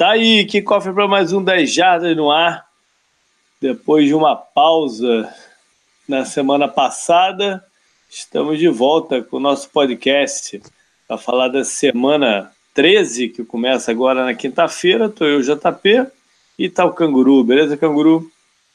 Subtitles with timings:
[0.00, 2.66] Tá aí, que cofre para mais um 10 Jardas no ar.
[3.60, 5.30] Depois de uma pausa
[6.08, 7.62] na semana passada,
[8.08, 10.58] estamos de volta com o nosso podcast
[11.06, 15.04] para falar da semana 13, que começa agora na quinta-feira.
[15.04, 16.06] Estou eu, JP,
[16.58, 18.32] e tá o Canguru, beleza, Canguru?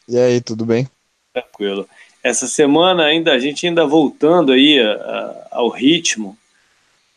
[0.07, 0.87] E aí, tudo bem?
[1.33, 1.89] Tranquilo.
[2.21, 6.37] Essa semana ainda a gente ainda voltando aí a, a, ao ritmo,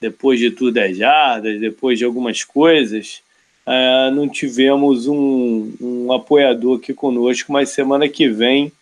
[0.01, 3.21] depois de tudo 10 jardas, depois de algumas coisas
[3.69, 8.73] Uh, não tivemos um, um, apoiador aqui conosco, mas semana que vem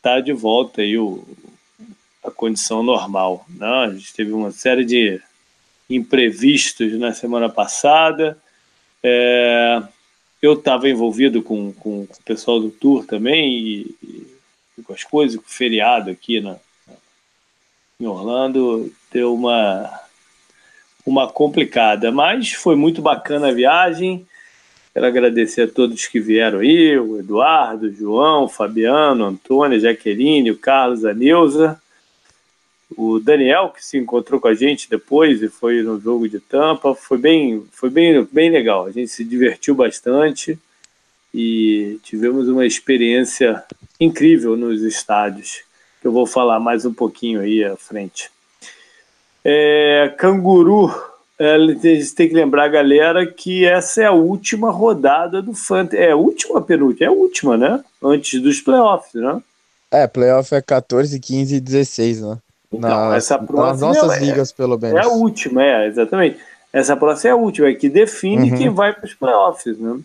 [0.00, 1.26] tá de volta aí o,
[2.22, 3.44] a condição normal.
[3.48, 3.66] Né?
[3.66, 5.20] A gente teve uma série de
[5.90, 8.38] imprevistos na semana passada.
[9.02, 9.82] É,
[10.40, 13.96] eu estava envolvido com, com, com, o pessoal do tour também e,
[14.78, 16.58] e, com as coisas, com o feriado aqui na,
[17.98, 20.03] em Orlando, deu uma
[21.04, 24.26] uma complicada, mas foi muito bacana a viagem.
[24.92, 29.76] Quero agradecer a todos que vieram aí, o Eduardo, o João, o Fabiano, o Antônio,
[29.76, 31.80] a Jaqueline, o Carlos, a Neuza,
[32.96, 36.94] o Daniel, que se encontrou com a gente depois e foi no jogo de tampa.
[36.94, 38.86] Foi bem, foi bem, bem legal.
[38.86, 40.58] A gente se divertiu bastante
[41.32, 43.64] e tivemos uma experiência
[43.98, 45.62] incrível nos estádios,
[46.00, 48.30] que eu vou falar mais um pouquinho aí à frente.
[49.44, 50.90] É, canguru,
[51.38, 51.56] é,
[52.16, 56.02] tem que lembrar, galera, que essa é a última rodada do Fantasy.
[56.02, 57.06] É a última penúltima?
[57.06, 57.84] É a última, né?
[58.02, 59.42] Antes dos playoffs, né?
[59.90, 62.38] É, playoff é 14, 15 e 16, né?
[62.72, 64.98] Então, essa próxima nas nossas é, ligas, pelo menos.
[64.98, 66.38] É a última, é, exatamente.
[66.72, 68.56] Essa próxima é a última, é que define uhum.
[68.56, 70.00] quem vai para os playoffs, né?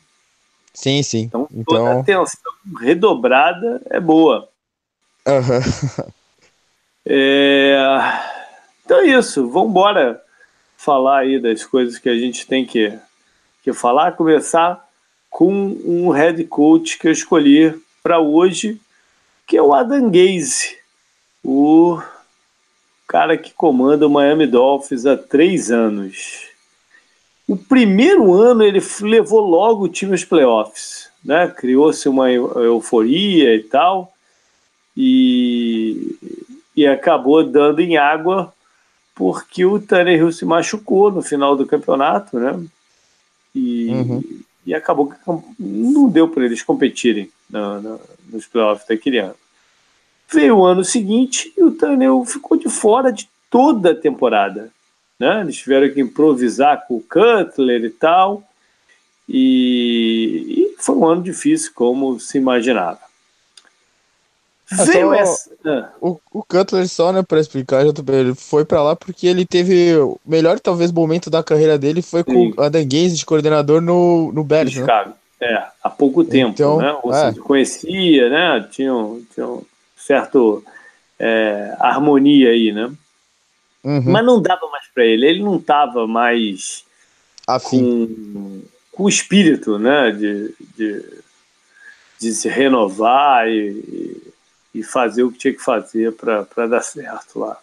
[0.74, 1.24] Sim, sim.
[1.24, 2.00] Então, toda então...
[2.00, 4.48] atenção redobrada é boa.
[5.28, 6.06] Uhum.
[7.08, 8.39] é...
[8.90, 10.20] Então é isso, vamos embora
[10.76, 12.92] falar aí das coisas que a gente tem que,
[13.64, 14.14] que falar.
[14.14, 14.84] Começar
[15.30, 15.54] com
[15.86, 18.82] um head coach que eu escolhi para hoje,
[19.46, 20.76] que é o Adam Gaze,
[21.44, 22.02] o
[23.08, 26.48] cara que comanda o Miami Dolphins há três anos.
[27.48, 31.48] O primeiro ano ele levou logo o time aos playoffs, né?
[31.48, 34.12] Criou-se uma euforia e tal,
[34.98, 36.18] e,
[36.76, 38.52] e acabou dando em água
[39.20, 42.58] porque o Tannehill se machucou no final do campeonato, né?
[43.54, 44.24] E, uhum.
[44.66, 45.18] e acabou que
[45.60, 49.36] não deu para eles competirem no, no, nos playoffs daquele ano.
[50.32, 54.72] Veio o ano seguinte e o Tannehill ficou de fora de toda a temporada.
[55.20, 55.42] Né?
[55.42, 58.42] Eles tiveram que improvisar com o Cutler e tal.
[59.28, 63.02] E, e foi um ano difícil, como se imaginava.
[64.72, 65.50] Veio essa.
[65.66, 65.90] Ah.
[66.00, 70.20] O, o Cutler, só, né, pra explicar, ele foi pra lá porque ele teve o
[70.26, 72.52] melhor, talvez, momento da carreira dele foi Sim.
[72.52, 74.86] com a Dan Gaze de coordenador no, no Bears, né?
[75.42, 76.96] É, há pouco tempo, então, né?
[77.02, 77.32] Ou é.
[77.32, 78.68] seja, conhecia, né?
[78.70, 79.64] Tinha, um, tinha um
[79.98, 80.64] certo
[81.18, 82.92] é, harmonia aí, né?
[83.84, 84.04] Uhum.
[84.06, 86.84] Mas não dava mais para ele, ele não estava mais
[87.48, 88.08] Afim.
[88.08, 90.12] Com, com o espírito, né?
[90.12, 91.06] De, de,
[92.20, 94.29] de se renovar e,
[94.74, 97.58] e fazer o que tinha que fazer para dar certo lá.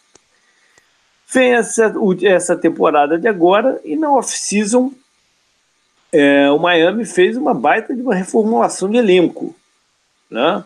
[1.28, 4.93] Vem essa, essa temporada de agora e na off-season
[6.12, 9.55] é, o Miami fez uma baita de uma reformulação de elenco.
[10.31, 10.65] Né?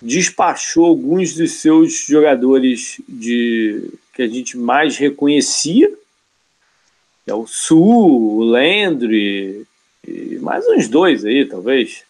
[0.00, 5.92] Despachou alguns dos seus jogadores de que a gente mais reconhecia,
[7.26, 9.66] é o Sul, o Landry,
[10.06, 12.02] e mais uns dois aí, talvez.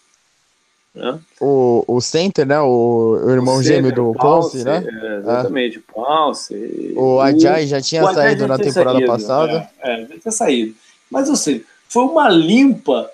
[0.94, 1.19] Né?
[1.41, 2.60] O, o center, né?
[2.60, 4.84] O, o irmão o gêmeo do Ponce, né?
[4.87, 5.93] É, exatamente, é.
[5.93, 6.94] Ponce.
[6.97, 9.71] O Ajay já tinha saído na temporada saído, passada.
[9.81, 10.75] É, é, já tinha saído.
[11.10, 13.10] Mas, ou seja, foi uma limpa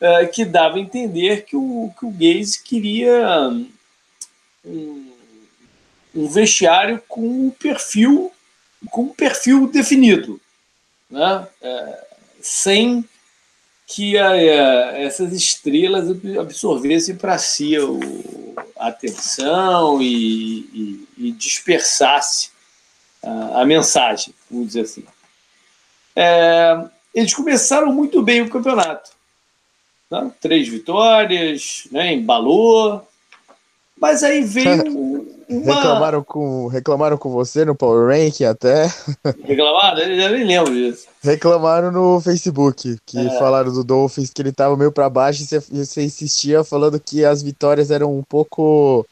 [0.00, 3.50] é, que dava a entender que o, que o Gaze queria
[4.64, 5.12] um,
[6.14, 8.30] um vestiário com um perfil
[8.90, 10.40] com um perfil definido,
[11.10, 11.46] né?
[11.62, 12.04] É,
[12.40, 13.04] sem
[13.86, 16.08] que a, a, essas estrelas
[16.38, 17.74] absorvessem para si
[18.76, 22.50] a atenção e, e, e dispersasse
[23.22, 25.04] a, a, mensagem, vamos dizer assim.
[26.16, 26.84] É,
[27.14, 29.10] eles começaram muito bem o campeonato.
[30.10, 30.32] Né?
[30.40, 32.12] Três vitórias, né?
[32.12, 33.06] embalou,
[33.96, 35.74] mas aí veio uma...
[35.74, 38.86] Reclamaram com, reclamaram com você no Power Rank até.
[39.44, 39.98] Reclamaram?
[39.98, 41.06] Eu já nem lembro disso.
[41.22, 43.38] Reclamaram no Facebook, que é.
[43.38, 47.24] falaram do Dolphins que ele tava meio para baixo e você, você insistia falando que
[47.24, 49.06] as vitórias eram um pouco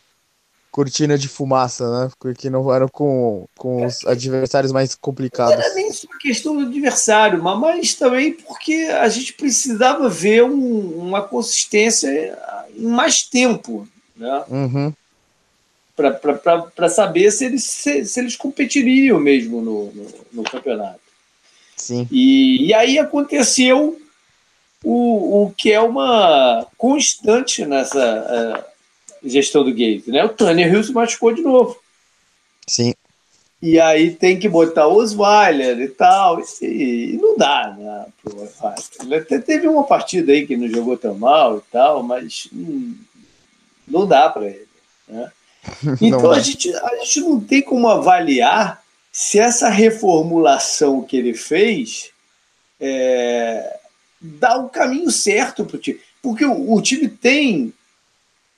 [0.73, 2.11] cortina de fumaça, né?
[2.19, 5.55] Porque não eram com, com os adversários mais complicados.
[5.55, 10.99] Não era nem só questão do adversário, mas também porque a gente precisava ver um,
[10.99, 12.09] uma consistência
[12.75, 13.87] em mais tempo,
[14.17, 14.45] né?
[14.49, 14.93] Uhum.
[15.95, 21.01] Para saber se eles, se, se, eles competiriam mesmo no, no, no campeonato.
[21.77, 22.09] Sim.
[22.11, 24.01] E, e aí aconteceu
[24.83, 28.63] o, o que é uma constante nessa.
[28.67, 28.73] Uh,
[29.25, 30.25] gestão do Gates, né?
[30.25, 31.77] O Tanner Hill se machucou de novo.
[32.67, 32.95] Sim.
[33.61, 38.07] E aí tem que botar o Osweiler e tal, e, e não dá, né?
[39.01, 42.97] Ele até teve uma partida aí que não jogou tão mal e tal, mas hum,
[43.87, 44.67] não dá para ele,
[45.07, 45.31] né?
[46.01, 48.83] Então a gente, a gente não tem como avaliar
[49.13, 52.11] se essa reformulação que ele fez
[52.81, 53.79] é,
[54.21, 56.01] dá o caminho certo para o time.
[56.21, 57.73] Porque o, o time tem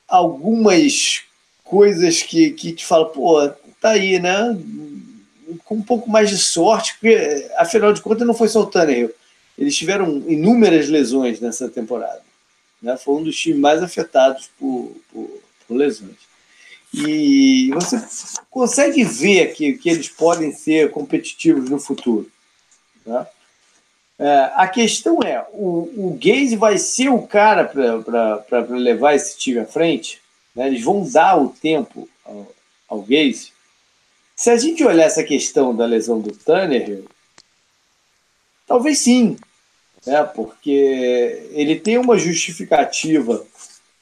[0.07, 1.23] algumas
[1.63, 3.49] coisas que, que te falam, pô,
[3.81, 4.57] tá aí, né?
[5.65, 9.13] Com um pouco mais de sorte, porque afinal de contas não foi só o Tannehill.
[9.59, 12.23] Eles tiveram inúmeras lesões nessa temporada.
[12.83, 12.97] Né?
[12.97, 16.17] Foi um dos times mais afetados por, por, por lesões.
[16.97, 18.01] E você
[18.49, 22.31] consegue ver que, que eles podem ser competitivos no futuro.
[23.05, 23.27] Né?
[24.17, 29.59] É, a questão é: o, o Gaze vai ser o cara para levar esse time
[29.59, 30.23] à frente?
[30.55, 30.69] Né?
[30.69, 32.53] Eles vão dar o tempo ao,
[32.89, 33.53] ao Gaze?
[34.37, 37.03] Se a gente olhar essa questão da lesão do Tanner,
[38.69, 39.37] talvez sim,
[40.07, 40.23] né?
[40.23, 43.45] porque ele tem uma justificativa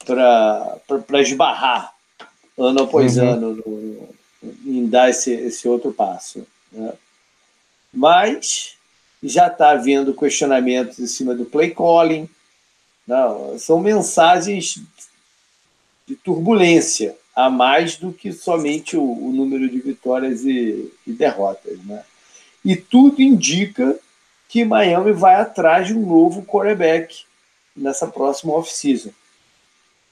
[0.05, 1.92] para esbarrar
[2.62, 3.29] ano após uhum.
[3.29, 4.09] ano no,
[4.64, 6.47] em dar esse, esse outro passo.
[6.70, 6.93] Né?
[7.93, 8.76] Mas
[9.23, 12.29] já está havendo questionamentos em cima do play calling.
[13.06, 14.81] Não, são mensagens
[16.06, 21.79] de turbulência, a mais do que somente o, o número de vitórias e, e, derrotas.
[21.85, 22.03] Né?
[22.65, 23.99] E tudo indica
[24.49, 27.25] que Miami vai atrás de um novo quarterback
[27.75, 29.11] nessa próxima off-season.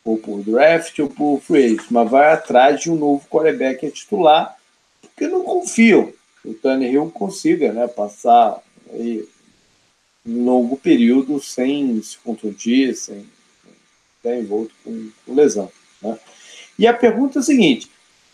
[0.04, 3.90] Ou por draft ou por free agent, mas vai atrás de um novo quarterback a
[3.90, 4.56] titular,
[5.02, 8.62] porque não confiam que o Tannehill consiga né, passar
[8.92, 9.28] aí,
[10.26, 13.26] um longo período sem se contundir, sem
[14.16, 15.70] estar envolto com, com lesão.
[16.00, 16.18] Né?
[16.78, 17.90] E a pergunta é a seguinte: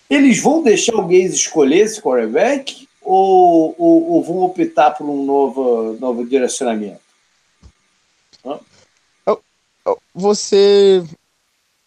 [0.08, 5.24] eles vão deixar o Gaze escolher esse quarterback ou, ou, ou, vão optar por um
[5.24, 7.00] novo, novo direcionamento?
[10.14, 11.04] Você.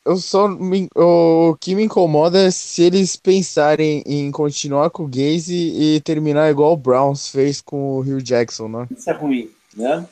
[0.06, 5.08] Eu só me, o que me incomoda é se eles pensarem em continuar com o
[5.08, 8.88] Gaze e terminar igual o Browns fez com o Hugh Jackson, né?
[8.90, 10.06] Isso é ruim, né?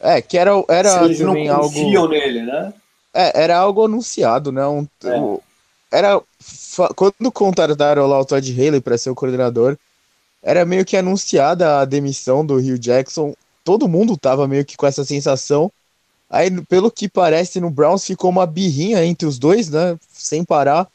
[0.00, 2.14] É, que era, era se eles não confiam algo...
[2.14, 2.72] nele, né?
[3.12, 4.66] É, era algo anunciado, né?
[4.66, 5.98] Um, é.
[5.98, 6.20] Era.
[6.96, 9.76] Quando contrataram lá o Todd Haley para ser o coordenador,
[10.42, 13.34] era meio que anunciada a demissão do Rio Jackson.
[13.62, 15.70] Todo mundo tava meio que com essa sensação.
[16.32, 19.98] Aí, pelo que parece, no Browns ficou uma birrinha entre os dois, né?
[20.10, 20.88] Sem parar.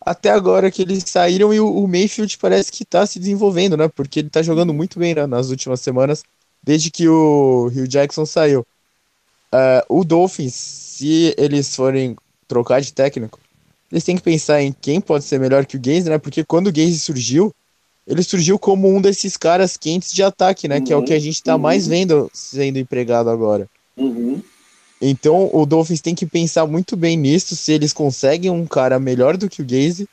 [0.00, 3.86] Até agora que eles saíram e o, Mayfield parece que tá se desenvolvendo, né?
[3.86, 5.24] Porque ele tá jogando muito bem né?
[5.24, 6.24] nas últimas semanas,
[6.60, 8.66] desde que o Rio Jackson saiu.
[9.54, 12.16] Uh, o Dolphins se eles forem
[12.48, 13.38] trocar de técnico,
[13.90, 16.18] eles têm que pensar em quem pode ser melhor que o Gaze, né?
[16.18, 17.54] Porque quando o Gaze surgiu,
[18.04, 20.78] ele surgiu como um desses caras quentes de ataque, né?
[20.78, 21.60] Uhum, que é o que a gente tá uhum.
[21.60, 23.68] mais vendo sendo empregado agora.
[23.96, 24.42] Uhum.
[25.02, 29.36] Então o Dolphins tem que pensar muito bem nisso, se eles conseguem um cara melhor
[29.36, 30.08] do que o Gaze.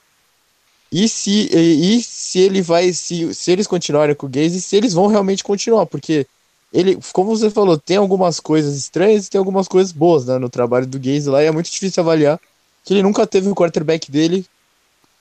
[0.91, 4.75] E se, e, e se ele vai, se, se eles continuarem com o Gaze, se
[4.75, 6.25] eles vão realmente continuar, porque
[6.73, 10.49] ele, como você falou, tem algumas coisas estranhas e tem algumas coisas boas né, no
[10.49, 12.39] trabalho do Gaze lá, e é muito difícil avaliar
[12.83, 14.43] que ele nunca teve o quarterback dele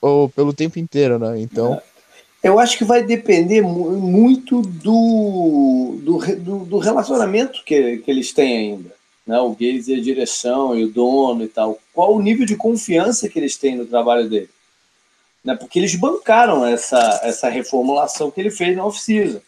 [0.01, 1.39] ou pelo tempo inteiro, né?
[1.39, 1.79] Então.
[2.41, 8.98] Eu acho que vai depender muito do, do, do, relacionamento que, que eles têm ainda.
[9.29, 9.39] Né?
[9.39, 11.77] O Gaze e a direção e o dono e tal.
[11.93, 14.49] Qual o nível de confiança que eles têm no trabalho dele?
[15.45, 15.55] Né?
[15.55, 19.39] Porque eles bancaram essa, essa reformulação que ele fez na off-season.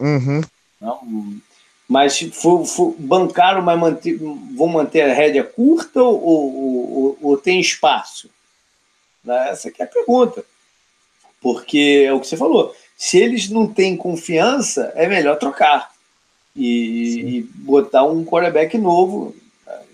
[0.00, 0.40] Uhum.
[0.80, 1.38] Não,
[1.86, 7.36] mas for, for, bancaram, mas manter, vão manter a rédea curta ou, ou, ou, ou
[7.36, 8.30] tem espaço?
[9.22, 9.50] Né?
[9.50, 10.46] Essa é a pergunta.
[11.42, 12.74] Porque é o que você falou.
[12.96, 15.90] Se eles não têm confiança, é melhor trocar
[16.56, 19.34] e, e botar um quarterback novo,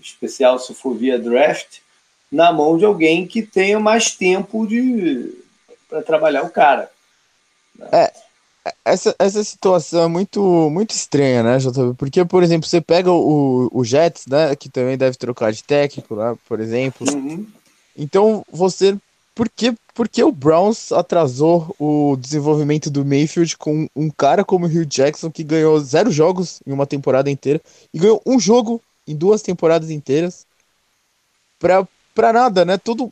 [0.01, 1.79] especial se for via draft,
[2.31, 5.37] na mão de alguém que tenha mais tempo de
[5.87, 6.89] para trabalhar o cara.
[7.91, 8.11] É,
[8.83, 11.93] essa, essa situação é muito, muito estranha, né, JB?
[11.95, 16.15] Porque, por exemplo, você pega o, o Jets, né, que também deve trocar de técnico,
[16.15, 17.05] né, por exemplo.
[17.13, 17.45] Uhum.
[17.95, 18.97] Então, você
[19.35, 24.65] por que, por que o Browns atrasou o desenvolvimento do Mayfield com um cara como
[24.65, 27.61] o Hugh Jackson que ganhou zero jogos em uma temporada inteira
[27.93, 30.45] e ganhou um jogo em duas temporadas inteiras
[31.59, 32.77] pra, pra nada, né?
[32.77, 33.11] Tudo.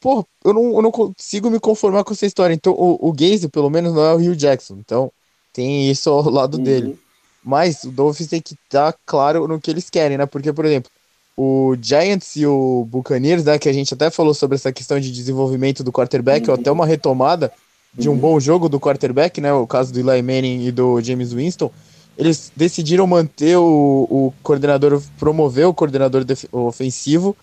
[0.00, 2.52] Pô, eu não, eu não consigo me conformar com essa história.
[2.52, 4.76] Então, o, o Gaze, pelo menos, não é o Hugh Jackson.
[4.78, 5.10] Então,
[5.52, 6.62] tem isso ao lado uhum.
[6.62, 6.98] dele.
[7.42, 10.26] Mas o Dolphins tem que estar claro no que eles querem, né?
[10.26, 10.90] Porque, por exemplo,
[11.36, 15.10] o Giants e o Buccaneers, né, que a gente até falou sobre essa questão de
[15.10, 16.54] desenvolvimento do quarterback, uhum.
[16.54, 17.52] ou até uma retomada
[17.92, 18.18] de um uhum.
[18.18, 21.70] bom jogo do quarterback, né, o caso do Eli Manning e do James Winston,
[22.16, 27.36] eles decidiram manter o, o coordenador, promover o coordenador ofensivo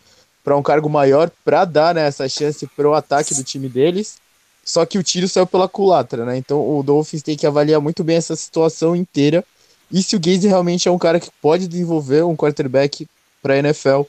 [0.43, 4.15] para um cargo maior, para dar né, essa chance para o ataque do time deles.
[4.63, 6.37] Só que o tiro saiu pela culatra, né?
[6.37, 9.43] Então o Dolphins tem que avaliar muito bem essa situação inteira.
[9.91, 13.07] E se o Gaze realmente é um cara que pode desenvolver um quarterback
[13.41, 14.01] para a NFL,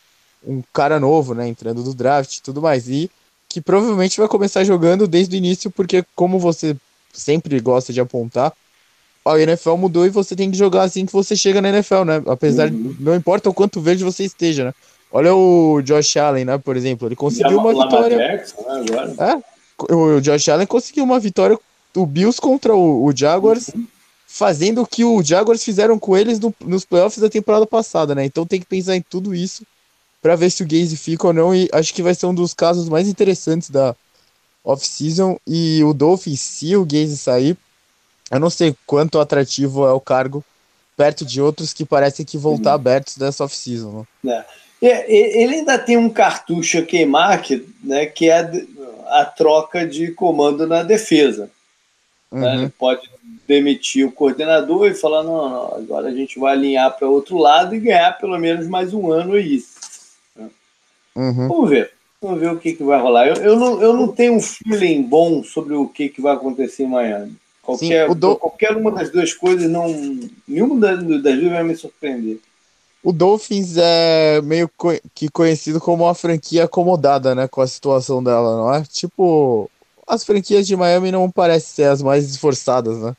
[0.46, 3.10] um cara novo, né, entrando do draft e tudo mais, e
[3.48, 6.76] que provavelmente vai começar jogando desde o início, porque como você
[7.12, 8.52] sempre gosta de apontar,
[9.24, 12.22] a NFL mudou e você tem que jogar assim que você chega na NFL, né?
[12.26, 12.92] Apesar uhum.
[12.92, 14.74] de não importa o quanto verde você esteja, né?
[15.12, 18.16] Olha o Josh Allen, né, por exemplo, ele conseguiu uma vitória.
[18.16, 19.42] Jackson, né.
[19.90, 21.58] É, o Josh Allen conseguiu uma vitória
[21.92, 23.68] do Bills contra o, o Jaguars.
[23.68, 23.86] Uhum
[24.32, 28.24] fazendo o que o Jaguars fizeram com eles no, nos playoffs da temporada passada, né?
[28.24, 29.62] Então tem que pensar em tudo isso
[30.22, 31.54] para ver se o Gaze fica ou não.
[31.54, 33.94] E acho que vai ser um dos casos mais interessantes da
[34.64, 35.38] off-season.
[35.46, 37.58] E o Dolphins, se o Gaze sair,
[38.30, 40.42] eu não sei quanto atrativo é o cargo
[40.96, 42.76] perto de outros que parecem que vão estar uhum.
[42.76, 44.06] abertos dessa off-season.
[44.24, 44.44] Né?
[44.80, 45.12] É.
[45.14, 48.50] Ele ainda tem um cartucho a queimar, que, né, que é
[49.08, 51.50] a troca de comando na defesa.
[52.32, 52.38] Né?
[52.38, 52.56] Uhum.
[52.56, 52.62] Né?
[52.62, 53.10] Ele pode
[53.46, 57.74] demitir o coordenador e falar: não, não agora a gente vai alinhar para outro lado
[57.74, 59.62] e ganhar pelo menos mais um ano aí.
[61.14, 61.48] Uhum.
[61.48, 61.92] Vamos ver.
[62.20, 63.26] Vamos ver o que, que vai rolar.
[63.26, 66.84] Eu, eu, não, eu não tenho um feeling bom sobre o que, que vai acontecer
[66.84, 67.36] em Miami.
[67.62, 68.36] Qualquer, Sim, do...
[68.36, 69.88] qualquer uma das duas coisas, não,
[70.46, 72.38] nenhuma das, das duas vai me surpreender.
[73.02, 74.70] O Dolphins é meio
[75.12, 78.84] que conhecido como uma franquia acomodada, né, com a situação dela, não é?
[78.84, 79.68] Tipo,
[80.12, 83.16] as franquias de Miami não parecem ser as mais esforçadas, né?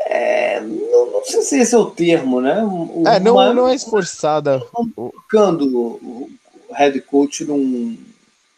[0.00, 2.62] É, não, não, sei se esse é o termo, né?
[2.62, 4.60] O, é, não, Miami, não é esforçada.
[4.94, 6.30] Colocando o
[6.72, 7.96] head coach num,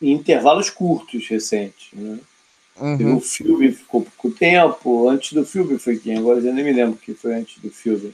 [0.02, 2.18] em intervalos curtos recentes, né?
[2.80, 3.18] Uhum.
[3.18, 5.08] O filme ficou pouco tempo.
[5.08, 6.18] Antes do filme foi quem?
[6.18, 8.12] Agora eu nem me lembro que foi antes do filme.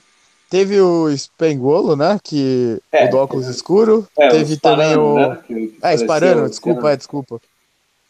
[0.51, 2.19] Teve o Spengolo, né?
[2.23, 4.07] Que é, o do óculos é, escuro.
[4.19, 5.15] É, Teve também o.
[5.15, 7.41] Né, é, Sparano, desculpa, é, desculpa.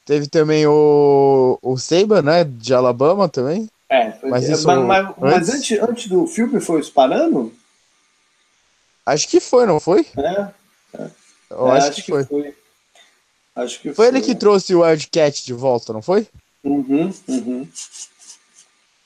[0.06, 2.44] Teve também o, o Saban, né?
[2.44, 3.68] De Alabama também.
[3.88, 7.52] É, foi, mas, isso mas, mas, mas antes, antes do filme foi o Sparano?
[9.04, 10.06] Acho que foi, não foi?
[10.16, 10.48] É.
[10.94, 11.10] é.
[11.50, 12.24] Eu é, acho, acho, que, foi.
[12.24, 12.54] foi.
[13.56, 13.94] Acho que foi.
[13.94, 16.28] Foi ele que trouxe o Wildcat de volta, não foi?
[16.62, 17.68] Uhum, uhum.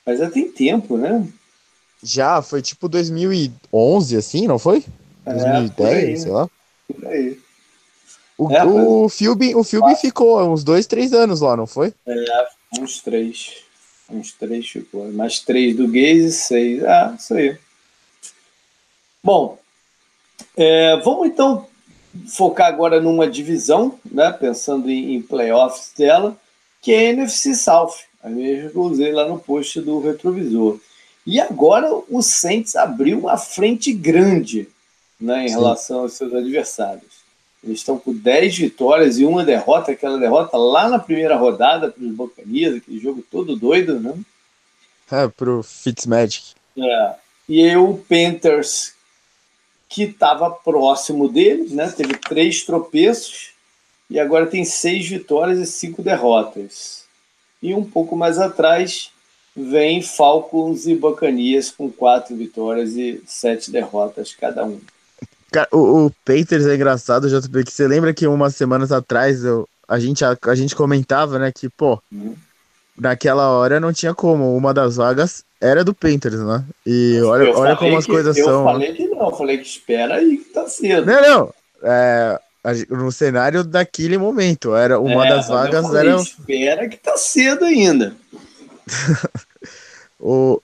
[0.05, 1.27] Mas já tem tempo, né?
[2.03, 4.85] Já, foi tipo 2011, assim, não foi?
[5.25, 6.49] É, 2010, aí, sei lá.
[6.87, 7.39] Por aí.
[8.41, 11.93] O, é, o, Philby, o Philby ficou uns dois, três anos lá, não foi?
[12.07, 12.49] É,
[12.81, 13.57] uns três.
[14.09, 15.13] Uns três ficou.
[15.13, 16.83] Mais três do Gaze, seis.
[16.83, 17.59] Ah, isso aí.
[19.23, 19.59] Bom,
[20.57, 21.67] é, vamos então
[22.29, 26.35] focar agora numa divisão, né, pensando em, em playoffs dela,
[26.81, 27.93] que é a NFC South,
[28.23, 30.81] a mesma que eu usei lá no post do retrovisor.
[31.27, 34.67] E agora o Saints abriu uma frente grande
[35.21, 35.57] né, em Sim.
[35.57, 37.10] relação aos seus adversários.
[37.63, 42.03] Eles estão com 10 vitórias e uma derrota, aquela derrota lá na primeira rodada para
[42.03, 44.15] os Bocanias, aquele jogo todo doido, né?
[45.11, 46.55] É, pro Fitzmagic.
[46.77, 47.15] É.
[47.49, 48.95] E aí o Panthers,
[49.89, 51.91] que estava próximo deles, né?
[51.91, 53.51] Teve três tropeços
[54.09, 57.05] e agora tem seis vitórias e cinco derrotas.
[57.63, 59.11] E um pouco mais atrás
[59.55, 64.81] vem Falcons e Bacanias com quatro vitórias e sete derrotas cada um.
[65.51, 69.69] Cara, o, o Peters é engraçado, JP, que você lembra que umas semanas atrás eu,
[69.89, 72.35] a, gente, a, a gente comentava, né, que, pô, uhum.
[72.97, 76.65] naquela hora não tinha como, uma das vagas era do Panthers, né?
[76.87, 78.61] E olha, olha como as coisas eu são.
[78.61, 81.05] Eu falei que não, eu falei que espera aí que tá cedo.
[81.05, 81.55] Não, não.
[81.83, 82.41] É,
[82.89, 86.23] no cenário daquele momento, era uma é, das vagas falei, era.
[86.23, 88.15] Espera que tá cedo ainda.
[90.19, 90.63] o,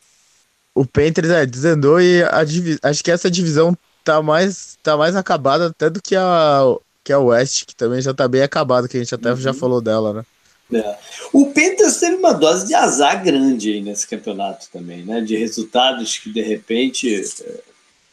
[0.75, 2.45] o Panthers é, desandou e a,
[2.83, 3.76] acho que essa divisão
[4.07, 6.63] tá mais, tá mais acabada até do que a,
[7.03, 9.37] que a West, que também já tá bem acabada, que a gente até uhum.
[9.37, 10.25] já falou dela, né?
[10.73, 10.99] É.
[11.33, 15.21] O Panthers teve uma dose de azar grande aí nesse campeonato também, né?
[15.21, 17.61] De resultados que de repente é,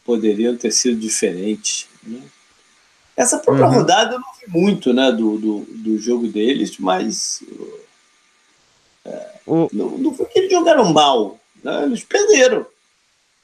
[0.04, 1.88] poderiam ter sido diferentes.
[2.04, 2.22] Né?
[3.16, 3.74] Essa própria uhum.
[3.74, 7.44] rodada eu não vi muito né, do, do, do jogo deles, mas
[9.06, 9.70] é, o...
[9.72, 11.84] não, não foi que eles jogaram mal, né?
[11.84, 12.66] eles perderam.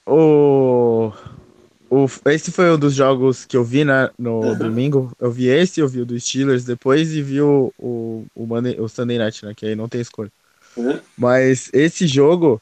[0.05, 1.11] O...
[1.89, 2.07] o...
[2.25, 4.57] Esse foi um dos jogos que eu vi né, no uhum.
[4.57, 5.11] domingo.
[5.19, 8.79] Eu vi esse, eu vi o dos Steelers depois e vi o, o, o, Monday,
[8.79, 9.53] o Sunday Night, né?
[9.55, 10.31] Que aí não tem escolha.
[10.77, 10.99] Uhum.
[11.17, 12.61] Mas esse jogo,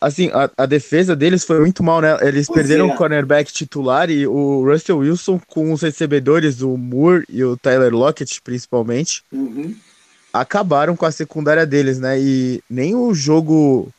[0.00, 2.16] assim, a, a, defesa deles foi muito mal, né?
[2.22, 2.94] Eles pois perderam é.
[2.94, 7.92] o cornerback titular e o Russell Wilson com os recebedores, o Moore e o Tyler
[7.92, 9.74] Lockett, principalmente, uhum.
[10.32, 12.20] acabaram com a secundária deles, né?
[12.20, 13.92] E nem o jogo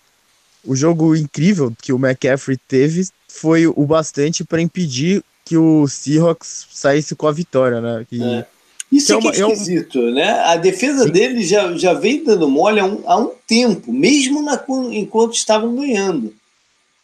[0.65, 6.67] o jogo incrível que o McCaffrey teve foi o bastante para impedir que o Seahawks
[6.71, 8.05] saísse com a vitória, né?
[8.09, 8.45] Que, é.
[8.91, 10.13] Isso que é, uma, é, é esquisito, um...
[10.13, 10.31] né?
[10.45, 11.11] A defesa Sim.
[11.11, 15.75] dele já, já vem dando mole há um, há um tempo, mesmo na, enquanto estavam
[15.75, 16.33] ganhando.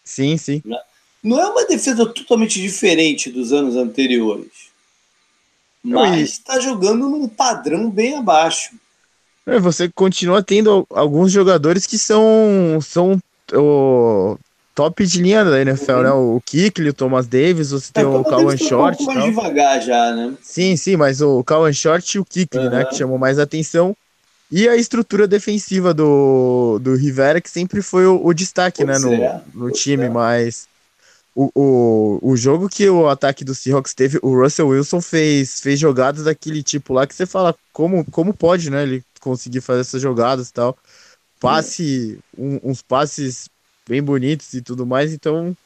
[0.03, 0.61] Sim, sim.
[0.65, 0.77] Né?
[1.23, 4.71] Não é uma defesa totalmente diferente dos anos anteriores.
[5.83, 8.75] Mas está jogando num padrão bem abaixo.
[9.45, 13.19] É, você continua tendo alguns jogadores que são, são
[13.53, 14.37] o
[14.73, 16.03] top de linha da NFL, uhum.
[16.03, 16.11] né?
[16.11, 19.01] O Kikli, o Thomas Davis, você tem é, o Kawan Short.
[19.01, 20.33] Um pouco mais devagar já, né?
[20.41, 22.69] Sim, sim, mas o Kawan Short e o Kikli, uhum.
[22.69, 22.85] né?
[22.85, 23.95] Que chamou mais atenção.
[24.51, 28.97] E a estrutura defensiva do, do Rivera, que sempre foi o, o destaque, né?
[28.99, 29.11] No,
[29.53, 30.67] no time, mas
[31.33, 35.79] o, o, o jogo que o ataque do Seahawks teve, o Russell Wilson fez, fez
[35.79, 38.83] jogadas daquele tipo lá que você fala como, como pode, né?
[38.83, 40.77] Ele conseguir fazer essas jogadas e tal
[41.41, 43.49] passe, um, uns passes
[43.89, 45.57] bem bonitos e tudo mais, então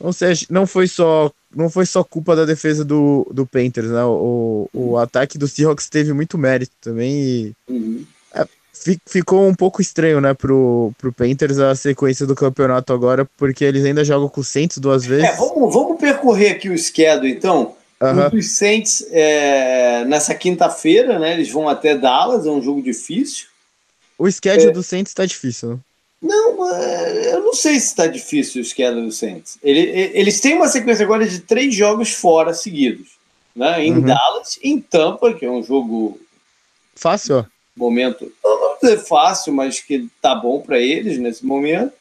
[0.00, 4.04] não sei, não foi só não foi só culpa da defesa do, do Panthers, né?
[4.04, 4.96] O, o uhum.
[4.98, 8.04] ataque do Seahawks teve muito mérito também e uhum.
[8.34, 8.46] é,
[9.06, 13.84] ficou um pouco estranho, né, pro, pro Panthers a sequência do campeonato agora, porque eles
[13.84, 15.24] ainda jogam com o Saints duas é, vezes.
[15.24, 17.74] É, vamos, vamos percorrer aqui o schedule, então.
[18.02, 18.38] Uhum.
[18.38, 23.46] Os Saints, é, nessa quinta-feira, né, eles vão até Dallas, é um jogo difícil.
[24.18, 24.72] O schedule é.
[24.72, 25.78] do Saints tá difícil, né?
[26.22, 29.58] Não, eu não sei se está difícil o schedule do Saints.
[29.62, 29.80] Ele,
[30.14, 33.16] eles têm uma sequência agora de três jogos fora seguidos.
[33.54, 33.86] Né?
[33.86, 34.00] Em uhum.
[34.00, 36.18] Dallas, em Tampa, que é um jogo.
[36.94, 37.44] Fácil, ó.
[37.76, 38.32] Momento.
[38.42, 41.92] Não vou dizer fácil, mas que tá bom para eles nesse momento.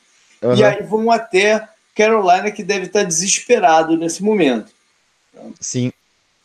[0.42, 0.56] Uhum.
[0.56, 4.72] E aí vão até Carolina, que deve estar tá desesperado nesse momento.
[5.60, 5.92] Sim.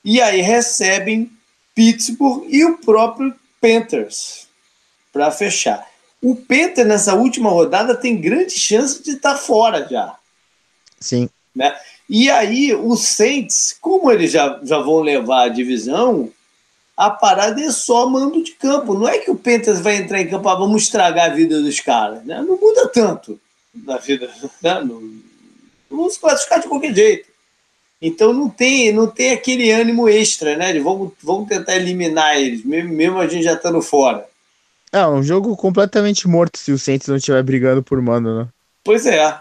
[0.04, 1.30] E aí recebem
[1.74, 4.49] Pittsburgh e o próprio Panthers
[5.12, 5.86] para fechar.
[6.22, 10.14] O Penta, nessa última rodada, tem grande chance de estar tá fora já.
[10.98, 11.28] Sim.
[11.54, 11.74] Né?
[12.08, 16.30] E aí, o Saints, como eles já, já vão levar a divisão,
[16.96, 18.94] a parada é só mando de campo.
[18.94, 21.80] Não é que o Pentas vai entrar em campo, ah, vamos estragar a vida dos
[21.80, 22.22] caras.
[22.24, 22.42] Né?
[22.42, 23.40] Não muda tanto
[23.74, 24.30] na vida.
[24.62, 24.84] Né?
[24.84, 25.20] Não,
[25.88, 27.30] vamos classificar de qualquer jeito.
[28.02, 30.72] Então não tem, não tem aquele ânimo extra, né?
[30.72, 34.26] De vamos, vamos tentar eliminar eles, mesmo, mesmo a gente já estando fora.
[34.92, 38.48] É, um jogo completamente morto se o Saints não estiver brigando por mando, né?
[38.82, 39.38] Pois é.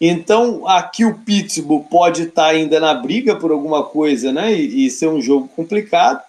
[0.00, 4.52] Então, aqui o Pittsburgh pode estar tá ainda na briga por alguma coisa, né?
[4.52, 6.20] E, e ser um jogo complicado.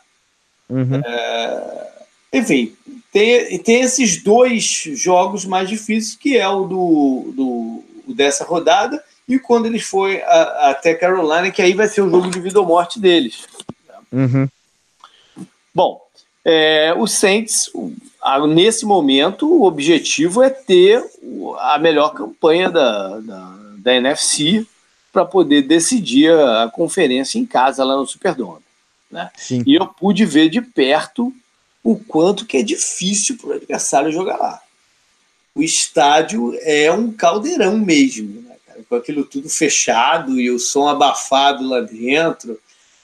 [0.69, 1.01] Uhum.
[1.05, 1.89] É...
[2.33, 2.73] Enfim,
[3.11, 9.39] tem, tem esses dois jogos mais difíceis, que é o do, do dessa rodada e
[9.39, 12.99] quando eles forem até Carolina, que aí vai ser o jogo de vida ou morte
[12.99, 13.45] deles.
[14.11, 14.47] Uhum.
[15.73, 16.01] Bom,
[16.43, 17.69] é, o Saints,
[18.47, 21.03] nesse momento, o objetivo é ter
[21.59, 24.65] a melhor campanha da, da, da NFC
[25.11, 28.63] para poder decidir a, conferência em casa lá no Superdome.
[29.11, 29.29] Né?
[29.65, 31.31] E eu pude ver de perto
[31.83, 34.61] o quanto que é difícil para o adversário jogar lá.
[35.53, 38.55] O estádio é um caldeirão mesmo, né,
[38.89, 42.59] com aquilo tudo fechado e o som abafado lá dentro.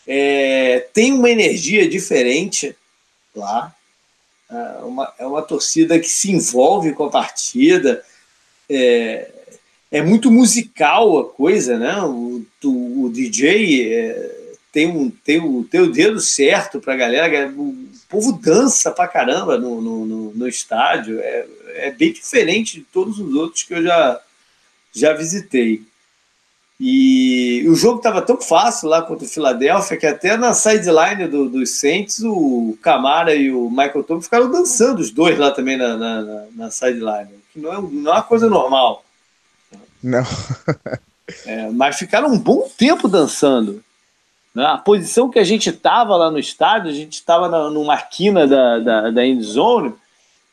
[0.07, 2.75] É, tem uma energia diferente
[3.35, 3.75] lá.
[4.49, 8.03] É uma, é uma torcida que se envolve com a partida.
[8.67, 9.31] É,
[9.91, 12.01] é muito musical a coisa, né?
[12.01, 16.97] O, o, o DJ é, tem, um, tem, o, tem o dedo certo para a
[16.97, 17.51] galera.
[17.55, 17.75] O
[18.07, 21.19] povo dança pra caramba no, no, no, no estádio.
[21.19, 24.19] É, é bem diferente de todos os outros que eu já,
[24.91, 25.83] já visitei.
[26.79, 31.49] E o jogo estava tão fácil lá contra o Philadelphia que até na sideline do,
[31.49, 35.97] dos Saints o Camara e o Michael Thomas ficaram dançando os dois lá também na,
[35.97, 39.03] na, na, na sideline, que não é, não é uma coisa normal.
[40.01, 40.23] Não.
[41.45, 43.83] é, mas ficaram um bom tempo dançando.
[44.55, 44.65] Né?
[44.65, 48.79] A posição que a gente estava lá no estádio, a gente estava numa quina da,
[48.79, 49.93] da, da end zone,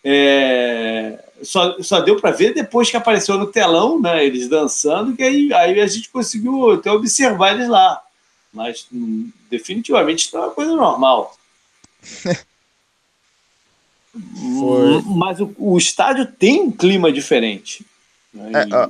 [0.04, 5.22] é, só, só deu para ver depois que apareceu no telão, né, eles dançando, que
[5.22, 8.02] aí, aí a gente conseguiu até observar eles lá.
[8.52, 11.36] mas hum, definitivamente não é uma coisa normal.
[14.58, 15.02] Foi.
[15.04, 17.84] Mas o, o, estádio tem um clima diferente.
[18.32, 18.62] Né?
[18.62, 18.88] É,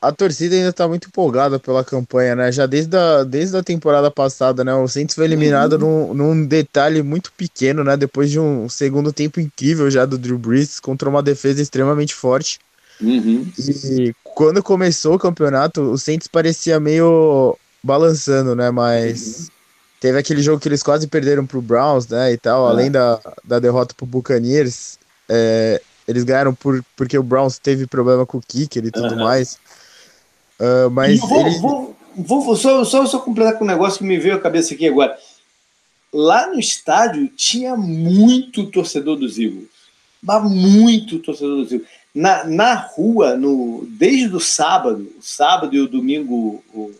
[0.00, 2.52] a, torcida ainda está muito empolgada pela campanha, né?
[2.52, 4.74] Já desde a, desde a temporada passada, né?
[4.74, 6.08] O Saints foi eliminado uhum.
[6.08, 7.96] num, num, detalhe muito pequeno, né?
[7.96, 12.58] Depois de um segundo tempo incrível já do Drew Brees contra uma defesa extremamente forte.
[13.00, 13.46] Uhum.
[13.58, 18.70] E quando começou o campeonato, o Saints parecia meio balançando, né?
[18.70, 19.46] Mas uhum.
[20.00, 22.32] teve aquele jogo que eles quase perderam pro Browns, né?
[22.32, 22.70] E tal, é.
[22.70, 24.98] além da, da derrota pro Buccaneers.
[25.28, 29.24] É, eles ganharam por, porque o Browns teve problema com o kicker e tudo uhum.
[29.24, 29.58] mais.
[30.60, 31.58] Uh, mas vou, ele...
[31.58, 34.88] vou, vou, só, só, só completar com um negócio que me veio à cabeça aqui
[34.88, 35.16] agora.
[36.12, 39.68] Lá no estádio tinha muito torcedor dos Eagles.
[40.22, 45.86] Muito torcedor dos Eagles na, na rua, no, desde o sábado, o sábado e o
[45.86, 46.90] domingo o,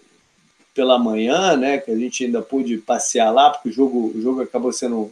[0.74, 4.42] pela manhã, né, que a gente ainda pôde passear lá, porque o jogo, o jogo
[4.42, 5.10] acabou sendo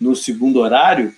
[0.00, 1.14] no segundo horário,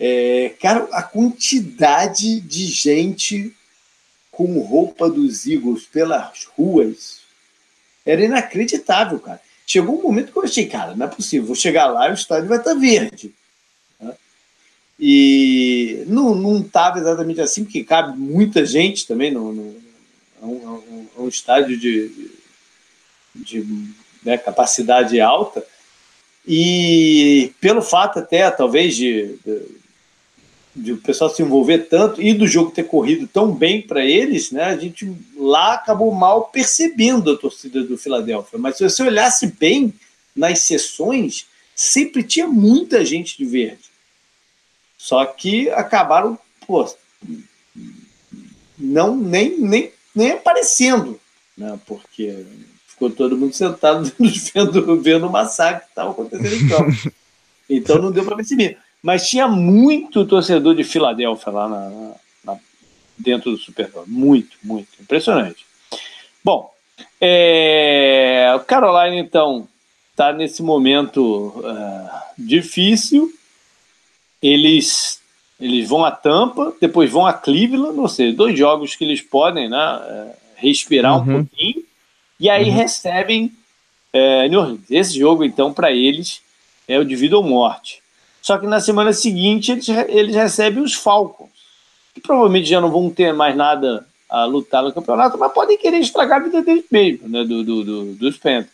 [0.00, 3.54] é, cara, a quantidade de gente
[4.34, 7.20] com roupa dos Eagles pelas ruas
[8.04, 9.40] era inacreditável, cara.
[9.66, 12.14] Chegou um momento que eu achei, cara, não é possível, vou chegar lá e o
[12.14, 13.34] estádio vai estar verde.
[14.98, 19.84] E não estava exatamente assim, porque cabe muita gente também no, no
[20.40, 22.30] é um, um, estádio de,
[23.34, 23.66] de,
[24.22, 25.64] né, capacidade alta.
[26.46, 29.36] E pelo fato até, talvez, de,
[30.74, 34.50] de, o pessoal se envolver tanto e do jogo ter corrido tão bem para eles,
[34.50, 38.58] né, a gente lá acabou mal percebendo a torcida do Filadélfia.
[38.58, 39.94] Mas se você olhasse bem
[40.34, 43.84] nas sessões, sempre tinha muita gente de verde.
[44.98, 46.88] Só que acabaram, pô,
[48.78, 51.20] não nem, nem, nem aparecendo,
[51.56, 51.78] né?
[51.86, 52.44] Porque
[52.86, 57.14] ficou todo mundo sentado vendo, vendo o massacre que estava acontecendo em campo.
[57.66, 58.76] Então não deu para perceber.
[59.04, 62.58] Mas tinha muito torcedor de Filadélfia lá na, na,
[63.18, 64.06] dentro do Superdome.
[64.08, 64.88] Muito, muito.
[64.98, 65.66] Impressionante.
[66.42, 66.72] Bom,
[67.20, 69.68] é, Caroline, então,
[70.10, 73.30] está nesse momento uh, difícil
[74.40, 75.20] eles,
[75.60, 79.68] eles vão a Tampa, depois vão a Cleveland, ou seja, dois jogos que eles podem
[79.68, 81.40] né, é, respirar uhum.
[81.40, 81.84] um pouquinho,
[82.40, 82.74] e aí uhum.
[82.74, 83.52] recebem
[84.14, 84.90] é, New Orleans.
[84.90, 86.40] Esse jogo, então, para eles
[86.88, 88.02] é o de vida ou morte.
[88.44, 91.48] Só que na semana seguinte eles, eles recebem os Falcons,
[92.12, 95.96] que provavelmente já não vão ter mais nada a lutar no campeonato, mas podem querer
[95.96, 98.68] estragar a vida deles mesmo, né, do, do, do dos Panthers.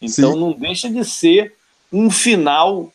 [0.00, 0.40] Então Sim.
[0.40, 1.52] não deixa de ser
[1.92, 2.90] um final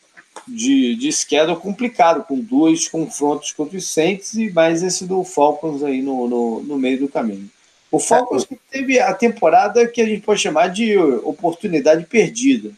[0.48, 5.84] de, de schedule complicado, com dois confrontos contra os Saints e mais esse do Falcons
[5.84, 7.48] aí no, no, no meio do caminho.
[7.88, 12.72] O Falcons que teve a temporada que a gente pode chamar de oportunidade perdida.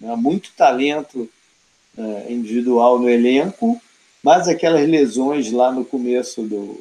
[0.00, 0.16] Né?
[0.16, 1.30] Muito talento
[2.28, 3.80] individual no elenco,
[4.22, 6.80] mas aquelas lesões lá no começo do,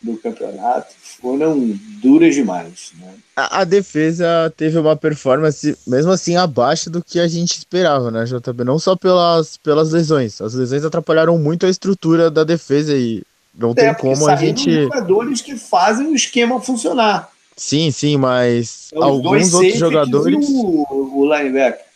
[0.00, 1.58] do campeonato foram
[2.00, 2.92] duras demais.
[3.00, 3.14] Né?
[3.34, 8.24] A, a, defesa teve uma performance, mesmo assim, abaixo do que a gente esperava, né,
[8.24, 8.64] JB?
[8.64, 10.40] Não só pelas, pelas lesões.
[10.40, 13.22] As lesões atrapalharam muito a estrutura da defesa e
[13.54, 14.70] não é, tem como a gente.
[14.70, 17.30] jogadores que fazem o esquema funcionar.
[17.56, 20.46] Sim, sim, mas é alguns outros jogadores.
[20.48, 21.86] O, o linebacker.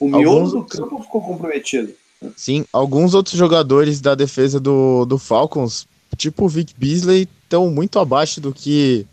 [0.00, 0.52] O miolo alguns...
[0.52, 1.92] do campo ficou comprometido.
[2.34, 5.86] Sim, alguns outros jogadores da defesa do, do Falcons,
[6.16, 9.06] tipo o Vic Beasley, estão muito abaixo do que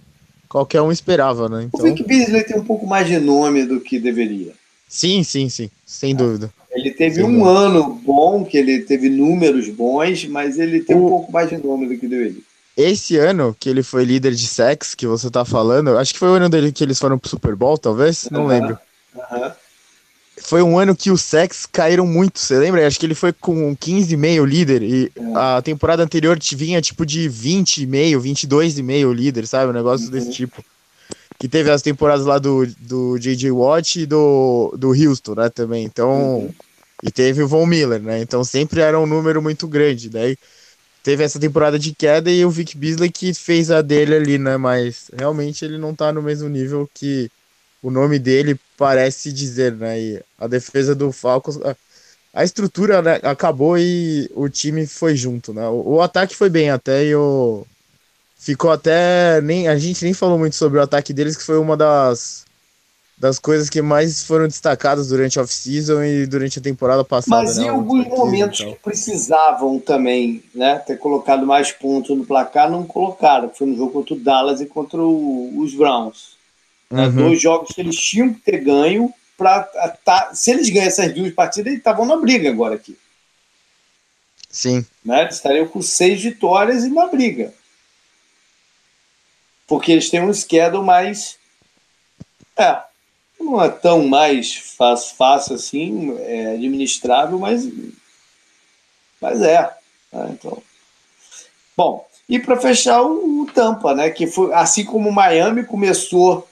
[0.48, 1.64] qualquer um esperava, né?
[1.64, 1.80] Então...
[1.80, 4.54] O Vic Beasley tem um pouco mais de nome do que deveria.
[4.88, 6.50] Sim, sim, sim, sem dúvida.
[6.72, 7.50] Ele teve sem um dúvida.
[7.50, 11.06] ano bom, que ele teve números bons, mas ele tem o...
[11.06, 12.42] um pouco mais de nome do que deveria.
[12.76, 16.30] Esse ano que ele foi líder de sex, que você tá falando, acho que foi
[16.30, 18.30] o ano dele que eles foram pro Super Bowl, talvez?
[18.30, 18.78] Não lembro.
[19.16, 19.54] Aham
[20.40, 22.86] foi um ano que os sex caíram muito, você lembra?
[22.86, 25.22] Acho que ele foi com 15,5 líder e é.
[25.36, 29.72] a temporada anterior vinha tipo de 20,5, 22,5 líder, sabe?
[29.72, 30.12] Um negócio uhum.
[30.12, 30.64] desse tipo.
[31.40, 33.52] Que teve as temporadas lá do, do J.J.
[33.52, 35.86] Watt e do, do Houston, né, também.
[35.86, 36.54] Então, uhum.
[37.04, 38.22] e teve o Von Miller, né?
[38.22, 40.10] Então sempre era um número muito grande.
[40.10, 40.38] Daí
[41.04, 44.58] teve essa temporada de queda e o Vic Beasley que fez a dele ali, né?
[44.58, 47.30] Mas realmente ele não tá no mesmo nível que
[47.82, 50.00] o nome dele parece dizer, né?
[50.00, 51.76] E a defesa do Falcons, a,
[52.34, 55.68] a estrutura né, acabou e o time foi junto, né?
[55.68, 57.66] O, o, ataque foi bem até e o
[58.38, 61.76] ficou até nem a gente nem falou muito sobre o ataque deles que foi uma
[61.76, 62.46] das
[63.18, 67.42] das coisas que mais foram destacadas durante a off-season e durante a temporada passada.
[67.42, 72.70] Mas né, em alguns momentos que precisavam também, né, ter colocado mais pontos no placar,
[72.70, 73.50] não colocaram.
[73.50, 76.37] Foi no jogo contra o Dallas e contra o, os Browns.
[76.90, 77.08] Né?
[77.08, 77.16] Uhum.
[77.16, 79.64] Dois jogos que eles tinham que ter ganho para
[80.04, 82.98] tá, se eles ganham essas duas partidas, eles estavam na briga agora aqui.
[84.50, 84.86] Sim.
[85.06, 85.22] Né?
[85.22, 87.54] Eles estariam com seis vitórias e na briga.
[89.68, 91.38] Porque eles têm um schedule mais.
[92.56, 92.82] É,
[93.40, 97.70] não é tão mais fácil, fácil assim, é administrável, mas,
[99.22, 99.62] mas é.
[100.12, 100.30] Né?
[100.32, 100.64] Então,
[101.76, 104.10] bom, e para fechar o, o, Tampa, né?
[104.10, 106.48] Que foi assim como o Miami começou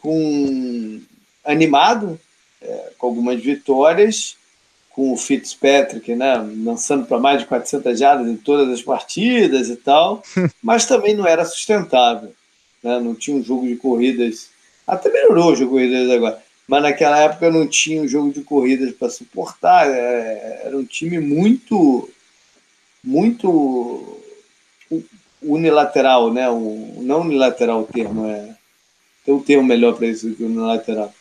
[0.00, 1.00] com
[1.44, 2.18] animado,
[2.60, 4.36] é, com algumas vitórias,
[4.90, 6.36] com o Fitzpatrick, né?
[6.64, 10.22] Lançando para mais de 400 jardas em todas as partidas e tal,
[10.62, 12.32] mas também não era sustentável,
[12.82, 12.98] né?
[12.98, 14.48] Não tinha um jogo de corridas,
[14.86, 18.42] até melhorou o jogo de corridas agora, mas naquela época não tinha um jogo de
[18.42, 22.10] corridas para suportar, é, era um time muito,
[23.02, 24.20] muito
[25.42, 26.48] unilateral, né?
[26.50, 28.59] O, não unilateral o termo, é.
[29.30, 31.14] Tem um termo melhor para isso que unilateral.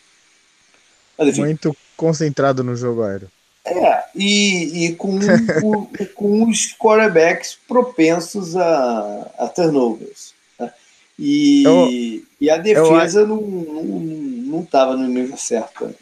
[1.17, 3.29] Mas, enfim, Muito concentrado no jogo aéreo.
[3.65, 5.19] É, e, e com,
[5.63, 10.33] o, com os quarterbacks propensos a, a turnovers.
[10.59, 10.73] Né?
[11.19, 15.85] E, eu, e a defesa eu, não não estava no nível certo.
[15.85, 15.93] Né?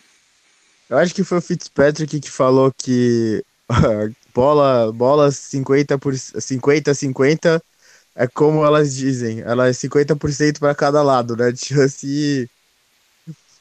[0.90, 3.44] Eu acho que foi o Fitzpatrick que falou que
[4.34, 7.62] bola, bola 50 por 50 50
[8.18, 11.52] é como elas dizem, ela é 50% para cada lado, né?
[11.52, 12.50] De chance.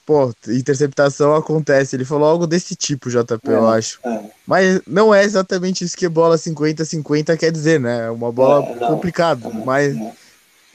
[0.07, 1.95] Pô, interceptação acontece.
[1.95, 3.99] Ele falou algo desse tipo, JP, é, eu acho.
[4.05, 4.21] É.
[4.47, 8.07] Mas não é exatamente isso que bola 50-50 quer dizer, né?
[8.07, 9.51] É uma bola é, complicada.
[9.51, 9.97] Mas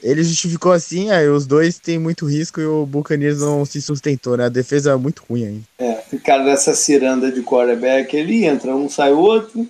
[0.02, 4.36] ele justificou assim, aí os dois têm muito risco e o Buccaneers não se sustentou,
[4.36, 4.44] né?
[4.44, 5.64] A defesa é muito ruim ainda.
[5.78, 9.66] É, ficaram nessa ciranda de quarterback, ele entra, um sai outro.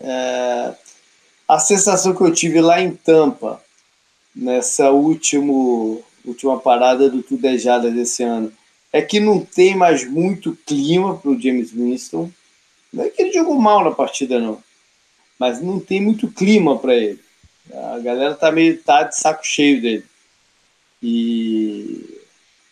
[0.00, 0.72] É,
[1.52, 3.62] a sensação que eu tive lá em Tampa,
[4.34, 8.50] nessa último, última parada do Tudejada desse ano,
[8.90, 12.30] é que não tem mais muito clima para o James Winston.
[12.90, 14.62] Não é que ele jogou mal na partida, não.
[15.38, 17.20] Mas não tem muito clima para ele.
[17.70, 20.04] A galera tá meio tá de saco cheio dele.
[21.02, 22.18] E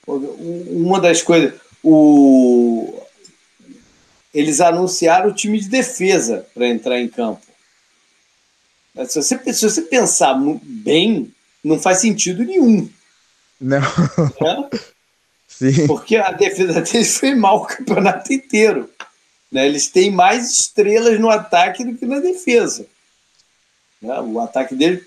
[0.07, 2.99] uma das coisas, o
[4.33, 7.50] eles anunciaram o time de defesa para entrar em campo.
[9.09, 12.89] Se você, se você pensar bem, não faz sentido nenhum.
[13.61, 13.81] Não.
[13.81, 14.71] Né?
[15.47, 15.87] Sim.
[15.87, 18.89] Porque a defesa deles foi mal o campeonato inteiro.
[19.53, 19.67] Né?
[19.67, 22.87] Eles têm mais estrelas no ataque do que na defesa.
[24.01, 24.19] Né?
[24.21, 25.05] O ataque dele,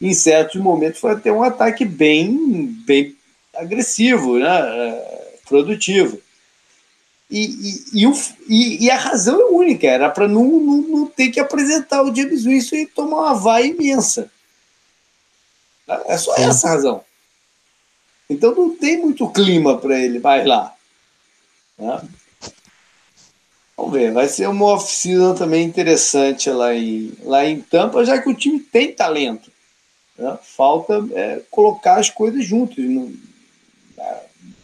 [0.00, 3.16] em certos momentos, foi até um ataque bem, bem
[3.54, 4.46] agressivo, né?
[4.48, 6.20] É, produtivo.
[7.30, 8.12] E, e, e, o,
[8.48, 12.14] e, e, a razão é única, era para não, não, não, ter que apresentar o
[12.14, 14.30] James Winston e tomar uma vaia imensa.
[16.06, 16.42] É só Sim.
[16.44, 17.04] essa a razão.
[18.30, 20.74] Então não tem muito clima para ele mais lá.
[21.78, 22.02] Né?
[23.76, 28.28] Vamos ver, vai ser uma oficina também interessante lá em, lá em Tampa, já que
[28.28, 29.52] o time tem talento.
[30.16, 30.38] Né?
[30.42, 32.84] Falta é, colocar as coisas juntas.
[32.84, 33.12] Não,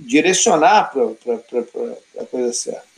[0.07, 2.95] direcionar para a coisa certa.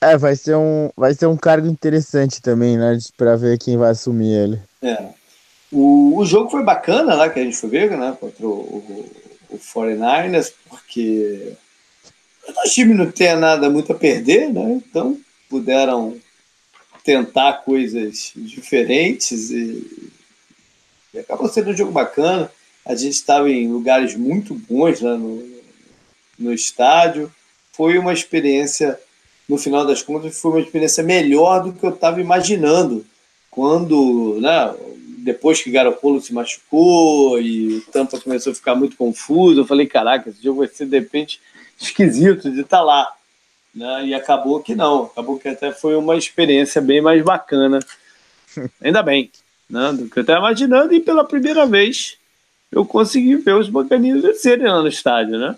[0.00, 2.98] É, vai ser, um, vai ser um cargo interessante também, né?
[3.16, 4.60] Para ver quem vai assumir ele.
[4.82, 5.08] É.
[5.72, 8.16] O, o jogo foi bacana lá que a gente foi ver, né?
[8.18, 9.10] Contra o, o,
[9.50, 11.54] o 49ers, porque
[12.48, 14.72] o time não tem nada muito a perder, né?
[14.72, 16.16] Então puderam
[17.02, 20.10] tentar coisas diferentes e,
[21.14, 22.50] e acabou sendo um jogo bacana.
[22.84, 25.55] A gente estava em lugares muito bons lá no,
[26.38, 27.32] no estádio.
[27.72, 28.98] Foi uma experiência,
[29.48, 33.04] no final das contas, foi uma experiência melhor do que eu estava imaginando.
[33.50, 34.74] Quando, né,
[35.18, 39.86] depois que Garoppolo se machucou e o Tampa começou a ficar muito confuso, eu falei,
[39.86, 41.40] caraca, esse jogo vai ser, de repente,
[41.80, 43.12] esquisito de estar tá lá.
[43.74, 44.06] Né?
[44.06, 47.80] E acabou que não, acabou que até foi uma experiência bem mais bacana.
[48.80, 49.30] Ainda bem,
[49.68, 49.92] né?
[49.92, 52.16] do que eu estava imaginando, e pela primeira vez
[52.70, 55.56] eu consegui ver os bacaninhos vencerem lá no estádio, né?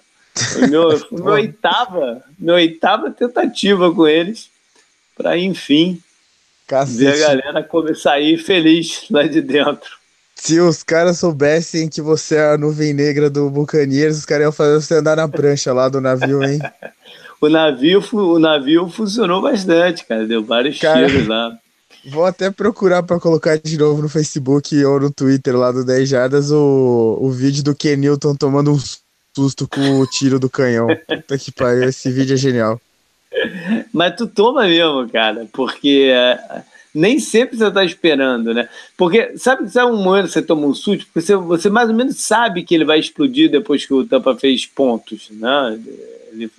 [0.68, 4.48] Meu, meu oitava, minha oitava tentativa com eles,
[5.16, 6.01] para enfim
[6.66, 6.98] Cacete.
[6.98, 9.98] ver a galera começar a ir feliz lá de dentro.
[10.35, 14.53] Se os caras soubessem que você é a nuvem negra do Buccaneers, os caras iam
[14.53, 16.61] fazer você andar na prancha lá do navio, hein?
[17.40, 20.27] o, navio, o navio funcionou bastante, cara.
[20.27, 21.59] Deu vários cara, tiros lá.
[22.07, 26.09] Vou até procurar para colocar de novo no Facebook ou no Twitter lá do 10
[26.09, 28.79] Jardas o, o vídeo do Kenilton tomando um
[29.38, 30.88] susto com o tiro do canhão.
[31.07, 32.81] Puta que pariu, esse vídeo é genial.
[33.92, 36.61] Mas tu toma mesmo, cara, porque uh,
[36.92, 38.68] nem sempre você tá esperando, né?
[38.96, 41.07] Porque sabe, sabe um que você toma um susto?
[41.07, 44.35] Porque você, você mais ou menos sabe que ele vai explodir depois que o Tampa
[44.35, 45.81] fez pontos, né?
[46.33, 46.51] Ele,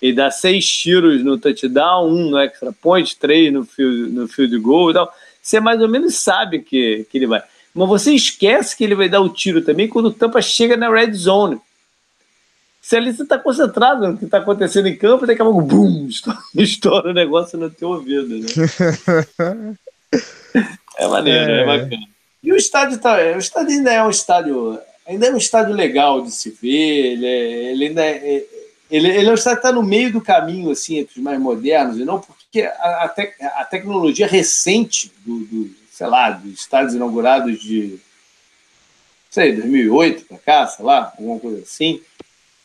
[0.00, 4.56] ele dá seis tiros no touchdown, um no extra point, três no field, no field
[4.58, 5.12] goal e tal.
[5.42, 7.42] Você mais ou menos sabe que, que ele vai.
[7.74, 10.88] Mas você esquece que ele vai dar o tiro também quando o Tampa chega na
[10.88, 11.58] red zone.
[12.88, 16.06] Se ali você está concentrado no que está acontecendo em campo, daqui a pouco, bum,
[16.08, 18.46] estoura, estoura o negócio no teu ouvido, né?
[20.96, 21.60] é maneiro, é.
[21.60, 22.08] é bacana.
[22.42, 26.22] E o estádio, tá, o estádio ainda é um estádio, ainda é um estádio legal
[26.22, 28.46] de se ver, ele, é, ele ainda é,
[28.90, 31.38] ele, ele é um estádio que está no meio do caminho, assim, entre os mais
[31.38, 33.14] modernos, e não porque a, a,
[33.60, 37.98] a tecnologia recente do, do, sei lá, dos estádios inaugurados de,
[39.28, 42.00] sei, 2008 para cá, sei lá, alguma coisa assim,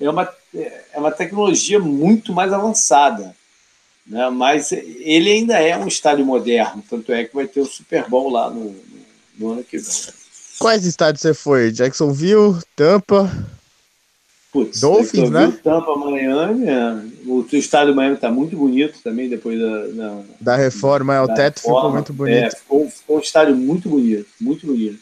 [0.06, 3.36] é uma, é uma tecnologia muito mais avançada.
[4.06, 4.30] Né?
[4.30, 8.30] Mas ele ainda é um estádio moderno, tanto é que vai ter o Super Bowl
[8.30, 8.76] lá no, no,
[9.38, 10.14] no ano que vem.
[10.60, 11.72] Quais estádios você foi?
[11.72, 13.30] Jacksonville, Tampa?
[14.52, 15.52] Putz, Dolphins, né?
[15.64, 16.68] Tampa, Miami.
[16.68, 16.94] É.
[17.26, 21.16] O estádio do Miami está muito bonito também depois da, da, da reforma.
[21.16, 21.80] É, o teto reforma.
[21.80, 22.36] ficou muito bonito.
[22.36, 25.00] É, ficou, ficou, um estádio muito bonito, muito bonito.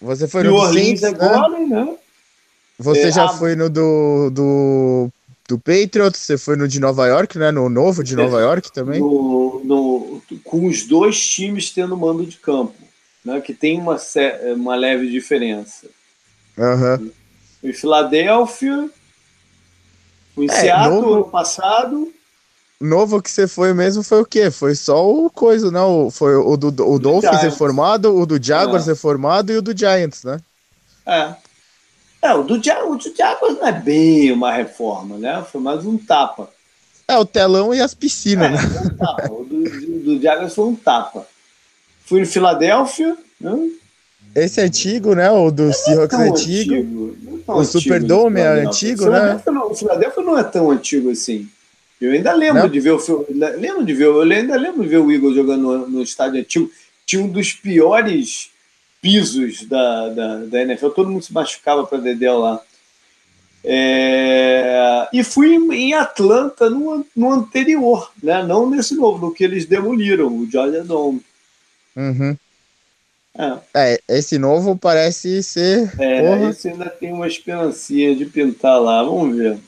[0.00, 1.08] Você foi e no Saints, né?
[1.10, 1.96] agora, né?
[2.78, 3.28] Você é, já a...
[3.28, 5.10] foi no do, do,
[5.48, 7.50] do Patriots, você foi no de Nova York, né?
[7.50, 9.00] No novo de Nova York também?
[9.00, 12.74] No, no, com os dois times tendo mando de campo,
[13.24, 13.40] né?
[13.40, 13.96] Que tem uma,
[14.56, 15.86] uma leve diferença.
[16.56, 17.10] Uhum.
[17.62, 18.90] Em Filadélfia,
[20.36, 21.14] em é, Seattle novo...
[21.14, 22.12] ano passado.
[22.80, 24.50] Novo que você foi mesmo foi o quê?
[24.50, 25.80] Foi só o coisa, né?
[25.80, 28.90] O, foi o do, o Dolphins reformado, o do Jaguars é.
[28.90, 30.40] reformado e o do Giants, né?
[31.06, 31.34] É.
[32.24, 35.44] É, o do, o do Jaguars não é bem uma reforma, né?
[35.52, 36.48] Foi mais um tapa.
[37.06, 38.80] É, o telão e as piscinas, é, né?
[38.82, 39.30] Um tapa.
[39.30, 41.26] O do, do, Jaguars foi um tapa.
[42.06, 43.68] Fui em Filadélfia, né?
[44.34, 45.30] Esse é antigo, né?
[45.30, 46.74] O do é Seahawks é antigo.
[46.74, 47.42] antigo.
[47.46, 49.38] É o Superdome é antigo, né?
[49.46, 51.46] o Filadélfia não é tão antigo assim.
[52.00, 52.70] Eu ainda lembro não?
[52.70, 55.88] de ver o lembro de ver, eu ainda lembro de ver o Eagles jogando no,
[55.90, 56.70] no estádio antigo.
[57.04, 58.48] Tinha um dos piores
[59.04, 62.58] pisos da, da, da NFL, todo mundo se machucava para Dedéu lá.
[63.62, 68.42] É, e fui em Atlanta no, no anterior, né?
[68.42, 71.20] não nesse novo, no que eles demoliram, o Georgia Dome.
[71.94, 72.34] Uhum.
[73.36, 73.58] É.
[73.92, 74.00] é.
[74.08, 75.92] esse novo parece ser.
[75.98, 76.50] É, porra.
[76.50, 79.58] esse ainda tem uma esperancinha de pintar lá, vamos ver.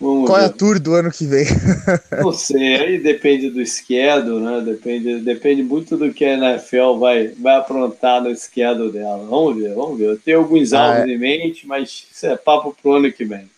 [0.00, 0.44] Vamos Qual ver.
[0.44, 1.44] é a tour do ano que vem?
[2.22, 4.60] Não sei, aí depende do schedule, né?
[4.64, 9.26] Depende, depende muito do que a NFL vai, vai aprontar no schedule dela.
[9.28, 10.10] Vamos ver, vamos ver.
[10.10, 11.12] Eu tenho alguns ah, alvos é.
[11.12, 13.48] em mente, mas isso é papo pro ano que vem.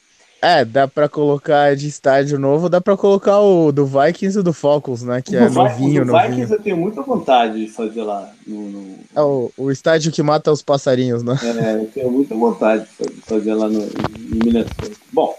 [0.43, 4.55] É, dá pra colocar de estádio novo, dá pra colocar o do Vikings e do
[4.55, 5.21] Falcons, né?
[5.21, 8.33] Que o é Vi novinho, o Vikings eu tenho muita vontade de fazer lá.
[8.47, 8.95] No, no...
[9.15, 11.39] É o, o estádio que mata os passarinhos, né?
[11.43, 14.91] É, eu tenho muita vontade de fazer lá no, em Minnesota.
[15.13, 15.35] Bom,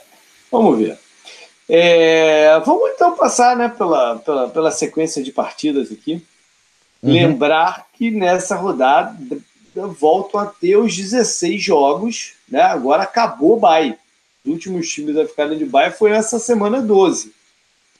[0.52, 1.00] Vamos ver.
[1.70, 6.22] É, vamos então passar né, pela, pela, pela sequência de partidas aqui.
[7.02, 7.14] Uhum.
[7.14, 9.18] Lembrar que nessa rodada
[9.98, 12.34] voltam a ter os 16 jogos.
[12.50, 12.62] Né?
[12.62, 13.98] Agora acabou o bye.
[14.44, 17.34] Os últimos times a ficarem de bye foi essa semana 12.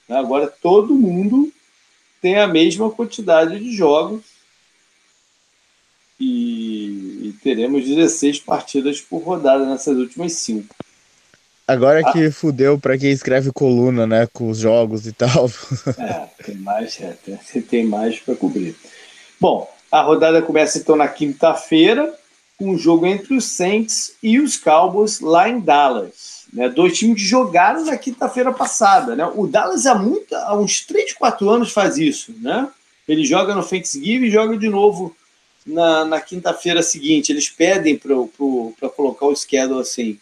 [0.10, 0.18] Né?
[0.18, 1.50] Agora todo mundo
[2.22, 4.22] tem a mesma quantidade de jogos.
[6.20, 10.76] E, e teremos 16 partidas por rodada nessas últimas cinco.
[11.68, 12.12] Agora ah.
[12.12, 15.50] que fudeu para quem escreve coluna, né, com os jogos e tal.
[15.98, 18.76] É, tem mais, é, tem, tem mais para cobrir.
[19.40, 22.14] Bom, a rodada começa então na quinta-feira,
[22.58, 26.42] com um jogo entre os Saints e os Cowboys lá em Dallas.
[26.54, 29.16] Né, dois times que jogaram na quinta-feira passada.
[29.16, 29.26] Né?
[29.36, 32.34] O Dallas há, muito, há uns 3, 4 anos faz isso.
[32.42, 32.68] Né?
[33.08, 35.16] Ele joga no Thanksgiving e joga de novo
[35.66, 37.32] na, na quinta-feira seguinte.
[37.32, 40.20] Eles pedem para colocar o schedule assim.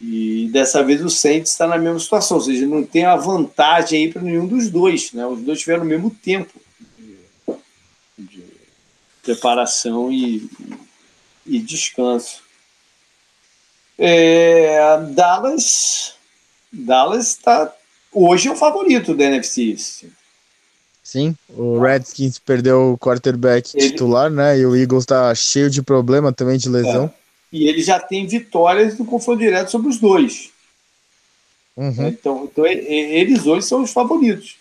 [0.00, 4.04] E dessa vez o Saints está na mesma situação, ou seja, não tem a vantagem
[4.04, 5.26] aí para nenhum dos dois, né?
[5.26, 6.52] Os dois tiveram o mesmo tempo
[6.98, 7.16] de,
[8.18, 8.44] de
[9.22, 10.50] preparação e,
[11.46, 12.42] e descanso.
[13.98, 16.14] É, Dallas,
[16.70, 17.72] Dallas está
[18.12, 19.76] hoje é o favorito da NFC.
[21.02, 23.90] Sim, o Redskins perdeu o quarterback Ele...
[23.90, 24.58] titular, né?
[24.58, 27.04] E o Eagles está cheio de problema também de lesão.
[27.04, 27.25] É
[27.56, 30.50] e ele já tem vitórias no confronto direto sobre os dois.
[31.74, 32.08] Uhum.
[32.08, 34.56] Então, então eles hoje são os favoritos.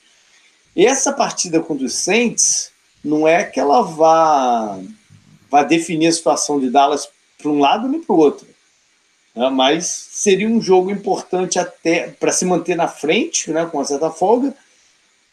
[0.76, 2.72] Essa partida contra os Saints
[3.04, 4.80] não é que ela vá,
[5.50, 8.48] vá definir a situação de Dallas para um lado nem para o outro.
[9.36, 9.50] Né?
[9.50, 14.10] Mas seria um jogo importante até para se manter na frente, né, com uma certa
[14.10, 14.56] folga,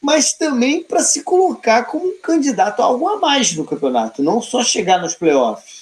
[0.01, 4.43] mas também para se colocar como um candidato a algo a mais no campeonato, não
[4.43, 5.82] só chegar nos playoffs.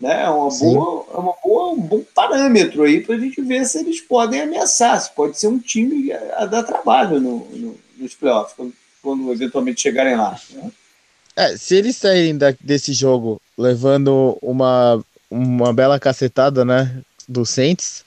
[0.00, 0.22] Né?
[0.22, 3.78] É, uma boa, é uma boa, um bom parâmetro aí para a gente ver se
[3.78, 8.54] eles podem ameaçar, se pode ser um time a, dar trabalho no, no, nos playoffs,
[8.56, 8.72] quando,
[9.02, 10.38] quando eventualmente chegarem lá.
[10.50, 10.70] Né?
[11.34, 18.04] É, se eles saírem da, desse jogo levando uma, uma bela cacetada, né, do Saints,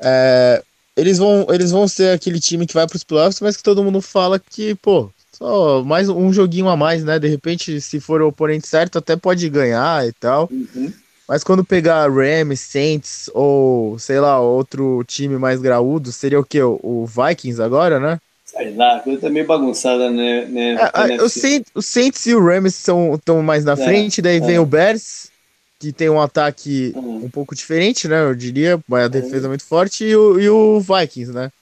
[0.00, 0.62] é,
[0.96, 3.84] eles, vão, eles vão ser aquele time que vai para os playoffs, mas que todo
[3.84, 7.18] mundo fala que, pô, só mais um joguinho a mais, né?
[7.18, 10.48] De repente, se for o oponente certo, até pode ganhar e tal.
[10.52, 10.92] Uhum.
[11.30, 16.60] Mas quando pegar Rams, Saints ou, sei lá, outro time mais graúdo, seria o quê?
[16.60, 18.18] O Vikings agora, né?
[18.44, 20.44] Sei lá, coisa tá meio bagunçada, né?
[20.46, 24.38] né é, o, Saints, o Saints e o Rams estão mais na é, frente, daí
[24.38, 24.40] é.
[24.40, 25.30] vem o Bears,
[25.78, 27.26] que tem um ataque uhum.
[27.26, 28.24] um pouco diferente, né?
[28.24, 29.10] Eu diria, mas a uhum.
[29.10, 29.50] defesa uhum.
[29.50, 31.52] muito forte, e o, e o Vikings, né?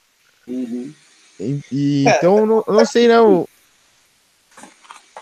[0.47, 0.95] Uhum.
[1.39, 2.17] E, e é.
[2.17, 3.47] então, não, não sei, não.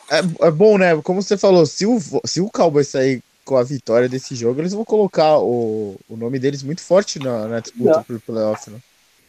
[0.09, 0.97] É, é bom, né?
[1.03, 4.75] Como você falou, se o, se o Cowboys sair com a vitória desse jogo, eles
[4.75, 8.79] vão colocar o, o nome deles muito forte na, na disputa por playoff, né?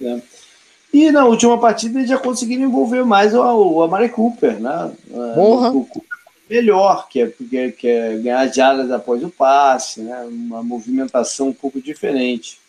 [0.02, 0.22] É.
[0.92, 4.92] E na última partida eles já conseguiram envolver mais o, o Amari Cooper, né?
[5.36, 5.72] Porra.
[5.72, 6.04] O, o
[6.50, 10.24] melhor, que é, que, que é ganhar jardas após o passe, né?
[10.24, 12.60] Uma movimentação um pouco diferente.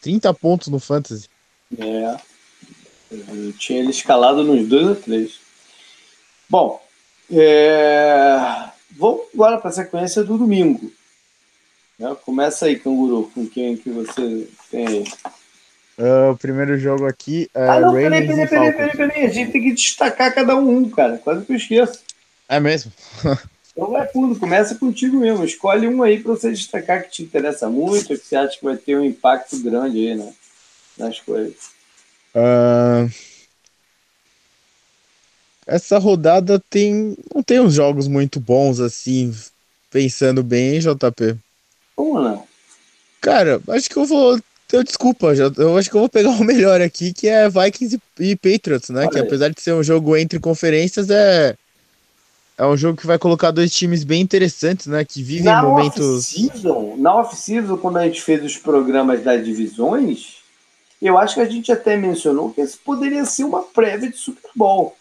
[0.00, 1.28] 30 pontos no Fantasy.
[1.78, 2.16] É.
[3.10, 5.38] Eu tinha ele escalado nos dois ou três.
[6.50, 6.82] Bom,
[7.30, 8.70] é...
[8.98, 10.90] Vamos agora para a sequência do domingo.
[11.96, 12.16] Né?
[12.24, 15.04] Começa aí, Canguru, com quem que você tem aí.
[15.96, 19.52] Uh, o primeiro jogo aqui é ah, não, peraí, peraí, peraí, peraí, peraí, a gente
[19.52, 22.00] tem que destacar cada um, cara, quase que eu esqueço.
[22.48, 22.92] É mesmo?
[23.72, 27.68] então vai fundo, começa contigo mesmo, escolhe um aí para você destacar que te interessa
[27.68, 30.32] muito, que você acha que vai ter um impacto grande aí, né,
[30.96, 31.70] nas coisas.
[32.32, 33.10] Uh,
[35.68, 39.32] essa rodada tem não tem uns jogos muito bons assim,
[39.90, 41.36] pensando bem, JP.
[41.94, 42.42] Como não?
[43.20, 44.40] Cara, acho que eu vou.
[44.72, 48.34] Eu, desculpa, eu acho que eu vou pegar o melhor aqui, que é Vikings e,
[48.34, 49.02] Patriots, né?
[49.02, 51.54] Olha que apesar de ser um jogo entre conferências, é.
[52.56, 55.04] É um jogo que vai colocar dois times bem interessantes, né?
[55.04, 56.34] Que vivem na momentos.
[56.34, 60.38] Off-season, na off-season, quando a gente fez os programas das divisões,
[61.00, 64.50] eu acho que a gente até mencionou que esse poderia ser uma prévia de Super
[64.56, 64.96] Bowl.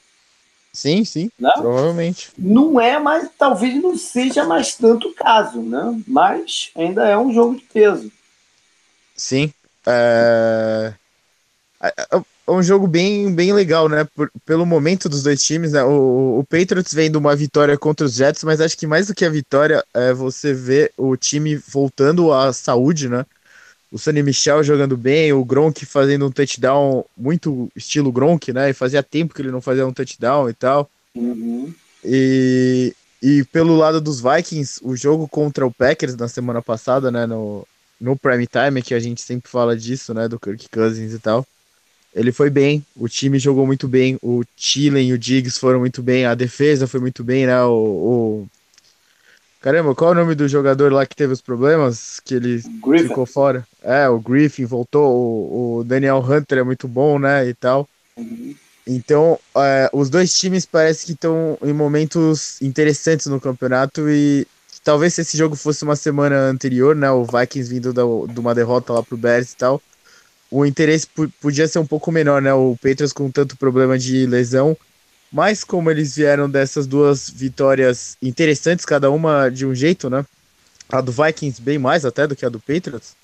[0.78, 1.50] Sim, sim, né?
[1.56, 2.30] provavelmente.
[2.38, 6.00] Não é, mas talvez não seja mais tanto o caso, né?
[6.08, 8.12] Mas ainda é um jogo de peso.
[9.16, 9.52] Sim.
[9.88, 10.94] É,
[11.82, 14.08] é, é um jogo bem, bem legal, né?
[14.16, 15.84] Por, pelo momento dos dois times, né?
[15.84, 19.16] O, o Patriots vem de uma vitória contra os Jets, mas acho que mais do
[19.16, 23.26] que a vitória é você ver o time voltando à saúde, né?
[23.92, 28.70] O Sonny Michel jogando bem, o Gronk fazendo um touchdown muito estilo Gronk, né?
[28.70, 30.90] E fazia tempo que ele não fazia um touchdown e tal.
[31.16, 31.74] Uhum.
[32.04, 37.26] E, e pelo lado dos Vikings, o jogo contra o Packers na semana passada, né?
[37.26, 37.66] No,
[38.00, 40.28] no prime time, que a gente sempre fala disso, né?
[40.28, 41.46] Do Kirk Cousins e tal.
[42.14, 46.02] Ele foi bem, o time jogou muito bem, o Thielen e o Diggs foram muito
[46.02, 47.62] bem, a defesa foi muito bem, né?
[47.64, 48.48] O, o
[49.62, 52.20] Caramba, qual é o nome do jogador lá que teve os problemas?
[52.24, 53.08] Que ele Griffin.
[53.08, 53.66] ficou fora?
[53.82, 57.48] É, o Griffin voltou, o, o, Daniel Hunter é muito bom, né?
[57.48, 57.88] E tal.
[58.16, 58.56] Uhum.
[58.86, 64.48] Então, é, os dois times parece que estão em momentos interessantes no campeonato e
[64.84, 67.12] talvez se esse jogo fosse uma semana anterior, né?
[67.12, 69.82] O Vikings vindo da, de uma derrota lá pro Bears e tal,
[70.50, 71.08] o interesse
[71.42, 72.54] podia ser um pouco menor, né?
[72.54, 74.78] O Patriots com tanto problema de lesão
[75.32, 80.26] mas como eles vieram dessas duas vitórias interessantes, cada uma de um jeito, né?
[80.90, 83.16] A do Vikings bem mais até do que a do Patriots.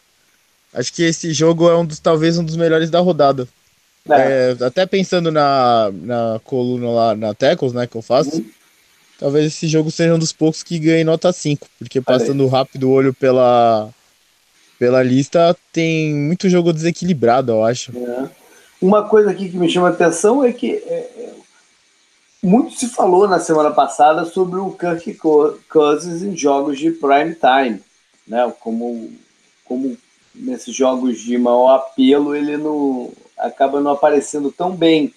[0.74, 3.48] Acho que esse jogo é um dos talvez um dos melhores da rodada.
[4.10, 4.56] É.
[4.60, 8.36] É, até pensando na, na coluna lá na Tackles, né, que eu faço.
[8.36, 8.46] Uhum.
[9.18, 12.92] Talvez esse jogo seja um dos poucos que ganhe nota 5, porque passando rápido o
[12.92, 13.90] olho pela
[14.78, 17.94] pela lista, tem muito jogo desequilibrado, eu acho.
[17.98, 18.30] É.
[18.82, 21.34] Uma coisa aqui que me chama a atenção é que é,
[22.44, 25.18] muito se falou na semana passada sobre o Kirk
[25.70, 27.82] Cousins em jogos de prime time,
[28.28, 28.54] né?
[28.60, 29.14] Como,
[29.64, 29.98] como
[30.36, 35.14] nesses jogos de maior apelo ele não acaba não aparecendo tão bem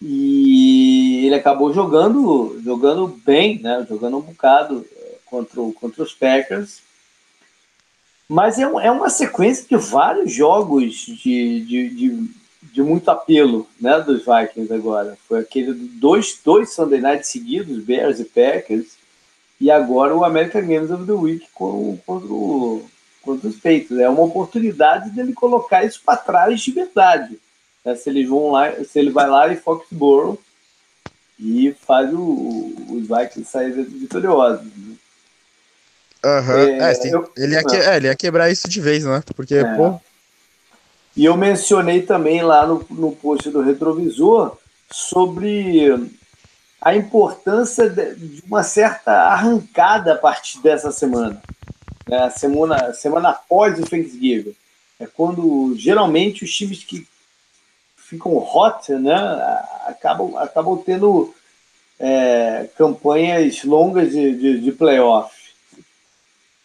[0.00, 3.86] e ele acabou jogando jogando bem, né?
[3.86, 6.80] Jogando um bocado eh, contra, contra os Packers.
[8.26, 13.98] Mas é, é uma sequência de vários jogos de, de, de de muito apelo né,
[14.00, 15.16] dos Vikings agora.
[15.26, 18.98] Foi aquele dois, dois Sunday Nights seguidos, Bears e Packers,
[19.60, 22.82] e agora o American Games of the Week com, contra, o,
[23.22, 23.98] contra os Peitos.
[23.98, 27.38] É uma oportunidade dele colocar isso para trás de verdade.
[27.84, 27.94] Né?
[27.94, 30.38] Se eles vão lá, se ele vai lá em Foxborough
[31.38, 34.66] e faz o, os Vikings saírem vitoriosos.
[34.66, 34.96] Né?
[36.22, 36.52] Uhum.
[36.52, 39.22] É, é, eu, ele, ia que, é, ele ia quebrar isso de vez, né?
[39.34, 39.76] Porque, é.
[39.76, 39.98] pô.
[41.16, 44.56] E eu mencionei também lá no, no post do retrovisor
[44.90, 46.10] sobre
[46.80, 51.42] a importância de uma certa arrancada a partir dessa semana.
[52.08, 52.16] Né?
[52.24, 54.54] A semana, semana após o Thanksgiving.
[54.98, 57.06] É quando geralmente os times que
[57.96, 59.14] ficam hot né,
[59.86, 61.34] acabam, acabam tendo
[61.98, 65.34] é, campanhas longas de, de, de playoff.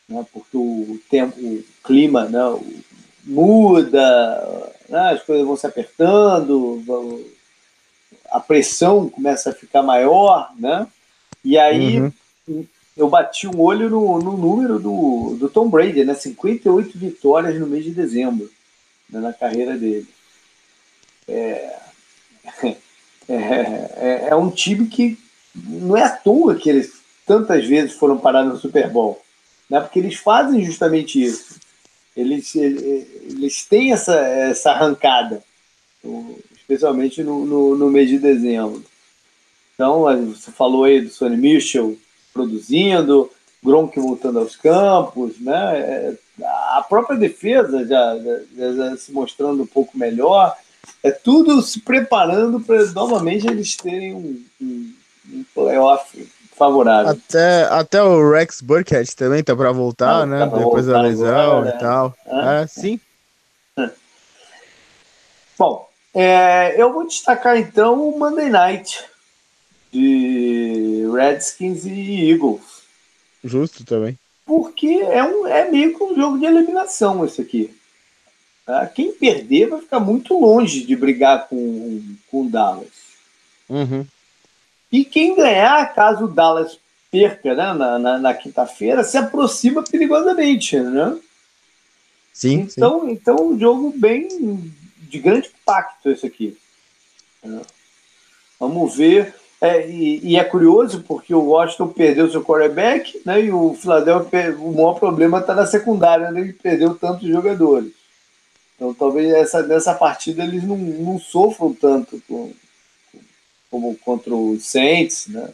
[0.08, 2.42] Né, porque o tempo, o clima né,
[3.26, 7.20] muda, né, as coisas vão se apertando, vão,
[8.30, 10.88] a pressão começa a ficar maior, né?
[11.44, 12.66] E aí uhum.
[12.96, 16.14] eu bati um olho no, no número do, do Tom Brady, né?
[16.14, 18.50] 58 vitórias no mês de dezembro,
[19.10, 19.20] né?
[19.20, 20.08] na carreira dele.
[21.28, 21.76] É,
[23.28, 25.18] é, é, é um time que
[25.56, 26.94] não é à toa que eles
[27.26, 29.22] tantas vezes foram parar no Super Bowl,
[29.70, 29.80] né?
[29.80, 31.60] Porque eles fazem justamente isso.
[32.16, 35.44] Eles, eles têm essa, essa arrancada
[36.66, 38.84] especialmente no, no, no, mês de dezembro.
[39.74, 40.04] Então,
[40.34, 41.98] você falou aí do Sonny Mitchell
[42.34, 43.30] produzindo,
[43.64, 45.80] Gronk voltando aos campos, né?
[45.80, 48.18] É, a própria defesa já,
[48.56, 50.56] já, já se mostrando um pouco melhor.
[51.02, 54.94] É tudo se preparando para novamente eles terem um, um,
[55.34, 57.12] um playoff favorável.
[57.12, 60.40] Até, até o Rex Burkhead também tá para voltar, ah, né?
[60.40, 61.80] Tá Depois da lesão agora, e né?
[61.80, 62.16] tal.
[62.28, 63.00] É, sim.
[65.58, 69.04] Bom, é, eu vou destacar então o Monday Night
[69.92, 72.84] de Redskins e Eagles.
[73.44, 74.18] Justo também.
[74.46, 77.76] Porque é, um, é meio que um jogo de eliminação esse aqui.
[78.66, 78.86] Tá?
[78.88, 82.02] Quem perder vai ficar muito longe de brigar com
[82.32, 83.06] o Dallas.
[83.70, 84.06] Uhum.
[84.92, 86.78] E quem ganhar, caso o Dallas
[87.12, 91.18] perca né, na, na, na quinta-feira, se aproxima perigosamente, né?
[92.34, 92.68] Sim.
[92.70, 93.12] Então, sim.
[93.12, 96.58] então um jogo bem de grande impacto esse aqui.
[97.44, 97.62] É.
[98.60, 99.34] Vamos ver.
[99.62, 103.42] É, e, e, é curioso porque o Washington perdeu seu quarterback, né?
[103.42, 106.42] E o Philadelphia, o maior problema está na secundária, né?
[106.42, 107.94] Ele perdeu tantos jogadores.
[108.76, 112.52] Então talvez essa, nessa partida eles não, não sofram tanto com,
[113.76, 115.50] como contra o Saints, né?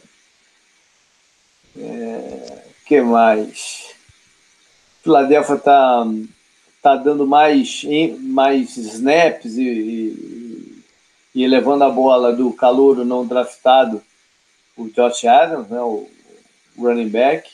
[1.76, 3.90] É, que mais?
[5.02, 6.06] Philadelphia está
[6.80, 7.82] tá dando mais,
[8.20, 10.84] mais snaps e, e,
[11.34, 14.00] e levando a bola do calouro não draftado,
[14.76, 16.08] o Josh Adams, né, o,
[16.78, 17.50] running back,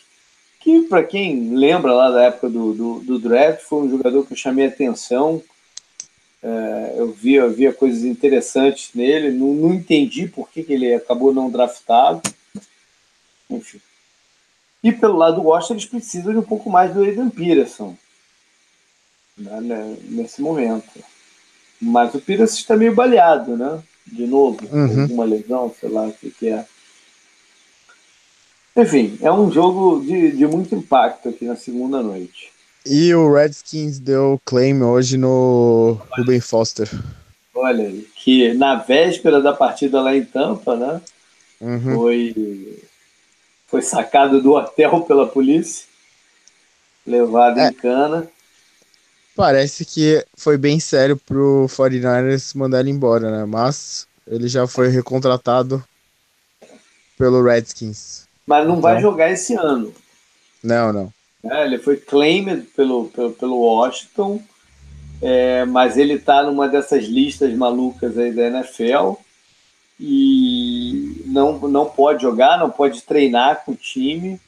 [0.60, 4.34] que para quem lembra lá da época do, do, do, draft, foi um jogador que
[4.34, 5.42] eu chamei atenção.
[6.43, 10.95] É, eu via, eu via coisas interessantes nele, não, não entendi por que, que ele
[10.95, 12.22] acabou não draftado.
[13.51, 13.80] Enfim.
[14.82, 17.97] E pelo lado do Washington, eles precisam de um pouco mais do Aidan Peterson
[19.39, 20.89] né, né, nesse momento.
[21.80, 23.82] Mas o Pires está meio baleado, né?
[24.07, 25.03] De novo, uhum.
[25.03, 26.64] alguma lesão, sei lá o que, que é.
[28.76, 32.53] Enfim, é um jogo de, de muito impacto aqui na segunda noite.
[32.87, 36.89] E o Redskins deu claim hoje no Ruben Foster.
[37.55, 41.01] Olha que na véspera da partida lá em Tampa, né?
[41.61, 41.95] Uhum.
[41.95, 42.83] Foi,
[43.66, 45.87] foi sacado do hotel pela polícia,
[47.07, 47.68] levado é.
[47.68, 48.29] em cana.
[49.35, 53.45] Parece que foi bem sério pro 49ers mandar ele embora, né?
[53.45, 55.83] Mas ele já foi recontratado
[57.16, 58.26] pelo Redskins.
[58.47, 58.83] Mas não então...
[58.83, 59.93] vai jogar esse ano.
[60.62, 61.17] Não, não.
[61.45, 64.43] É, ele foi claimed pelo, pelo, pelo Washington,
[65.22, 69.14] é, mas ele está numa dessas listas malucas aí da NFL
[70.01, 74.41] e não, não pode jogar, não pode treinar com o time.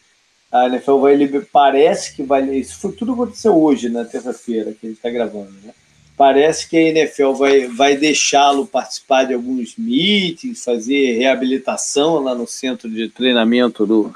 [0.51, 4.87] A NFL vai liberar, parece que vai, isso foi tudo aconteceu hoje, na terça-feira, que
[4.87, 5.73] a gente está gravando, né?
[6.17, 12.47] Parece que a NFL vai, vai deixá-lo participar de alguns meetings, fazer reabilitação lá no
[12.47, 14.15] centro de treinamento do,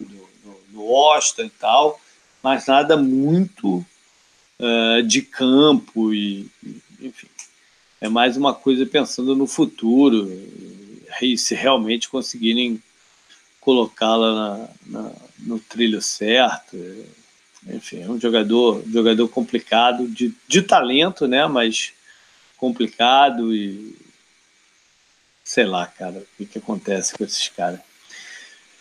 [0.00, 0.28] do,
[0.70, 2.00] do Washington e tal,
[2.44, 3.82] mas nada muito
[4.60, 6.46] uh, de campo e,
[7.00, 7.26] enfim,
[8.02, 10.30] é mais uma coisa pensando no futuro
[11.22, 12.82] e se realmente conseguirem
[13.62, 14.68] colocá-la
[15.38, 16.76] no trilho certo.
[17.66, 21.46] Enfim, é um jogador, jogador complicado, de, de talento, né?
[21.46, 21.94] Mas
[22.58, 23.96] complicado e
[25.42, 27.80] sei lá, cara, o que, que acontece com esses caras.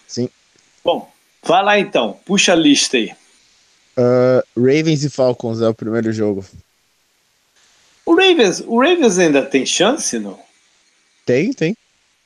[0.06, 0.30] Sim.
[0.84, 1.10] Bom,
[1.42, 3.16] vai lá então, puxa a lista aí.
[3.98, 6.46] Uh, Ravens e Falcons é o primeiro jogo.
[8.06, 10.40] O Ravens, o Ravens ainda tem chance, não?
[11.26, 11.76] Tem, tem.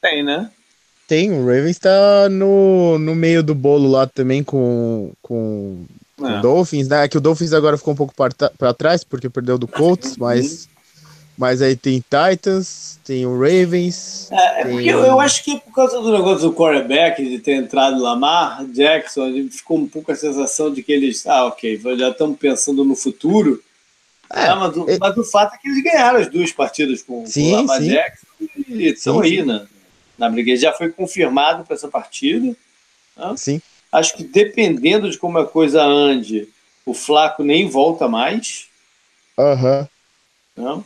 [0.01, 0.49] Tem, né?
[1.07, 5.86] Tem, o Ravens tá no, no meio do bolo lá também com, com
[6.20, 6.24] É.
[6.24, 7.05] O Dolphins, né?
[7.05, 10.68] É que o Dolphins agora ficou um pouco para trás, porque perdeu do Colts, mas.
[11.38, 14.27] Mas aí tem Titans, tem o Ravens.
[14.31, 14.71] É, é tem...
[14.71, 18.65] porque eu, eu, acho que por causa do negócio do quarterback, de ter entrado Lamar
[18.65, 21.27] Jackson, a gente ficou um pouco a sensação de que eles.
[21.27, 23.63] Ah, ok, já estamos pensando no futuro.
[24.33, 24.97] É, ah, mas, o, é...
[24.97, 27.81] mas, o, fato é que eles ganharam as duas partidas com, sim, com o Lamar
[27.81, 27.89] sim.
[27.89, 28.27] Jackson
[28.67, 29.67] e estão aí na,
[30.17, 30.55] na briga.
[30.55, 32.47] Já foi confirmado para essa partida.
[33.15, 33.33] Né?
[33.38, 33.61] Sim.
[33.91, 36.49] Acho que dependendo de como a coisa ande,
[36.83, 38.67] o Flaco nem volta mais.
[39.38, 39.88] Aham.
[40.57, 40.83] Uhum.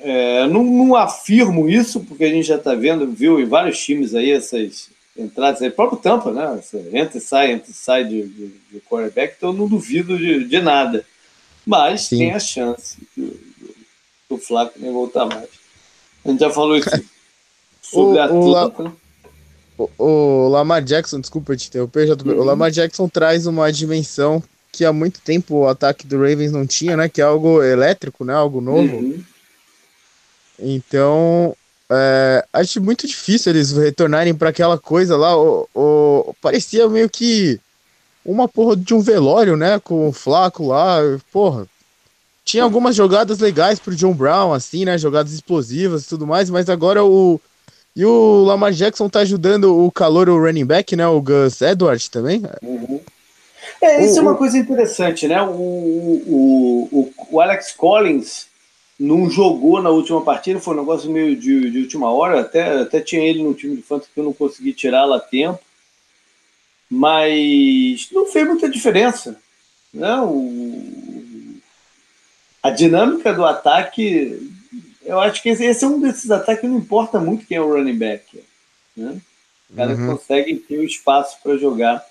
[0.00, 4.14] É, não, não, afirmo isso, porque a gente já está vendo, viu em vários times
[4.14, 6.60] aí essas entradas, aí, próprio Tampa, né?
[6.92, 10.44] Entra e sai, entra e sai de, de, de quarterback, então eu não duvido de,
[10.44, 11.04] de nada.
[11.66, 12.18] Mas Sim.
[12.18, 13.38] tem a chance do,
[14.30, 15.48] do Flaco nem voltar mais.
[16.24, 16.88] A gente já falou isso
[17.82, 18.82] sobre o, a Atlanta.
[18.84, 18.92] Né?
[19.76, 22.28] O, o, Lamar Jackson, desculpa te interromper, já tô...
[22.28, 22.38] uhum.
[22.38, 26.66] o Lamar Jackson traz uma dimensão que há muito tempo o ataque do Ravens não
[26.66, 27.08] tinha, né?
[27.08, 28.32] Que é algo elétrico, né?
[28.32, 28.96] Algo novo.
[28.96, 29.24] Uhum.
[30.58, 31.54] Então,
[31.90, 35.36] é, acho muito difícil eles retornarem para aquela coisa lá.
[35.36, 37.58] O, o, parecia meio que
[38.24, 39.78] uma porra de um velório, né?
[39.78, 40.98] Com o Flaco lá.
[41.32, 41.66] Porra.
[42.44, 44.98] Tinha algumas jogadas legais pro John Brown, assim, né?
[44.98, 47.40] Jogadas explosivas e tudo mais, mas agora o.
[47.96, 51.06] E o Lamar Jackson tá ajudando o calor, o running back, né?
[51.08, 52.42] O Gus Edwards também.
[52.62, 53.00] Uhum.
[53.82, 55.42] É, isso o, é uma coisa interessante, né?
[55.42, 58.47] O, o, o, o Alex Collins
[58.98, 63.00] não jogou na última partida, foi um negócio meio de, de última hora, até, até
[63.00, 65.60] tinha ele no time de fantasy que eu não consegui tirar lá a tempo,
[66.90, 69.40] mas não fez muita diferença.
[69.94, 70.20] Né?
[70.22, 71.58] O,
[72.62, 74.50] a dinâmica do ataque,
[75.04, 77.60] eu acho que esse, esse, é um desses ataques que não importa muito quem é
[77.60, 78.42] o running back.
[78.96, 79.20] Né?
[79.70, 80.06] O cara uhum.
[80.08, 82.04] consegue ter o espaço para jogar.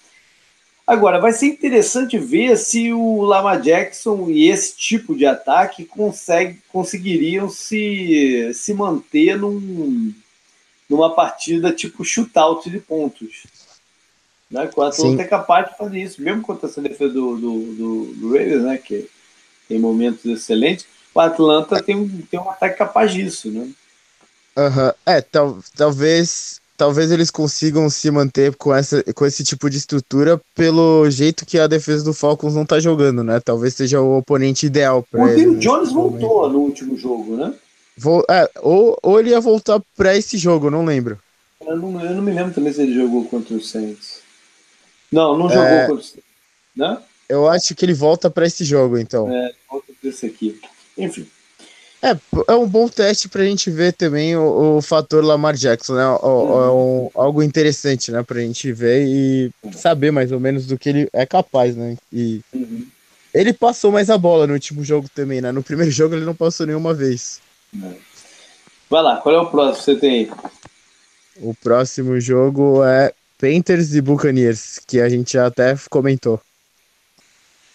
[0.88, 6.62] Agora, vai ser interessante ver se o Lama Jackson e esse tipo de ataque consegue,
[6.70, 10.14] conseguiriam se, se manter num,
[10.90, 13.46] numa partida tipo shootout de pontos.
[14.50, 14.70] Né?
[14.74, 18.34] O Atlanta é capaz de fazer isso, mesmo contra essa defesa do, do, do, do
[18.34, 18.78] Raiders, né?
[18.78, 19.10] que
[19.68, 20.88] tem momentos excelentes.
[21.14, 23.52] O Atlanta tem um, tem um ataque capaz disso.
[23.52, 23.70] Né?
[24.56, 24.92] Uhum.
[25.06, 30.40] É, tal, talvez talvez eles consigam se manter com, essa, com esse tipo de estrutura
[30.56, 33.40] pelo jeito que a defesa do Falcons não tá jogando, né?
[33.40, 35.48] Talvez seja o oponente ideal para ele.
[35.48, 37.54] O Jones voltou no último jogo, né?
[37.98, 41.18] Vou, é, ou, ou ele ia voltar para esse jogo, não lembro.
[41.60, 44.22] Eu não, eu não me lembro também se ele jogou contra o Saints.
[45.12, 46.24] Não, não jogou é, contra o Saints.
[46.76, 46.98] Né?
[47.28, 49.30] Eu acho que ele volta para esse jogo, então.
[49.30, 50.62] É, volta para esse aqui.
[50.96, 51.28] Enfim.
[52.02, 52.16] É,
[52.48, 56.08] é um bom teste pra gente ver também o, o fator Lamar Jackson, né?
[56.08, 56.64] O, uhum.
[56.64, 58.22] É um, algo interessante, né?
[58.22, 61.98] Pra gente ver e saber mais ou menos do que ele é capaz, né?
[62.14, 62.86] E uhum.
[63.34, 65.52] ele passou mais a bola no último jogo também, né?
[65.52, 67.42] No primeiro jogo ele não passou nenhuma vez.
[68.90, 70.32] Vai lá, qual é o próximo que você tem aí?
[71.42, 76.40] O próximo jogo é Panthers e Buccaneers, que a gente já até comentou.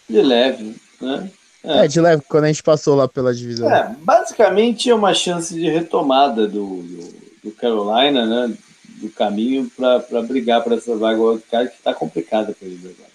[0.09, 1.31] De leve, né?
[1.65, 1.85] É.
[1.85, 3.71] é, de leve, quando a gente passou lá pela divisão.
[3.71, 8.57] É, basicamente é uma chance de retomada do, do, do Carolina, né?
[8.97, 13.11] Do caminho para brigar para essa vaga wildcard que está complicada para eles agora.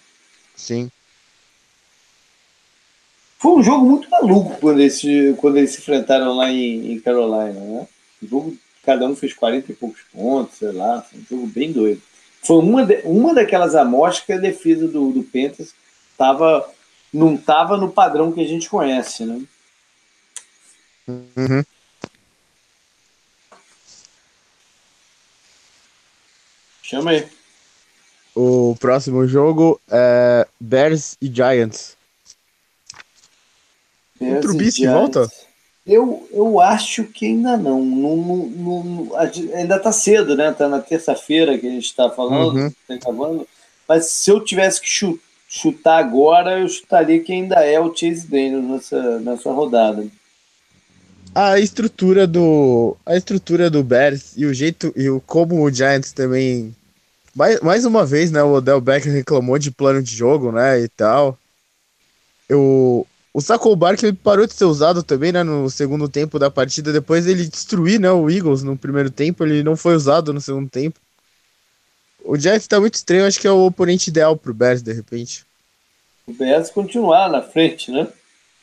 [0.56, 0.90] Sim.
[3.38, 5.00] Foi um jogo muito maluco quando eles,
[5.36, 7.86] quando eles se enfrentaram lá em, em Carolina, né?
[8.22, 11.70] Um jogo, cada um fez 40 e poucos pontos, sei lá, foi um jogo bem
[11.70, 12.02] doido.
[12.42, 15.72] Foi uma, de, uma daquelas amostras que a defesa do, do Panthers
[16.10, 16.68] estava
[17.12, 19.42] não estava no padrão que a gente conhece, né?
[21.06, 21.64] Uhum.
[26.82, 27.28] Chama aí.
[28.34, 31.96] O próximo jogo é Bears e Giants.
[34.20, 35.28] Bears o Trubisky volta?
[35.86, 37.82] Eu, eu acho que ainda não.
[37.82, 39.16] não, não, não
[39.54, 40.52] ainda está cedo, né?
[40.52, 42.72] Tá na terça-feira que a gente está falando, uhum.
[42.86, 43.48] tá acabando.
[43.88, 48.26] Mas se eu tivesse que chutar chutar agora, eu chutaria que ainda é o Chase
[48.26, 50.06] Daniel nessa, nessa rodada.
[51.34, 56.12] A estrutura do a estrutura do Bears e o jeito e o como o Giants
[56.12, 56.74] também
[57.38, 60.88] mais, mais uma vez, né, o Odell Beckham reclamou de plano de jogo, né, e
[60.88, 61.38] tal.
[62.48, 66.92] Eu, o Saco Barkley parou de ser usado também, né, no segundo tempo da partida,
[66.92, 70.68] depois ele destruir, né, o Eagles no primeiro tempo, ele não foi usado no segundo
[70.68, 70.98] tempo.
[72.28, 75.46] O Giants tá muito estranho, acho que é o oponente ideal pro Bears, de repente.
[76.26, 78.06] O Bears continuar na frente, né?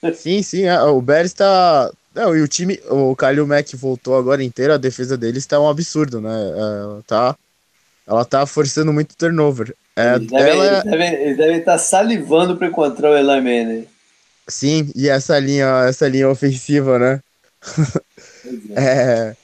[0.13, 1.91] Sim, sim, é, o Bears tá.
[2.13, 5.68] Não, e o time, o Kalil Mack voltou agora inteiro, a defesa deles tá um
[5.68, 6.30] absurdo, né?
[6.30, 7.36] Ela tá,
[8.07, 9.76] ela tá forçando muito turnover.
[9.95, 10.68] É, eles, devem, ela...
[10.68, 13.88] eles, devem, eles devem estar salivando para encontrar o Eli Manning.
[14.47, 17.20] Sim, e essa linha, essa linha ofensiva, né?
[18.78, 19.36] é.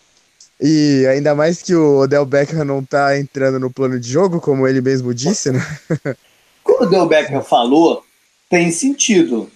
[0.61, 4.67] E ainda mais que o Odell Beckham não tá entrando no plano de jogo, como
[4.67, 5.59] ele mesmo disse, né?
[6.63, 8.05] Como o Odell Beckham falou,
[8.47, 9.49] tem sentido.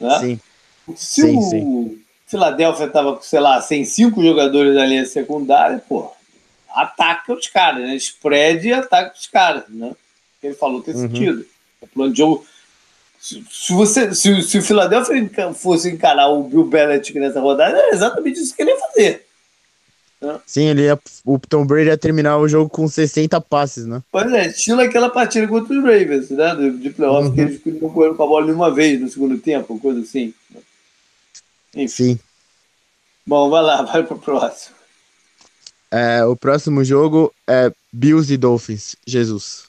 [0.00, 0.18] Né?
[0.18, 0.40] Sim.
[0.96, 2.02] Se sim, o sim.
[2.26, 6.10] Philadelphia tava, sei lá, sem cinco jogadores da linha secundária, pô,
[6.70, 7.94] ataca os caras, né?
[7.96, 9.92] Spread e ataca os caras, né?
[10.42, 11.00] Ele falou tem uhum.
[11.02, 11.44] sentido.
[11.82, 12.46] O plano de jogo.
[13.20, 13.44] Se,
[13.74, 18.56] você, se, se o Philadelphia fosse encarar o Bill Belichick nessa rodada, era exatamente isso
[18.56, 19.26] que ele ia fazer.
[20.20, 20.38] Né?
[20.46, 24.02] Sim, ele ia, o Tom Brady ia terminar o jogo com 60 passes, né?
[24.12, 26.54] Pois é, estilo aquela partida contra os Ravens, né?
[26.54, 27.34] De, de playoff, uhum.
[27.34, 30.34] que eles não correram com a bola nenhuma vez no segundo tempo, coisa assim.
[31.74, 32.14] Enfim.
[32.14, 32.20] Sim.
[33.26, 34.76] Bom, vai lá, vai pro próximo.
[35.90, 38.94] É, o próximo jogo é Bills e Dolphins.
[39.06, 39.64] Jesus.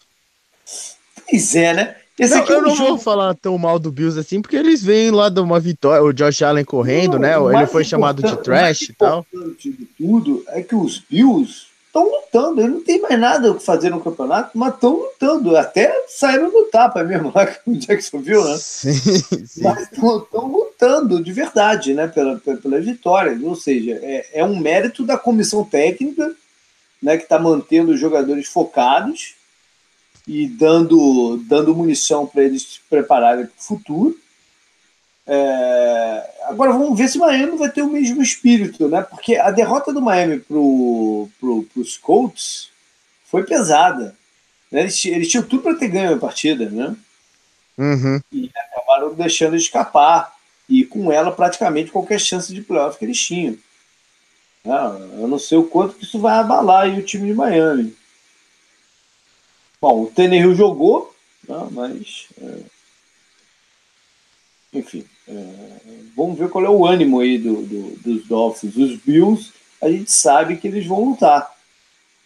[1.28, 1.96] Pois é, né?
[2.20, 2.90] Esse não, é eu não jogo...
[2.90, 6.14] vou falar tão mal do Bills assim, porque eles vêm lá de uma vitória, o
[6.14, 7.58] Josh Allen correndo, não, né?
[7.58, 9.26] Ele foi chamado de trash e tal.
[9.34, 13.56] O de tudo é que os Bills estão lutando, eles não tem mais nada o
[13.56, 15.58] que fazer no campeonato, mas estão lutando.
[15.58, 18.58] Até saíram no tapa mesmo lá com o Jacksonville, né?
[18.58, 19.62] Sim, sim.
[19.64, 22.08] Mas estão lutando de verdade, né?
[22.08, 23.38] Pela, pela vitória.
[23.44, 26.34] Ou seja, é, é um mérito da comissão técnica,
[27.02, 27.18] né?
[27.18, 29.41] Que está mantendo os jogadores focados
[30.28, 34.18] e dando, dando munição para eles se prepararem para o futuro.
[35.26, 36.30] É...
[36.44, 39.02] Agora vamos ver se Miami vai ter o mesmo espírito, né?
[39.02, 40.56] Porque a derrota do Miami para
[41.40, 42.70] pro, os Colts
[43.26, 44.16] foi pesada.
[44.72, 44.82] Né?
[44.82, 46.96] Eles, eles tinham tudo para ter ganho a partida, né?
[47.78, 48.20] Uhum.
[48.32, 50.34] E acabaram deixando escapar.
[50.68, 53.58] E com ela praticamente qualquer chance de playoff que eles tinham.
[54.66, 57.96] Ah, eu não sei o quanto que isso vai abalar o time de Miami.
[59.82, 61.12] Bom, o Tannehill jogou,
[61.50, 62.28] né, mas.
[62.40, 62.60] É...
[64.74, 65.56] Enfim, é...
[66.16, 68.78] vamos ver qual é o ânimo aí do, do, dos Dolphins.
[68.78, 69.52] Os Bills,
[69.82, 71.52] a gente sabe que eles vão lutar.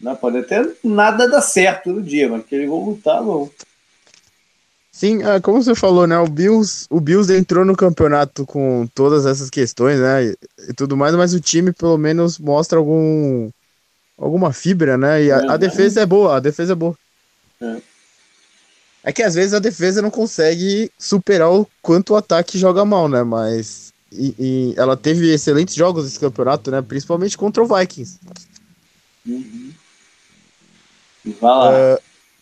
[0.01, 0.14] Né?
[0.16, 3.49] Pode até nada dar certo no dia, mas que eles vão lutar, vão.
[4.91, 6.18] Sim, é, como você falou, né?
[6.20, 10.26] O Bills, o Bills entrou no campeonato com todas essas questões, né?
[10.26, 10.38] E,
[10.70, 13.49] e tudo mais, mas o time pelo menos mostra algum
[14.18, 15.24] alguma fibra, né?
[15.24, 16.95] E a, a defesa é boa, a defesa é boa.
[17.66, 17.82] É.
[19.05, 23.07] é que às vezes a defesa não consegue superar o quanto o ataque joga mal,
[23.07, 23.24] né?
[23.24, 26.82] Mas e, e ela teve excelentes jogos nesse campeonato, né?
[26.82, 28.20] Principalmente contra o Vikings.
[29.26, 29.72] Uhum.
[31.26, 31.95] Vai lá.
[31.95, 32.01] Uh,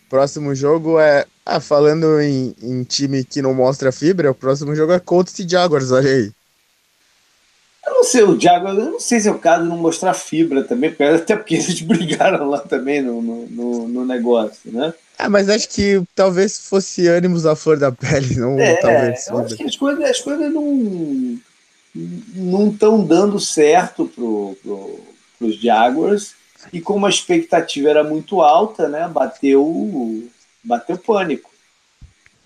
[0.10, 1.26] próximo jogo é.
[1.46, 5.48] Ah, falando em, em, time que não mostra fibra, o próximo jogo é Colts e
[5.48, 6.32] Jaguars, olha aí.
[7.86, 10.14] Eu não sei, o Jaguars, eu não sei se é o caso de não mostrar
[10.14, 14.94] fibra também, até porque eles brigaram lá também no, no, no, negócio, né?
[15.18, 19.28] Ah, mas acho que talvez fosse ânimos à flor da pele, não é, talvez.
[19.28, 21.40] Eu acho que as coisas, as coisas não
[22.36, 25.00] não estão dando certo pro, pro,
[25.38, 26.34] pros Jaguars
[26.72, 30.28] e como a expectativa era muito alta, né, bateu
[30.64, 31.52] bateu pânico.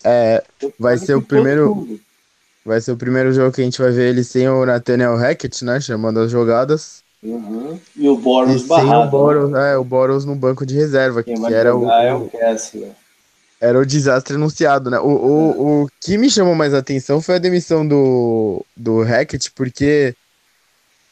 [0.03, 1.99] É, bateu vai pânico ser o primeiro
[2.67, 5.63] vai ser o primeiro jogo que a gente vai ver ele sem o Nathaniel Hackett,
[5.63, 7.01] né, chamando as jogadas.
[7.23, 7.79] Uhum.
[7.95, 8.89] E o Boros barrado.
[8.89, 9.73] Sem o Boros, né?
[9.73, 12.91] é, o Boros no banco de reserva, Quem que era o, é o Kessler.
[13.59, 14.99] Era o desastre anunciado, né?
[14.99, 20.13] O, o, o que me chamou mais atenção foi a demissão do, do Hackett, porque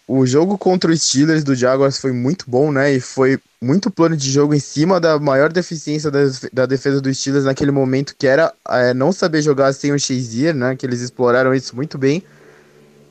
[0.08, 2.93] o jogo contra os Steelers do Jaguars foi muito bom, né?
[2.93, 6.12] E foi muito plano de jogo em cima da maior deficiência
[6.53, 10.53] da, defesa dos Steelers naquele momento, que era é, não saber jogar sem o Shazier,
[10.53, 10.76] né?
[10.76, 12.24] Que eles exploraram isso muito bem.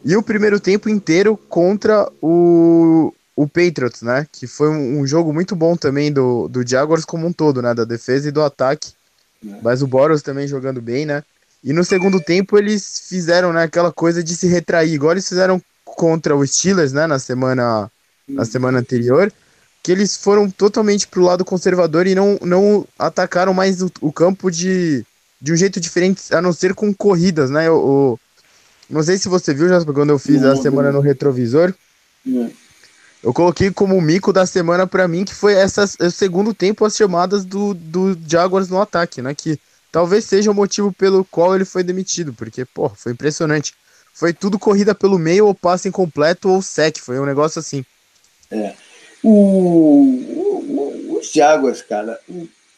[0.04, 4.26] E o primeiro tempo inteiro contra o, o Patriots, né?
[4.30, 7.74] Que foi um, um, jogo muito bom também do, do Jaguars como um todo, né?
[7.74, 8.92] Da defesa e do ataque.
[9.62, 11.24] Mas o Boros também jogando bem, né?
[11.62, 15.60] E no segundo tempo eles fizeram né, aquela coisa de se retrair, igual eles fizeram
[15.94, 17.06] contra o Steelers, né?
[17.06, 17.90] Na semana,
[18.28, 18.44] na uhum.
[18.44, 19.32] semana anterior.
[19.82, 24.50] Que eles foram totalmente pro lado conservador e não, não atacaram mais o, o campo
[24.50, 25.04] de,
[25.40, 27.70] de um jeito diferente, a não ser com corridas, né?
[27.70, 28.18] O,
[28.88, 31.00] não sei se você viu, Jasper, quando eu fiz não, a semana não.
[31.00, 31.74] no retrovisor.
[32.24, 32.50] Não.
[33.22, 36.94] Eu coloquei como mico da semana para mim que foi essa, o segundo tempo as
[36.94, 39.34] chamadas do, do Jaguars no ataque, né?
[39.34, 39.58] Que
[39.90, 43.74] talvez seja o motivo pelo qual ele foi demitido, porque, pô, foi impressionante.
[44.14, 46.98] Foi tudo corrida pelo meio, ou passe incompleto, ou sec.
[46.98, 47.84] Foi um negócio assim.
[48.50, 48.72] É.
[49.22, 52.18] O, o, os Jaguars, cara,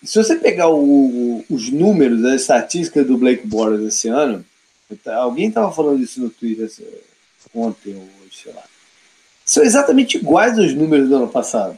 [0.03, 4.45] se você pegar os números, as estatísticas do Blake Bortles esse ano,
[5.07, 6.71] Alguém estava falando isso no Twitter
[7.55, 8.63] ontem ou sei lá.
[9.45, 11.77] São exatamente iguais aos números do ano passado.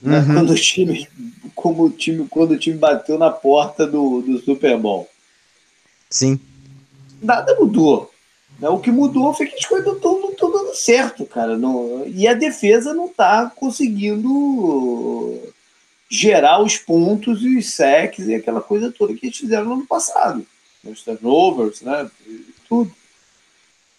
[0.00, 0.18] né?
[0.18, 0.34] uhum.
[0.34, 1.08] quando o time,
[1.54, 5.08] como o time, quando o time bateu na porta do, do Super Bowl.
[6.10, 6.40] Sim.
[7.22, 8.12] Nada mudou.
[8.58, 8.68] Né?
[8.68, 11.56] O que mudou foi que as coisas não estão dando certo, cara.
[11.56, 15.40] Não, e a defesa não está conseguindo
[16.10, 19.86] gerar os pontos e os sacks e aquela coisa toda que eles fizeram no ano
[19.86, 20.46] passado.
[20.84, 22.10] Os turnovers, né?
[22.68, 22.92] Tudo.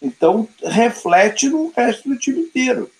[0.00, 2.90] Então, reflete no resto do time inteiro.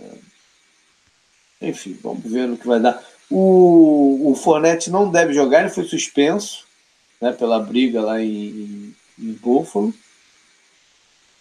[0.00, 1.68] É.
[1.68, 3.04] Enfim, vamos ver no que vai dar.
[3.30, 6.66] O, o Fornette não deve jogar, ele foi suspenso
[7.20, 9.92] né, pela briga lá em, em Buffalo.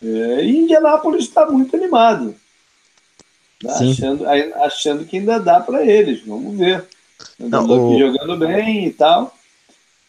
[0.02, 2.36] É, e Indianápolis está muito animado.
[3.64, 6.26] Né, achando, achando que ainda dá para eles.
[6.26, 6.84] Vamos ver.
[7.38, 8.00] Não, o...
[8.00, 9.34] Jogando bem e tal.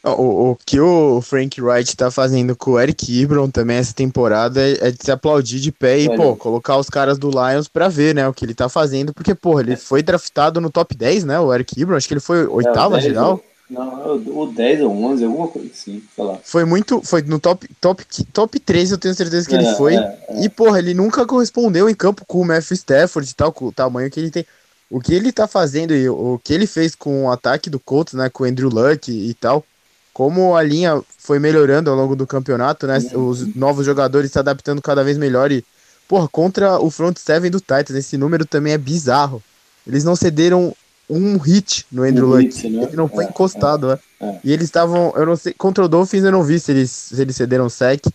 [0.04, 4.60] O, o que o Frank Wright tá fazendo com o Eric Ibron também essa temporada
[4.60, 7.88] é, é de se aplaudir de pé e, pô, colocar os caras do Lions pra
[7.88, 9.76] ver, né, o que ele tá fazendo, porque, pô, ele é.
[9.76, 13.00] foi draftado no top 10, né, o Eric Ibron, acho que ele foi oitava é,
[13.00, 13.40] geral.
[13.72, 16.38] Não, o 10 ou 11, alguma coisa assim, sei lá.
[16.44, 19.96] Foi muito, foi no top, top, top 3, eu tenho certeza que é, ele foi,
[19.96, 20.44] é, é.
[20.44, 23.72] e, porra, ele nunca correspondeu em campo com o Matthew Stafford e tal, com o
[23.72, 24.44] tamanho que ele tem.
[24.90, 28.12] O que ele tá fazendo e o que ele fez com o ataque do Colts,
[28.12, 29.64] né, com o Andrew Luck e tal,
[30.12, 32.98] como a linha foi melhorando ao longo do campeonato, né?
[33.14, 35.64] Os novos jogadores se adaptando cada vez melhor e,
[36.06, 39.42] porra, contra o front seven do Titans, esse número também é bizarro.
[39.86, 40.76] Eles não cederam
[41.12, 42.68] um hit no Andrew um Luck.
[42.68, 42.84] Né?
[42.84, 43.98] Ele não foi é, encostado, é, né?
[44.20, 44.40] É.
[44.44, 47.20] E eles estavam, eu não sei, contra o Dolphins eu não vi se eles, se
[47.20, 48.06] eles cederam sec,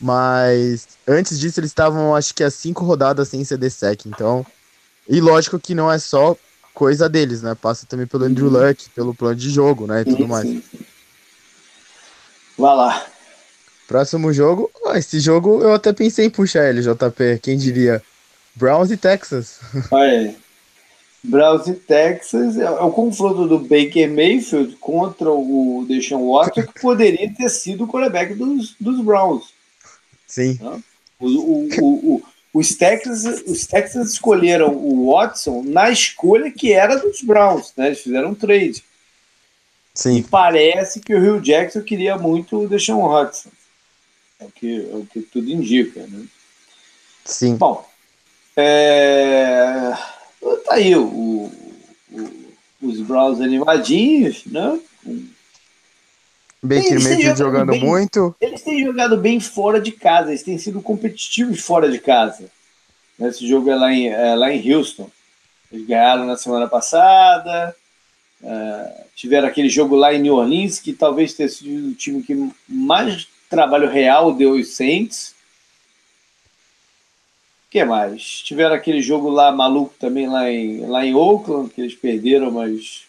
[0.00, 4.44] mas antes disso eles estavam, acho que, a cinco rodadas sem ceder sec, então.
[5.08, 6.36] E lógico que não é só
[6.72, 7.54] coisa deles, né?
[7.54, 8.68] Passa também pelo Andrew uhum.
[8.68, 10.02] Luck, pelo plano de jogo, né?
[10.02, 10.46] E tudo mais.
[10.46, 10.78] Sim, sim.
[12.56, 13.06] Vai lá.
[13.86, 14.70] Próximo jogo.
[14.84, 17.40] Oh, esse jogo eu até pensei em puxar ele, JP.
[17.42, 18.02] Quem diria?
[18.54, 19.58] Browns e Texas.
[19.90, 20.36] Olha aí.
[21.22, 26.80] Browns e Texas é, é o confronto do Baker Mayfield contra o Deshaun Watson, que
[26.80, 29.52] poderia ter sido o quarterback dos, dos Browns.
[30.26, 30.58] Sim.
[31.18, 32.22] O, o, o,
[32.54, 37.88] os, Texas, os Texas escolheram o Watson na escolha que era dos Browns, né?
[37.88, 38.82] Eles fizeram um trade.
[39.92, 40.16] Sim.
[40.16, 43.50] E parece que o Rio Jackson queria muito o Deshaun Hudson.
[44.38, 46.24] É o que, é o que tudo indica, né?
[47.24, 47.56] Sim.
[47.56, 47.86] Bom,
[48.56, 49.92] é...
[50.64, 51.52] tá aí o, o,
[52.82, 54.78] os Browns animadinhos, né?
[56.62, 58.34] Baker Mayfield jogando bem, muito.
[58.40, 62.50] Eles têm jogado bem fora de casa, eles têm sido competitivos fora de casa.
[63.18, 65.10] Esse jogo é lá em, é lá em Houston.
[65.72, 67.74] Eles ganharam na semana passada,
[68.42, 72.34] Uh, tiveram aquele jogo lá em New Orleans, que talvez tenha sido o time que
[72.66, 75.34] mais trabalho real deu os Saints.
[77.70, 78.42] O que mais?
[78.42, 83.04] Tiveram aquele jogo lá maluco também lá em, lá em Oakland, que eles perderam, mas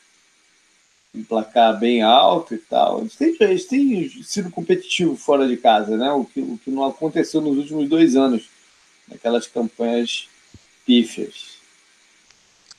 [1.15, 2.99] um placar bem alto e tal.
[2.99, 6.11] Eles têm, eles têm sido competitivos fora de casa, né?
[6.11, 8.43] O que, o que não aconteceu nos últimos dois anos,
[9.07, 10.29] naquelas campanhas
[10.85, 11.57] pífias.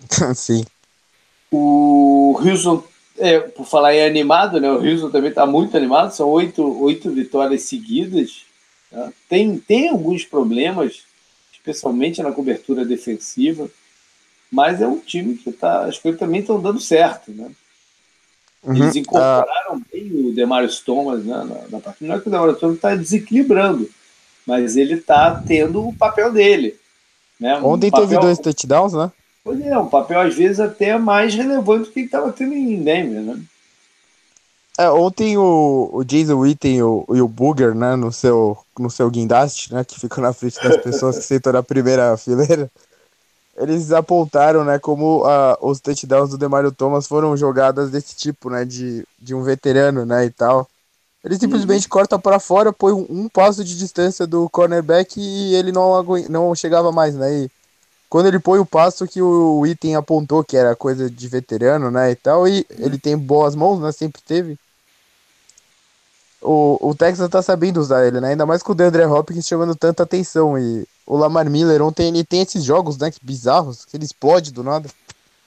[0.37, 0.65] Sim.
[1.51, 2.85] O Houston,
[3.19, 4.71] é, por falar em animado, né?
[4.71, 8.45] O Houston também está muito animado, são oito, oito vitórias seguidas.
[8.89, 9.13] Tá?
[9.29, 11.11] Tem, tem alguns problemas,
[11.63, 13.71] especialmente na cobertura defensiva,
[14.51, 17.51] mas é um time que tá, as coisas também estão dando certo, né?
[18.63, 18.77] Uhum.
[18.77, 22.09] Eles incorporaram bem o Demarius Thomas né, na, na partida.
[22.09, 23.89] Não é que o Demarius Thomas está desequilibrando,
[24.47, 26.77] mas ele está tendo o papel dele.
[27.41, 27.57] Né?
[27.59, 28.09] Ontem papel...
[28.09, 29.11] teve dois touchdowns, né?
[29.43, 33.21] Pois é, um papel às vezes até mais relevante do que estava tendo em Denver,
[33.21, 33.41] né?
[34.83, 38.91] É, ontem o, o Jason Witten e o, e o Booger, né, no seu, no
[38.91, 42.69] seu guindaste, né, que fica na frente das pessoas que sentam na primeira fileira,
[43.57, 48.65] eles apontaram, né, como uh, os touchdowns do Demario Thomas foram jogadas desse tipo, né,
[48.65, 50.69] de, de um veterano, né, e tal.
[51.23, 51.91] Ele simplesmente uhum.
[51.91, 56.55] corta para fora, põe um, um, passo de distância do cornerback e ele não, não
[56.57, 57.51] chegava mais, né, e
[58.09, 62.11] quando ele põe o passo que o item apontou que era coisa de veterano, né,
[62.11, 64.59] e tal, e ele tem boas mãos, né, sempre teve.
[66.43, 69.75] O, o Texas tá sabendo usar ele, né, ainda mais com o DeAndre Hopkins chamando
[69.77, 74.05] tanta atenção, e o Lamar Miller ontem ele tem esses jogos, né, bizarros, que ele
[74.05, 74.89] explode do nada.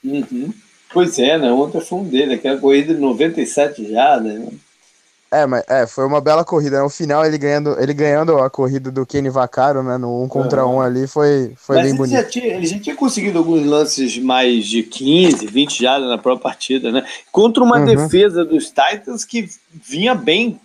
[0.04, 0.54] Uhum.
[0.94, 4.48] Pois é, né, ontem foi um dele, aquela corrida de 97 já, né,
[5.36, 6.78] é, mas é, foi uma bela corrida.
[6.78, 6.90] No né?
[6.90, 9.98] final, ele ganhando, ele ganhando a corrida do Kenny Vaccaro, né?
[9.98, 12.16] No um contra um ali, foi, foi bem ele bonito.
[12.16, 16.44] Já tinha, ele já tinha conseguido alguns lances mais de 15, 20 já na própria
[16.44, 17.04] partida, né?
[17.34, 17.86] Contra uma uhum.
[17.86, 20.58] defesa dos Titans que vinha bem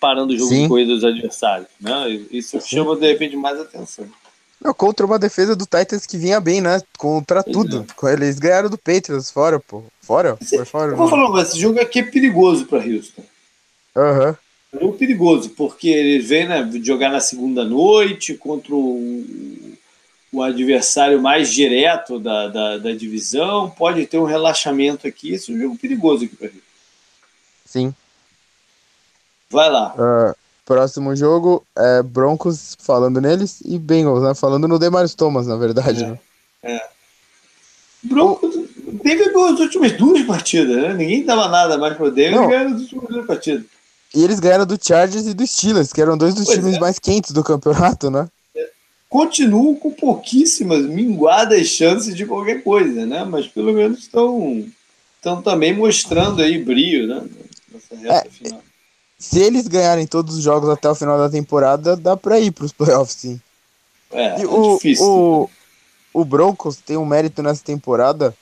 [0.00, 0.62] parando o jogo Sim.
[0.62, 2.08] de corrida dos adversários, né?
[2.30, 2.66] Isso Sim.
[2.66, 4.06] chama, de repente, mais atenção.
[4.62, 6.80] Não, contra uma defesa do Titans que vinha bem, né?
[6.98, 7.86] Contra tudo.
[8.04, 8.12] É.
[8.12, 9.84] Eles ganharam do Patriots fora, pô.
[10.00, 10.36] Fora?
[10.36, 10.92] Foi fora.
[10.92, 13.22] Eu vou falar, mas esse jogo aqui é perigoso pra Houston.
[13.94, 14.28] Aham.
[14.28, 14.36] Uhum.
[14.78, 19.24] É um perigoso, porque eles vêm né, jogar na segunda noite contra o,
[20.32, 23.70] o adversário mais direto da, da, da, divisão.
[23.70, 25.32] Pode ter um relaxamento aqui.
[25.32, 26.60] Esse é um jogo perigoso aqui pra Houston.
[27.64, 27.94] Sim.
[29.50, 29.94] Vai lá.
[29.94, 34.34] Uh, próximo jogo é Broncos falando neles e Bengals, né?
[34.34, 36.02] Falando no Demarius Thomas, na verdade.
[36.02, 36.06] É.
[36.08, 36.18] Né?
[36.62, 36.88] é.
[38.02, 38.54] Broncos
[39.02, 40.94] teve as últimas duas partidas, né?
[40.94, 43.64] Ninguém dava nada mais pro Denver e ganharam as últimas duas partidas.
[44.14, 46.80] E eles ganharam do Chargers e do Steelers, que eram dois dos pois times é.
[46.80, 48.28] mais quentes do campeonato, né?
[48.54, 48.70] É.
[49.08, 53.24] Continuam com pouquíssimas minguadas chances de qualquer coisa, né?
[53.24, 54.64] Mas pelo menos estão
[55.16, 57.22] estão também mostrando aí brilho, né?
[57.72, 58.62] Nessa reta é, final
[59.18, 62.72] se eles ganharem todos os jogos até o final da temporada, dá pra ir pros
[62.72, 63.40] playoffs, sim.
[64.12, 65.04] É, é o, difícil.
[65.04, 65.50] O,
[66.12, 68.34] o Broncos tem um mérito nessa temporada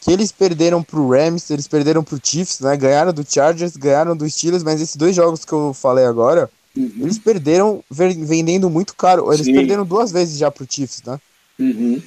[0.00, 2.76] que eles perderam pro Rams, eles perderam pro Chiefs, né?
[2.76, 6.92] Ganharam do Chargers, ganharam do Steelers, mas esses dois jogos que eu falei agora, uhum.
[7.00, 9.32] eles perderam vendendo muito caro.
[9.32, 9.54] Eles Sim.
[9.54, 11.18] perderam duas vezes já pro Chiefs, né?
[11.58, 12.00] Uhum.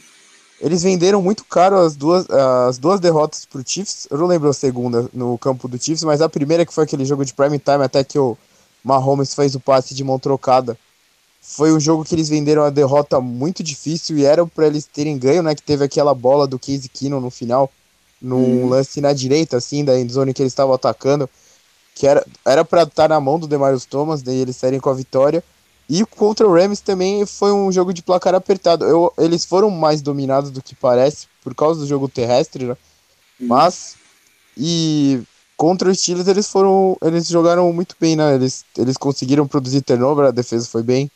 [0.61, 4.07] Eles venderam muito caro as duas, as duas derrotas pro Chiefs.
[4.11, 7.03] Eu não lembro a segunda no campo do Chiefs, mas a primeira que foi aquele
[7.03, 8.37] jogo de prime time, até que o
[8.83, 10.77] Mahomes fez o passe de mão trocada.
[11.41, 15.17] Foi um jogo que eles venderam a derrota muito difícil e era para eles terem
[15.17, 15.55] ganho, né?
[15.55, 17.71] Que teve aquela bola do Casey Keenum no final,
[18.21, 18.69] num hum.
[18.69, 21.27] lance na direita, assim, da zone que eles estavam atacando,
[21.95, 24.91] que era era para estar tá na mão do Demarius Thomas, daí eles saírem com
[24.91, 25.43] a vitória.
[25.93, 28.85] E contra o Rams também foi um jogo de placar apertado.
[28.85, 32.77] Eu, eles foram mais dominados do que parece, por causa do jogo terrestre, né?
[33.37, 33.97] Mas.
[34.57, 35.21] E
[35.57, 36.95] contra os Steelers eles foram.
[37.01, 38.33] Eles jogaram muito bem, né?
[38.33, 41.11] Eles, eles conseguiram produzir turnover, a defesa foi bem.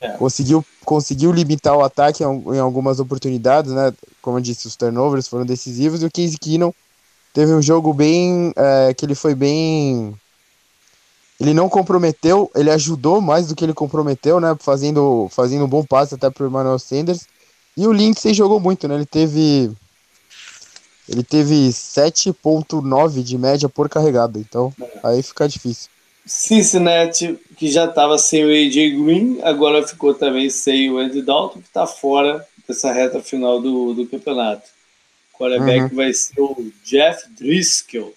[0.00, 0.12] É.
[0.12, 3.92] Conseguiu, conseguiu limitar o ataque em, algumas oportunidades, né?
[4.22, 6.02] Como eu disse, os turnovers foram decisivos.
[6.02, 6.72] E o Casey Keenum
[7.34, 8.54] teve um jogo bem.
[8.56, 10.18] É, que ele foi bem
[11.40, 14.56] ele não comprometeu, ele ajudou mais do que ele comprometeu, né?
[14.60, 17.26] Fazendo, fazendo um bom passe até pro Emmanuel Sanders.
[17.76, 18.94] E o Lindsay jogou muito, né?
[18.94, 19.70] Ele teve.
[21.06, 24.72] Ele teve 7,9 de média por carregada, então
[25.02, 25.90] aí fica difícil.
[26.24, 31.60] Cincinnati, que já estava sem o AJ Green, agora ficou também sem o Andy Dalton,
[31.60, 34.62] que está fora dessa reta final do, do campeonato.
[35.34, 35.96] O quarterback uhum.
[35.96, 38.14] vai ser o Jeff Driscoll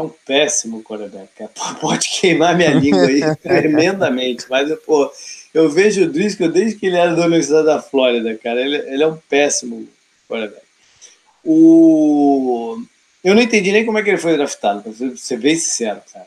[0.00, 1.30] é um péssimo quarterback.
[1.80, 5.10] Pode queimar minha língua aí tremendamente, mas pô,
[5.54, 8.60] eu vejo o Driscoll desde que ele era da Universidade da Flórida, cara.
[8.60, 9.88] Ele, ele é um péssimo
[10.28, 10.64] quarterback.
[11.44, 12.78] O...
[13.24, 16.26] Eu não entendi nem como é que ele foi draftado, pra ser bem sincero, cara.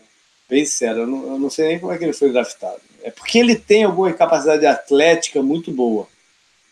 [0.49, 2.81] Bem sincero, eu não, eu não sei nem como é que ele foi draftado.
[3.03, 6.07] É porque ele tem alguma capacidade atlética muito boa.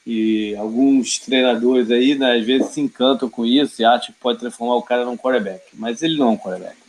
[0.05, 4.39] E alguns treinadores aí, né, às vezes, se encantam com isso e acham que pode
[4.39, 5.63] transformar o cara num quarterback.
[5.73, 6.86] Mas ele não é um quarterback.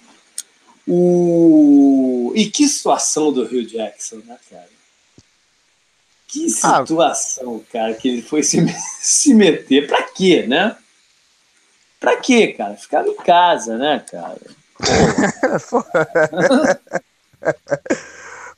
[0.89, 2.33] O...
[2.35, 4.69] E que situação do Rio Jackson, né, cara?
[6.27, 6.87] Que ah.
[6.87, 7.73] situação, ah.
[7.73, 8.59] cara, que ele foi se,
[9.01, 9.87] se meter.
[9.87, 10.77] Pra quê, né?
[12.01, 12.75] Pra quê, cara?
[12.77, 14.41] Ficar em casa, né, cara?
[15.69, 16.81] Porra,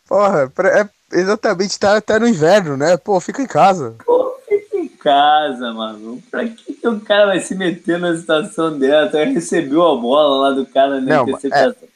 [0.52, 2.96] Porra é, exatamente, tá, tá no inverno, né?
[2.96, 3.96] Pô, fica em casa.
[4.04, 6.22] Pô, fica em casa, mano.
[6.30, 9.06] Pra que, que o cara vai se meter na situação dela?
[9.06, 11.74] Até recebeu a bola lá do cara na Não, interceptação.
[11.82, 11.89] É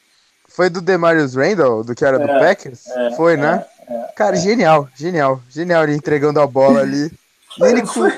[0.55, 2.87] foi do Demarius Randall, do que era é, do Packers?
[2.87, 3.65] É, foi, né?
[3.87, 5.41] É, é, Cara, genial, genial.
[5.49, 7.11] Genial ele entregando a bola ali.
[7.59, 8.13] foi, ele foi,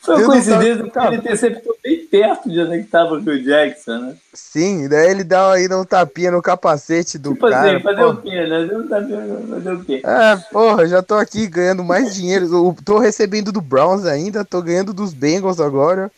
[0.00, 4.16] foi uma coincidência porque ele interceptou bem perto de onde estava o Jackson, né?
[4.32, 7.72] Sim, daí ele dá ainda um tapinha no capacete do tipo cara.
[7.72, 8.14] Assim, fazer porra.
[8.14, 8.58] o quê, né?
[8.60, 10.02] Um tapinha, fazer o quê?
[10.04, 12.76] É, porra, já tô aqui ganhando mais dinheiro.
[12.84, 16.12] Tô recebendo do Browns ainda, tô ganhando dos Bengals agora.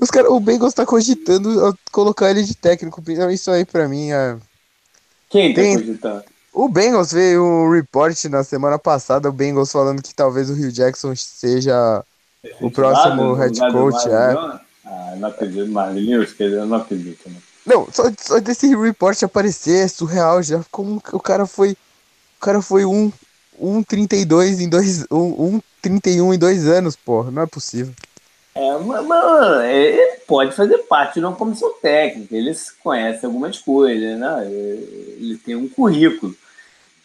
[0.00, 3.02] Os cara, o Bengals tá cogitando colocar ele de técnico.
[3.30, 4.38] Isso aí pra mim é
[5.30, 6.24] quem tá cogitando?
[6.52, 10.72] O Bengals veio um report na semana passada, o Bengals falando que talvez o Rio
[10.72, 12.04] Jackson seja
[12.60, 14.08] o próximo head coach.
[14.08, 14.60] É.
[14.84, 17.28] Ah, não acredito, Marlinhos, eu não acredito.
[17.28, 17.36] Né?
[17.64, 20.60] Não, só, só desse report aparecer é surreal já.
[20.70, 21.72] Como o cara foi.
[21.72, 23.12] O cara foi um,
[23.58, 25.06] um 32 em dois.
[25.10, 27.30] Um, um 31 em dois anos, porra.
[27.30, 27.94] Não é possível.
[28.54, 34.46] É, mas, ele pode fazer parte de uma comissão técnica, eles conhecem algumas coisas, né?
[34.46, 36.34] Ele tem um currículo.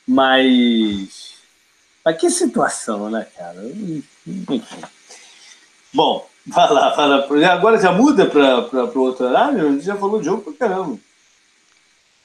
[0.08, 1.36] Mas.
[2.04, 3.58] Mas que situação, né, cara?
[5.94, 7.28] Bom, vai lá, fala.
[7.52, 8.60] Agora já muda para
[8.96, 9.68] outro horário?
[9.68, 11.00] A gente já falou de jogo pra caramba.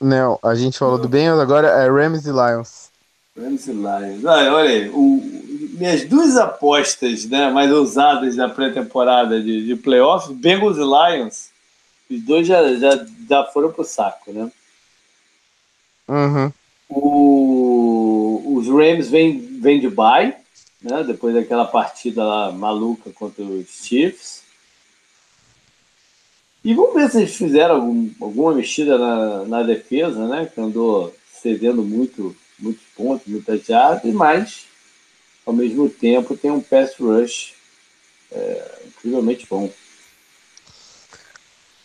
[0.01, 2.90] Não, a gente falou do Bengals, agora é Rams e Lions.
[3.37, 4.25] Rams e Lions.
[4.25, 5.23] Olha, olha aí, o,
[5.79, 11.51] minhas duas apostas né, mais ousadas da pré-temporada de, de playoffs, Bengals e Lions,
[12.11, 14.51] os dois já, já, já foram pro saco, né?
[16.09, 16.53] Uhum.
[16.89, 20.35] O, os Rams vêm vem de bye,
[20.83, 24.43] né, depois daquela partida lá maluca contra os Chiefs.
[26.63, 30.51] E vamos ver se eles fizeram algum, alguma mexida na, na defesa, né?
[30.53, 34.67] Que andou cedendo muito, muitos pontos, muitas jardas, mas
[35.45, 37.55] ao mesmo tempo tem um pass rush
[38.31, 39.71] é, incrivelmente bom.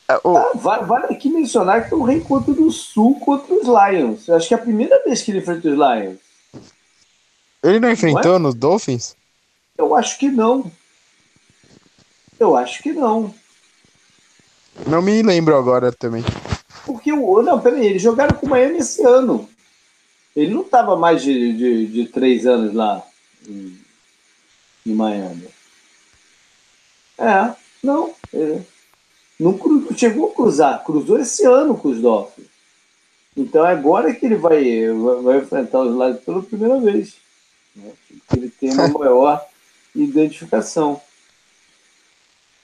[0.07, 4.27] É, ah, vale, vale, aqui mencionar que tem um reencontro do Sul contra os Lions.
[4.27, 6.19] Eu acho que é a primeira vez que ele enfrenta os Lions.
[7.63, 8.39] Ele não enfrentou não é?
[8.39, 9.15] nos Dolphins?
[9.75, 10.71] Eu acho que não.
[12.39, 13.33] Eu acho que não.
[14.85, 16.23] Não me lembro agora também.
[16.85, 17.41] Porque o.
[17.41, 19.49] Não, peraí, eles jogaram com o Miami esse ano.
[20.35, 23.05] Ele não estava mais de, de, de, três anos lá
[23.47, 23.79] em,
[24.85, 25.47] em Miami.
[27.17, 28.13] É, não.
[28.33, 28.61] É,
[29.39, 29.57] não,
[29.95, 32.47] chegou a cruzar, cruzou esse ano com os Dolphins.
[33.35, 34.63] Então é agora que ele vai,
[35.23, 37.15] vai enfrentar os lados pela primeira vez.
[37.75, 37.91] Né?
[38.35, 39.45] Ele tem uma maior
[39.93, 41.01] identificação.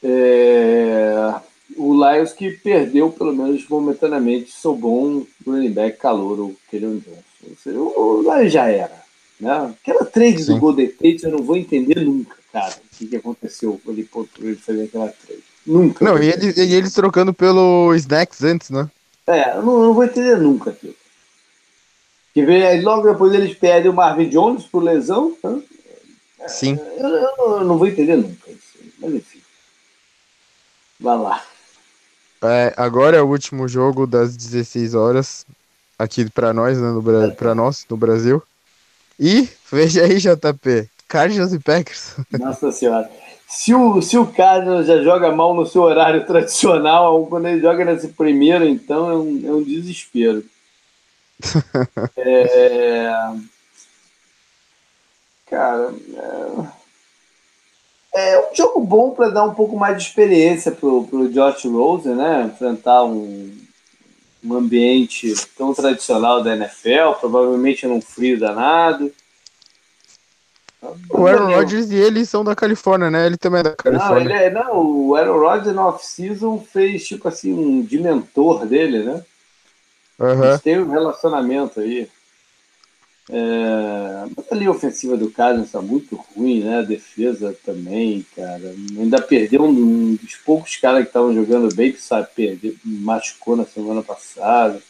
[0.01, 1.35] É,
[1.75, 7.30] o Lions que perdeu, pelo menos momentaneamente, seu bom running back calor, o Kellen Johnson.
[7.65, 9.01] O Lions já era.
[9.39, 9.75] Né?
[9.81, 10.53] Aquela trade Sim.
[10.53, 14.07] do Golden Tate eu não vou entender nunca, cara, o que, que aconteceu ele,
[14.39, 15.43] ele fazer aquela trade.
[15.65, 16.05] Nunca.
[16.05, 18.89] Não, e eles, e eles trocando pelo Snacks antes, né?
[19.27, 20.95] É, eu não, não vou entender nunca aquilo.
[22.33, 25.35] Que vem, logo depois eles perdem o Marvin Jones por lesão.
[25.43, 25.61] Né?
[26.47, 26.79] Sim.
[26.97, 28.77] Eu, eu, eu, não vou entender nunca isso.
[28.99, 29.41] Mas enfim.
[30.99, 31.43] Vai lá.
[32.43, 35.45] É, agora é o último jogo das 16 horas
[36.01, 38.41] aqui para nós, né, no para nós no Brasil.
[39.19, 42.15] E veja aí, JP, Cardinals e Packers.
[42.39, 43.09] Nossa senhora.
[43.47, 47.83] Se o, se o Cardinals já joga mal no seu horário tradicional, quando ele joga
[47.85, 50.43] nesse primeiro, então é um, é um desespero.
[52.17, 53.11] é...
[55.47, 55.93] Cara,
[58.13, 58.29] é...
[58.31, 62.15] é um jogo bom para dar um pouco mais de experiência pro, pro Josh Rosen,
[62.15, 62.43] né?
[62.43, 63.51] Enfrentar um,
[64.43, 69.11] um ambiente tão tradicional da NFL, provavelmente num frio danado.
[71.11, 73.27] O Aaron Rodgers e ele são da Califórnia, né?
[73.27, 74.15] Ele também é da Califórnia.
[74.15, 78.65] Não, ele é, não o Aaron Rodgers no off-season fez tipo assim um de mentor
[78.65, 79.23] dele, né?
[80.19, 80.43] Uhum.
[80.43, 82.09] Eles têm um relacionamento aí.
[83.33, 86.79] É, mas ali ofensiva do Cardinals está muito ruim, né?
[86.79, 88.75] A defesa também, cara.
[88.99, 93.65] Ainda perdeu um, dos poucos caras que estavam jogando bem, que sabe, perder, machucou na
[93.65, 94.81] semana passada.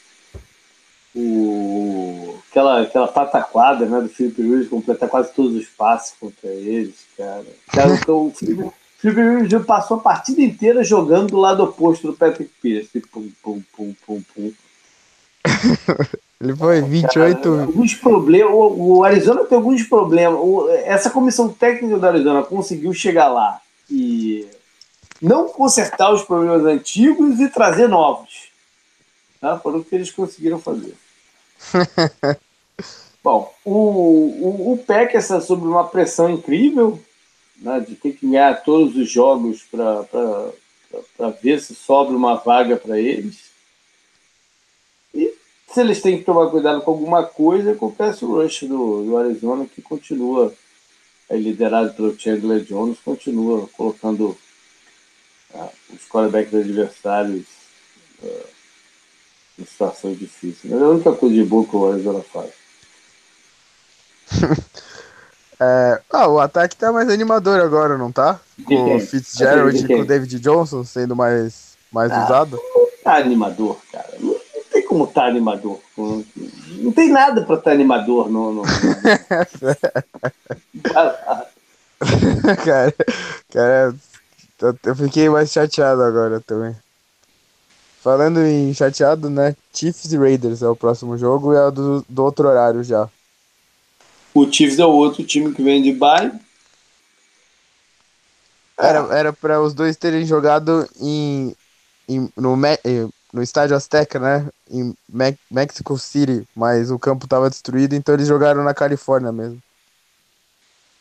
[1.14, 6.96] O, aquela, aquela pataquada né, do Felipe Rivers completar quase todos os passes contra eles,
[7.16, 7.46] cara.
[7.68, 8.72] cara então, o Felipe,
[9.04, 13.02] Rivers passou a partida inteira jogando do lado oposto do Patrick Pierce.
[13.12, 14.54] Pum, pum, pum, pum, pum.
[16.42, 17.42] Ele foi 28.
[17.42, 18.52] Cara, alguns problemas.
[18.52, 20.40] O, Arizona tem alguns problemas.
[20.86, 24.48] essa comissão técnica do Arizona conseguiu chegar lá e
[25.22, 28.50] não consertar os problemas antigos e trazer novos.
[29.40, 29.60] Tá?
[29.60, 30.96] Foram o que eles conseguiram fazer.
[33.24, 37.00] Bom, o, o, o Packers está sob uma pressão incrível
[37.62, 43.00] né, de ter que ganhar todos os jogos para ver se sobra uma vaga para
[43.00, 43.52] eles.
[45.74, 49.66] Se eles têm que tomar cuidado com alguma coisa, acontece o rush do, do Arizona,
[49.66, 50.54] que continua
[51.32, 54.38] é liderado pelo Chandler Jones, continua colocando
[55.54, 57.46] uh, os quarterbacks adversários
[58.22, 58.46] uh,
[59.58, 60.74] em situações difíceis.
[60.74, 62.52] É a única coisa de boa que o Arizona faz.
[65.58, 68.38] é, ah, o ataque tá mais animador agora, não tá?
[68.66, 72.60] Com o Fitzgerald e com o David Johnson sendo mais, mais ah, usado.
[73.06, 74.18] Tá animador, cara.
[74.92, 75.80] Como tá animador.
[75.98, 78.56] Não tem nada para estar tá animador no.
[78.56, 78.64] no...
[82.66, 82.94] cara,
[83.50, 83.96] cara,
[84.84, 86.76] eu fiquei mais chateado agora também.
[88.02, 89.56] Falando em chateado, né?
[89.74, 93.08] Chiefs e Raiders é o próximo jogo e é do, do outro horário já.
[94.34, 96.34] O Chiefs é o outro time que vem de bye.
[98.78, 101.56] Era, era para os dois terem jogado em,
[102.10, 102.58] em no,
[103.34, 104.48] no estádio Azteca, né?
[104.70, 109.60] Em Me Mexico City, mas o campo estava destruído, então eles jogaram na Califórnia mesmo.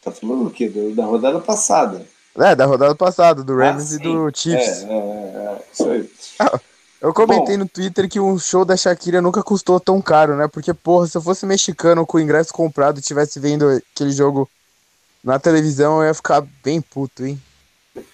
[0.02, 0.68] Tá falando o quê?
[0.94, 2.06] Da rodada passada.
[2.38, 4.84] É, da rodada passada, do Rams ah, e do Chiefs.
[4.84, 6.10] É, é, é, isso aí.
[6.38, 6.58] Ah,
[7.02, 10.48] Eu comentei Bom, no Twitter que um show da Shakira nunca custou tão caro, né?
[10.48, 14.48] Porque, porra, se eu fosse mexicano com o ingresso comprado e tivesse vendo aquele jogo
[15.22, 17.40] na televisão, eu ia ficar bem puto, hein?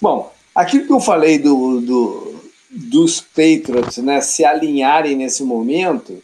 [0.00, 2.33] Bom, aquilo que eu falei do, do,
[2.74, 6.22] dos Patriots né, se alinharem nesse momento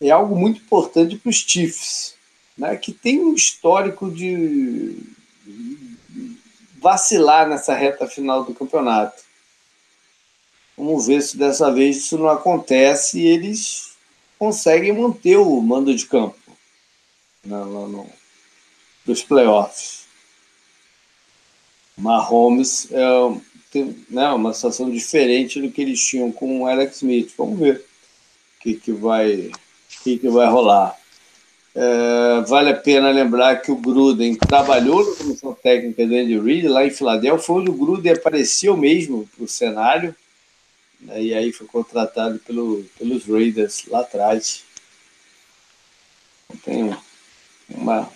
[0.00, 2.14] é algo muito importante para os Chiefs,
[2.58, 4.98] né, que tem um histórico de
[6.80, 9.22] vacilar nessa reta final do campeonato.
[10.76, 13.94] Vamos ver se dessa vez isso não acontece e eles
[14.36, 16.36] conseguem manter o mando de campo
[17.44, 18.10] no, no, no,
[19.06, 20.04] dos playoffs.
[21.96, 23.06] Mahomes é
[23.74, 27.34] tem, né, uma situação diferente do que eles tinham com o Alex Smith.
[27.36, 29.50] Vamos ver o que, que, vai,
[30.04, 30.96] que, que vai rolar.
[31.74, 36.68] É, vale a pena lembrar que o Gruden trabalhou na comissão técnica do Andy Reid
[36.68, 40.14] lá em Filadélfia, foi onde o Gruden apareceu mesmo para o cenário,
[41.00, 44.62] né, e aí foi contratado pelo, pelos Raiders lá atrás.
[46.64, 48.06] Tem um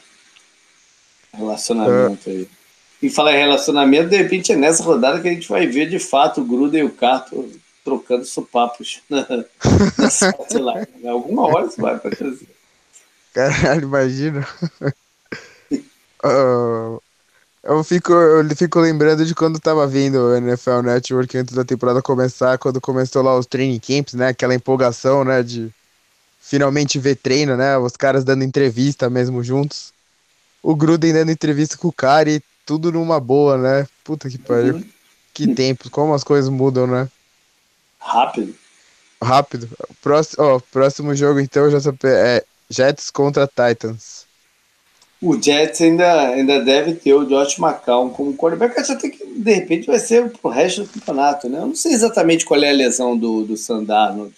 [1.35, 2.33] relacionamento é.
[2.33, 2.58] aí.
[3.01, 5.99] E falar em relacionamento, de repente é nessa rodada que a gente vai ver de
[5.99, 7.49] fato o Gruden e o Carto
[7.85, 9.01] trocando supapos.
[10.49, 12.49] Sei lá, em alguma hora isso vai acontecer.
[13.33, 14.47] Caralho, imagina.
[16.25, 17.01] uh,
[17.63, 22.03] eu, fico, eu fico lembrando de quando tava vendo o NFL Network antes da temporada
[22.03, 24.29] começar, quando começou lá os training camps, né?
[24.29, 25.43] Aquela empolgação, né?
[25.43, 25.71] De
[26.41, 27.79] finalmente ver treino, né?
[27.79, 29.93] Os caras dando entrevista mesmo juntos.
[30.63, 33.87] O Gruden dando entrevista com o cara e tudo numa boa, né?
[34.05, 34.75] Puta que pariu.
[34.75, 34.85] Uhum.
[35.33, 37.09] Que tempos, como as coisas mudam, né?
[37.99, 38.55] Rápido.
[39.23, 39.71] Rápido.
[40.03, 44.27] Próximo, ó, próximo jogo, então, JP, é Jets contra Titans.
[45.23, 49.87] O Jets ainda, ainda deve ter o Josh McCown como quarterback, até que de repente
[49.87, 51.61] vai ser pro resto do campeonato, né?
[51.61, 54.31] Eu não sei exatamente qual é a lesão do, do Sandarno,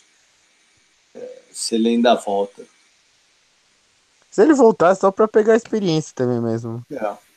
[1.16, 2.62] é, se ele ainda volta.
[4.30, 6.84] Se ele voltar, é só para pegar a experiência também mesmo.
[6.92, 7.29] É.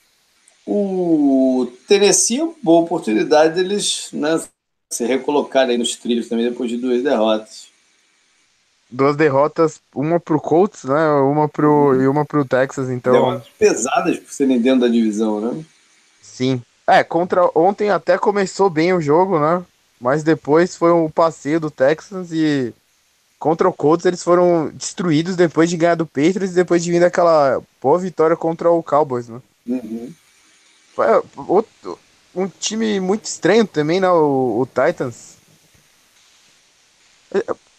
[0.65, 4.41] O Tennessee é uma boa oportunidade deles né,
[4.91, 7.73] se recolocarem nos trilhos também depois de duas derrotas
[8.93, 11.09] duas derrotas, uma pro Colts, né?
[11.21, 13.11] Uma pro e uma pro Texas, então.
[13.11, 15.65] Derrotas pesadas por serem dentro da divisão, né?
[16.21, 16.61] Sim.
[16.85, 19.63] É, contra ontem até começou bem o jogo, né?
[19.99, 22.73] Mas depois foi um passeio do Texas e
[23.39, 26.99] contra o Colts eles foram destruídos depois de ganhar do Patriots e depois de vir
[26.99, 29.41] daquela boa vitória contra o Cowboys, né?
[29.65, 30.11] Uhum.
[30.95, 31.05] Foi
[31.47, 31.99] outro,
[32.35, 34.09] um time muito estranho também, né?
[34.09, 35.33] O, o Titans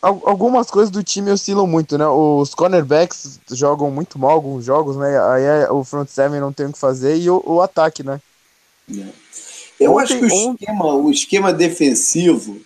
[0.03, 2.07] algumas coisas do time oscilam muito, né?
[2.07, 5.19] Os cornerbacks jogam muito mal alguns jogos, né?
[5.31, 8.21] Aí é, o front seven não tem o que fazer e o, o ataque, né?
[8.91, 9.07] É.
[9.81, 12.61] Eu ontem, acho que o esquema, o esquema defensivo,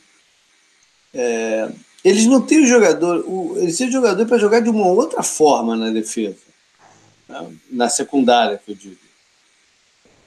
[1.15, 1.71] é,
[2.05, 5.23] eles não têm o jogador, o, eles têm o jogador para jogar de uma outra
[5.23, 6.37] forma na defesa,
[7.29, 7.47] né?
[7.71, 9.08] na secundária, que eu digo.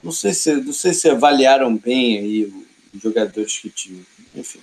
[0.02, 2.44] Não sei se, não sei se avaliaram bem aí
[2.92, 4.04] os jogadores que tinham,
[4.34, 4.60] enfim.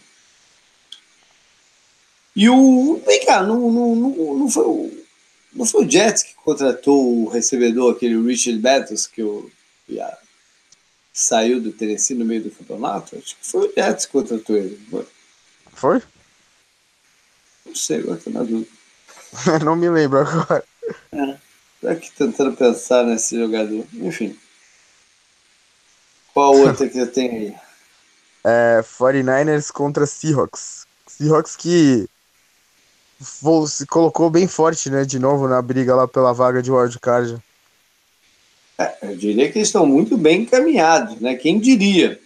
[2.36, 3.02] E o.
[3.06, 5.04] Vem cá, não, não, não, não, foi, o,
[5.54, 9.50] não foi o Jets que contratou o recebedor, aquele Richard Battles, que o,
[9.88, 10.18] já
[11.12, 13.18] saiu do Tennessee no meio do campeonato?
[13.18, 14.80] Acho que foi o Jets que contratou ele.
[14.90, 15.08] Foi?
[15.74, 16.02] foi?
[17.66, 18.70] Não sei, agora estou na dúvida.
[19.64, 20.64] não me lembro agora.
[21.12, 21.38] É,
[21.82, 23.86] tô aqui tentando pensar nesse jogador.
[23.94, 24.38] Enfim.
[26.40, 27.56] Qual outra que você tem aí?
[28.46, 30.88] É, 49ers contra Seahawks.
[31.06, 32.08] Seahawks que
[33.68, 37.38] se colocou bem forte, né, de novo na briga lá pela vaga de wildcard.
[38.78, 41.36] É, eu diria que eles estão muito bem encaminhados, né?
[41.36, 42.18] Quem diria?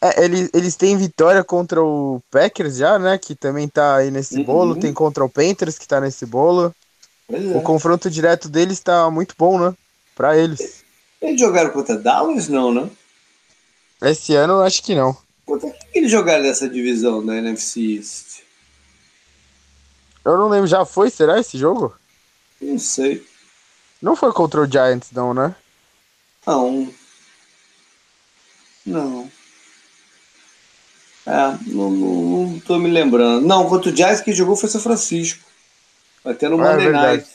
[0.00, 3.18] É, eles, eles têm vitória contra o Packers já, né?
[3.18, 4.44] Que também tá aí nesse uhum.
[4.44, 4.76] bolo.
[4.76, 6.72] Tem contra o Panthers, que tá nesse bolo.
[7.28, 7.36] É.
[7.56, 9.74] O confronto direto deles tá muito bom, né?
[10.14, 10.81] Pra eles.
[11.22, 12.90] Eles jogaram contra Dallas, não, né?
[14.02, 15.16] Esse ano eu acho que não.
[15.46, 18.42] Contra quem eles jogaram nessa divisão da NFC East?
[20.24, 21.10] Eu não lembro, já foi?
[21.10, 21.94] Será esse jogo?
[22.60, 23.24] Não sei.
[24.00, 25.54] Não foi contra o Giants, não, né?
[26.44, 26.92] Não.
[28.84, 29.30] Não.
[31.24, 33.46] É, não, não, não tô me lembrando.
[33.46, 35.44] Não, contra o Giants que jogou foi São Francisco.
[36.24, 37.30] Até no é Monday é Night.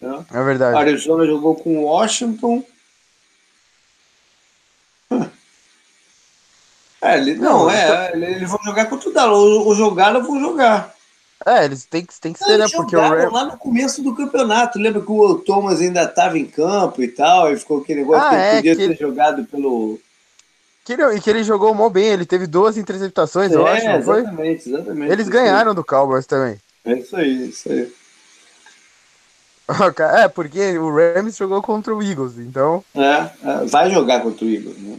[0.00, 0.26] Né?
[0.32, 0.76] É verdade.
[0.76, 2.64] Arizona jogou com Washington.
[7.02, 9.36] É, ele, não, não é, eles vão jogar contra o Dallas.
[9.36, 10.94] Ou jogar, eu vou jogar.
[11.44, 12.66] É, eles têm que, têm que ser, né?
[12.72, 13.32] Porque o Ram...
[13.32, 14.78] lá no começo do campeonato.
[14.78, 18.30] Lembra que o Thomas ainda estava em campo e tal, e ficou aquele negócio ah,
[18.30, 18.88] que ele é, podia que...
[18.88, 19.98] ter jogado pelo.
[20.84, 23.86] Que ele, que ele jogou mó bem, ele teve duas interceptações, é, eu acho.
[23.86, 25.12] Exatamente, exatamente.
[25.12, 26.56] Eles ganharam do Cowboys também.
[26.84, 27.92] É isso aí, isso aí.
[30.18, 32.84] É, porque o Rams jogou contra o Eagles, então.
[32.94, 34.98] É, é vai jogar contra o Eagles, né?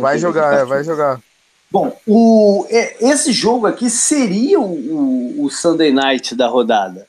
[0.00, 1.20] Vai jogar, é, vai jogar.
[1.72, 7.08] Bom, o, esse jogo aqui seria o, o, o Sunday Night da rodada.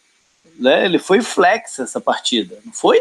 [0.57, 0.85] Né?
[0.85, 2.97] Ele foi flex essa partida, não foi?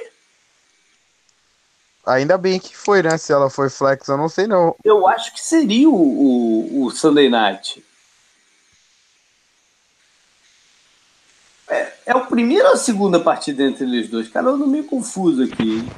[2.05, 3.17] Ainda bem que foi, né?
[3.17, 4.75] Se ela foi flex, eu não sei não.
[4.83, 7.85] Eu acho que seria o, o, o Sunday Night.
[11.69, 14.29] É, é a primeira ou a segunda partida entre eles dois?
[14.29, 15.89] Cara, eu não meio confuso aqui.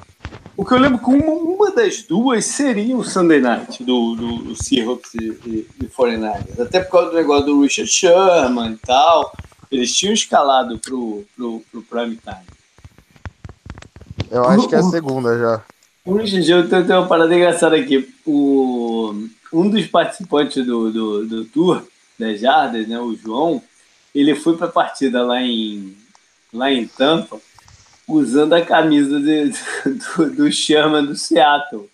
[0.57, 4.37] O que eu lembro que uma, uma das duas seria o Sunday Night do, do,
[4.39, 6.61] do Seahawks e, e, e 49ers.
[6.61, 9.33] Até por causa do negócio do Richard Sherman e tal.
[9.71, 12.47] Eles tinham escalado pro, pro, pro prime time.
[14.31, 15.63] Eu acho que é a segunda já.
[16.05, 18.15] O Richard Sherman tem uma parada engraçada aqui.
[18.25, 19.13] O,
[19.53, 21.83] um dos participantes do, do, do tour
[22.17, 23.61] das Jardas, né, o João,
[24.15, 25.97] ele foi para a partida lá em,
[26.53, 27.41] lá em Tampa
[28.09, 29.53] usando a camisa de,
[30.17, 31.89] do, do Chama do Seattle.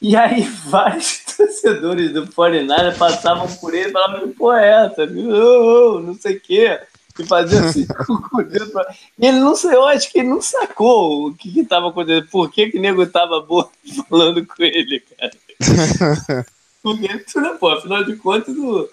[0.00, 5.04] E aí vários torcedores do 49 passavam por ele e falavam, pô, é essa?
[5.04, 6.80] Oh, oh, não sei o quê.
[7.18, 7.86] E fazia assim
[8.50, 8.70] Deus.
[9.18, 12.70] Ele não sei, eu acho que ele não sacou o que estava acontecendo, por que,
[12.70, 13.46] que o nego tava
[14.08, 15.32] falando com ele, cara.
[16.82, 17.08] Porque,
[17.58, 18.88] pô, afinal de contas, o,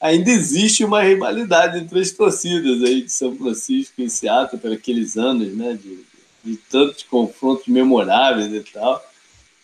[0.00, 5.16] ainda existe uma rivalidade entre as torcidas aí de São Francisco e Seattle por aqueles
[5.16, 5.78] anos, né?
[5.80, 6.04] De,
[6.44, 9.04] de tantos confrontos memoráveis e tal.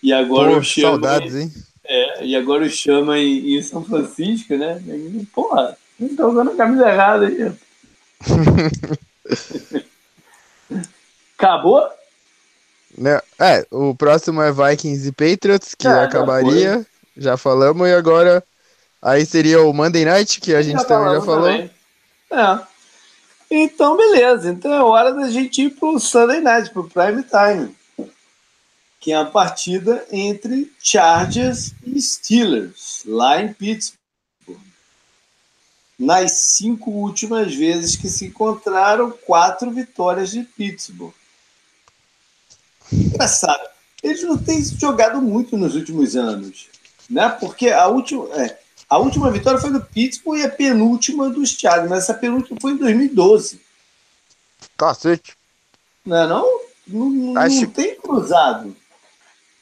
[0.03, 0.91] E agora Pô, o chama.
[0.91, 1.53] Saudades, hein?
[1.87, 4.83] É, e agora o chama em, em São Francisco, né?
[5.33, 7.53] Porra, não tá usando a camisa errada aí.
[11.37, 11.87] Acabou?
[12.97, 16.87] Né, é, o próximo é Vikings e Patriots, que é, acabaria.
[17.17, 18.43] Já, já falamos, e agora
[19.05, 21.43] Aí seria o Monday Night, que a gente já também já falou.
[21.43, 21.71] Também.
[22.33, 22.61] É.
[23.51, 24.51] Então, beleza.
[24.51, 27.77] Então é hora da gente ir pro Sunday Night, pro Prime Time.
[28.99, 34.01] Que é a partida entre Chargers e Steelers, lá em Pittsburgh.
[35.99, 41.13] Nas cinco últimas vezes que se encontraram, quatro vitórias de Pittsburgh.
[42.91, 43.69] Engraçado.
[44.03, 46.69] Eles não têm jogado muito nos últimos anos.
[47.11, 47.29] Né?
[47.29, 48.25] Porque a última.
[48.43, 48.64] É,
[48.95, 52.73] a última vitória foi do Pittsburgh e a penúltima dos Chargers, mas essa penúltima foi
[52.73, 53.61] em 2012.
[54.79, 55.37] Cacete.
[56.07, 56.61] Não é não?
[56.87, 57.63] Não, não, Acho...
[57.63, 58.77] não tem cruzado.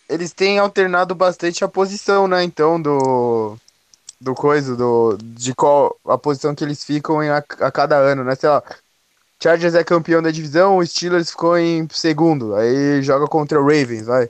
[0.07, 2.45] Eles têm alternado bastante a posição, né?
[2.45, 3.57] Então, do.
[4.21, 5.17] Do coisa, do.
[5.19, 5.97] De qual.
[6.05, 8.35] A posição que eles ficam em a, a cada ano, né?
[8.35, 8.63] Sei lá.
[9.43, 12.55] Chargers é campeão da divisão, o Steelers ficou em segundo.
[12.55, 14.29] Aí joga contra o Ravens, vai.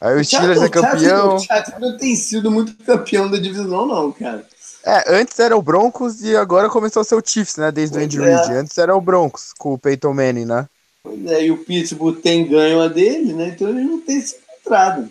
[0.00, 1.36] Aí o Steelers é campeão.
[1.36, 4.44] O Chargers não tem sido muito campeão da divisão, não, cara.
[4.84, 7.72] É, antes era o Broncos e agora começou a ser o Chiefs, né?
[7.72, 8.36] Desde pois o Andy é.
[8.36, 8.52] Reid.
[8.52, 10.68] Antes era o Broncos, com o Peyton Manning, né?
[11.02, 13.48] Pois é, e o Pittsburgh tem ganho a dele, né?
[13.48, 15.08] Então ele não tem se encontrado.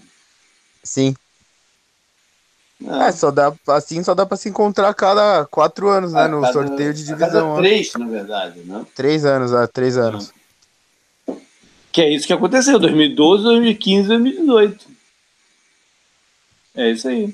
[0.84, 1.16] Sim.
[2.86, 6.28] É, só dá, assim só dá pra se encontrar a cada quatro anos, né?
[6.28, 7.54] No cada, sorteio de divisão.
[7.54, 8.86] A cada três, na verdade, né?
[8.96, 10.32] Três anos, é, três anos.
[11.96, 14.86] Que é isso que aconteceu, 2012, 2015, 2018.
[16.76, 17.34] É isso aí.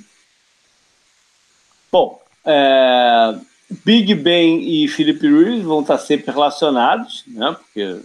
[1.92, 3.40] Bom, é,
[3.84, 7.58] Big Ben e Felipe Ruiz vão estar sempre relacionados, né?
[7.60, 8.02] Porque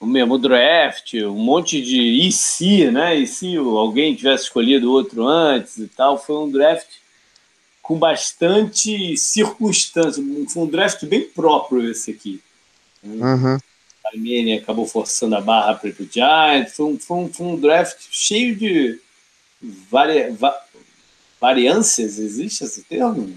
[0.00, 3.14] o mesmo draft, um monte de e se, né?
[3.14, 6.88] E se alguém tivesse escolhido outro antes e tal, foi um draft
[7.80, 10.20] com bastante circunstância,
[10.52, 12.42] foi um draft bem próprio esse aqui.
[13.04, 13.56] Uhum.
[14.08, 16.74] Armênia acabou forçando a barra para o Giants.
[16.74, 19.00] Foi um, foi, um, foi um draft cheio de
[19.90, 20.54] vari, va,
[21.40, 22.18] variâncias.
[22.18, 23.36] Existe esse termo?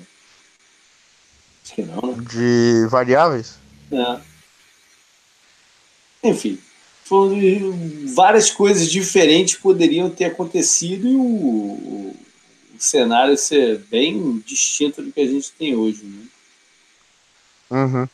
[1.63, 2.25] Acho que não, né?
[2.29, 3.57] De variáveis?
[3.91, 4.19] É.
[6.23, 6.59] Enfim,
[8.13, 12.17] várias coisas diferentes poderiam ter acontecido e o, o,
[12.75, 16.03] o, cenário ser bem distinto do que a gente tem hoje.
[16.03, 16.25] Né?
[17.71, 18.09] Uhum.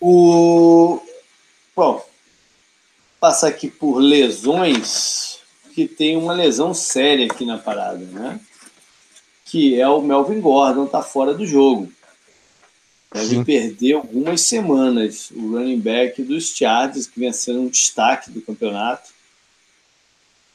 [0.00, 1.00] O,
[1.78, 2.04] Bom,
[3.20, 5.38] passar aqui por lesões,
[5.72, 8.40] que tem uma lesão séria aqui na parada, né?
[9.44, 11.88] Que é o Melvin Gordon, tá fora do jogo.
[13.14, 13.44] Deve Sim.
[13.44, 15.30] perder algumas semanas.
[15.30, 19.10] O running back dos Chargers, que vem sendo um destaque do campeonato.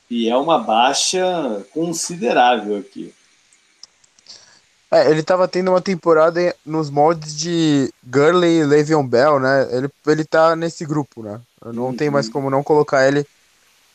[0.09, 3.13] E é uma baixa considerável aqui.
[4.93, 9.67] É, ele tava tendo uma temporada nos moldes de Gurley e Le'Veon Bell, né?
[9.71, 11.41] Ele, ele tá nesse grupo, né?
[11.73, 11.95] Não uhum.
[11.95, 13.25] tem mais como não colocar ele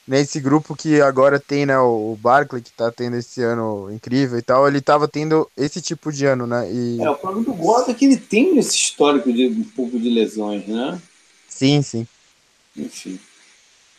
[0.09, 4.43] nesse grupo que agora tem, né, o Barkley, que tá tendo esse ano incrível e
[4.43, 6.67] tal, ele tava tendo esse tipo de ano, né?
[6.73, 6.99] E...
[7.01, 10.09] É, o problema do Gordon é que ele tem esse histórico de um pouco de
[10.09, 10.99] lesões, né?
[11.47, 12.07] Sim, sim.
[12.75, 13.21] Enfim.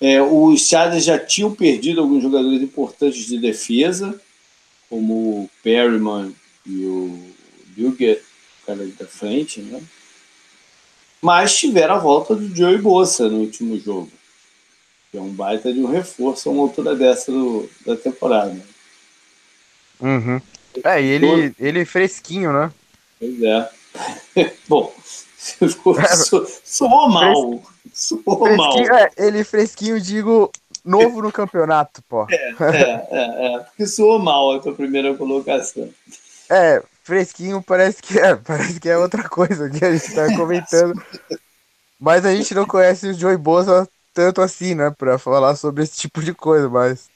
[0.01, 4.19] É, os Chargers já tinham perdido alguns jogadores importantes de defesa,
[4.89, 6.33] como o Perryman
[6.65, 7.31] e o
[7.67, 8.21] Bilger,
[8.63, 9.81] o cara da frente, né?
[11.21, 14.11] Mas tiveram a volta do Joey Bossa no último jogo
[15.11, 18.55] que é um baita de um reforço a uma altura dessa do, da temporada.
[19.99, 20.39] Uhum.
[20.83, 22.71] É, e ele, ele fresquinho, né?
[23.19, 23.69] Pois é.
[24.67, 24.93] Bom,
[25.35, 27.63] so, soou mal.
[27.91, 28.77] Soou mal.
[28.95, 30.51] É, ele fresquinho, digo,
[30.85, 32.27] novo no campeonato, pô.
[32.29, 35.89] É, é, é, é, porque soou mal a tua primeira colocação.
[36.49, 41.01] É, fresquinho parece que é, parece que é outra coisa que a gente tá comentando.
[41.99, 45.97] Mas a gente não conhece o Joey Bosa tanto assim, né, para falar sobre esse
[45.97, 47.07] tipo de coisa, mas.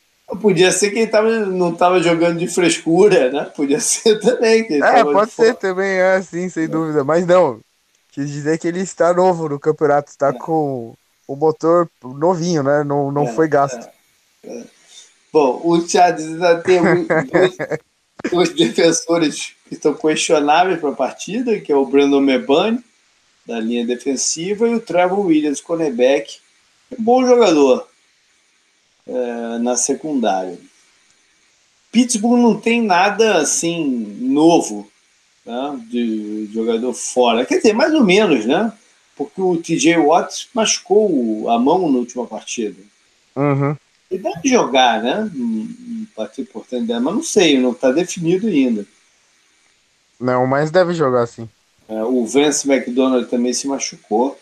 [0.41, 3.43] Podia ser que ele tava, não estava jogando de frescura, né?
[3.55, 4.64] Podia ser também.
[4.65, 6.68] Que é, pode ser também, é, sim, sem é.
[6.68, 7.03] dúvida.
[7.03, 7.60] Mas não,
[8.11, 10.34] quis dizer que ele está novo no campeonato, está é.
[10.34, 10.93] com
[11.27, 12.84] o motor novinho, né?
[12.84, 13.88] Não, não é, foi gasto.
[14.43, 14.64] É, é.
[15.31, 17.57] Bom, o Charles ainda tem dois,
[18.30, 22.84] dois defensores que estão questionáveis para a partida, que é o Brandon Mebane,
[23.45, 26.38] da linha defensiva, e o Trevor Williams, cornerback,
[26.98, 27.88] bom jogador
[29.07, 30.57] é, na secundária.
[31.91, 33.85] Pittsburgh não tem nada assim
[34.19, 34.90] novo
[35.45, 37.45] né, de jogador fora.
[37.45, 38.73] Quer dizer, mais ou menos, né?
[39.15, 42.81] Porque o TJ Watts machucou a mão na última partida.
[43.35, 43.76] Uhum.
[44.14, 45.31] Ele deve jogar, né?
[45.35, 48.85] Um partida importante dela, mas não sei, não está definido ainda.
[50.19, 51.49] Não, mas deve jogar sim.
[51.90, 54.40] É, o Vance McDonald também se machucou.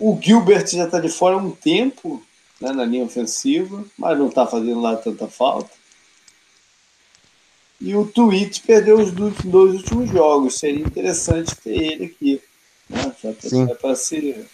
[0.00, 2.20] O Gilbert já está de fora há um tempo
[2.60, 5.70] né, na linha ofensiva, mas não está fazendo lá tanta falta.
[7.80, 10.58] E o Twitch perdeu os dois últimos jogos.
[10.58, 12.42] Seria interessante ter ele aqui.
[12.88, 13.14] Né?
[13.22, 14.44] Já para se,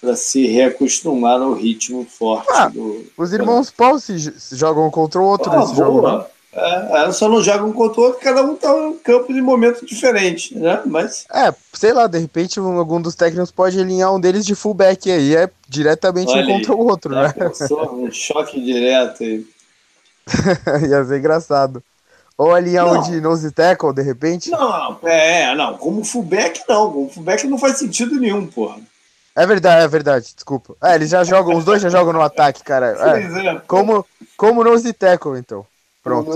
[0.00, 3.04] para se reacostumar ao ritmo forte ah, do.
[3.16, 4.16] Os irmãos Paul se
[4.52, 5.86] jogam contra o outro ah, nesse boa.
[5.86, 6.08] jogo.
[6.08, 6.24] Né?
[6.52, 9.86] É, é, só não jogam contra o outro, cada um tá em campo de momento
[9.86, 10.82] diferente, né?
[10.84, 11.24] Mas.
[11.32, 15.36] É, sei lá, de repente algum dos técnicos pode alinhar um deles de fullback aí,
[15.36, 17.32] é diretamente um contra o outro, né?
[17.92, 19.46] um choque direto aí.
[20.88, 21.82] Ia ser engraçado.
[22.36, 22.98] Ou alinhar não.
[22.98, 24.50] um de nose tackle, de repente?
[24.50, 25.76] Não, é, não.
[25.76, 26.90] Como fullback, não.
[26.90, 28.78] Como fullback não faz sentido nenhum, porra.
[29.34, 30.74] É verdade, é verdade, desculpa.
[30.82, 32.96] É, eles já jogam, os dois já jogam no ataque, cara.
[33.16, 34.04] É, é, como,
[34.36, 35.64] como nose tackle, então.
[36.02, 36.30] Pronto.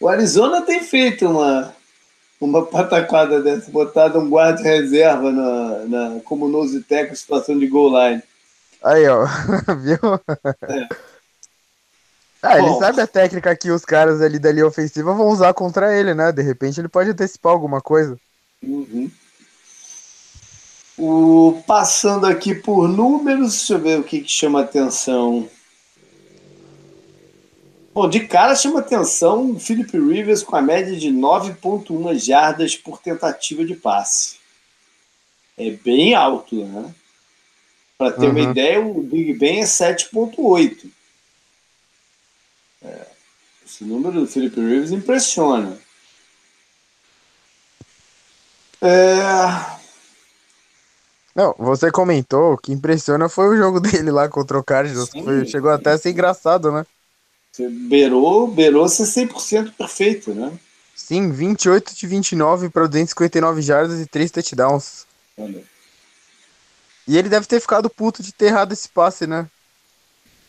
[0.00, 1.74] O Arizona tem feito uma,
[2.40, 7.90] uma pataquada dessa, botado um guarda reserva na, na, como nose tackle situação de goal
[7.90, 8.22] line.
[8.82, 9.24] Aí, ó.
[9.80, 9.98] Viu?
[10.68, 10.88] É.
[12.42, 15.54] Ah, ele Bom, sabe a técnica que os caras ali da linha ofensiva vão usar
[15.54, 16.30] contra ele, né?
[16.30, 18.18] De repente ele pode antecipar alguma coisa.
[18.62, 19.10] Uhum.
[20.96, 25.48] O, passando aqui por números, deixa eu ver o que, que chama atenção.
[27.92, 32.98] Bom, de cara chama atenção o Philip Rivers com a média de 9,1 jardas por
[32.98, 34.36] tentativa de passe.
[35.56, 36.94] É bem alto, né?
[37.96, 38.30] Para ter uhum.
[38.30, 40.90] uma ideia, o Big Ben é 7,8.
[42.82, 43.06] É,
[43.64, 45.78] esse número do Philip Rivers impressiona.
[48.82, 49.73] É...
[51.34, 55.10] Não, você comentou que impressiona foi o jogo dele lá contra o Cardinals.
[55.10, 56.86] Foi, chegou até a ser engraçado, né?
[57.88, 60.52] Beirou, beirou ser 100% perfeito, né?
[60.94, 65.06] Sim, 28 de 29 para 259 jardas e 3 touchdowns.
[65.36, 65.62] Olha.
[67.06, 69.46] E ele deve ter ficado puto de ter errado esse passe, né?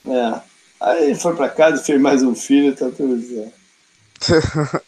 [0.07, 0.41] É.
[0.79, 4.81] Aí ele foi para casa, fez mais um filho, tá tudo certo.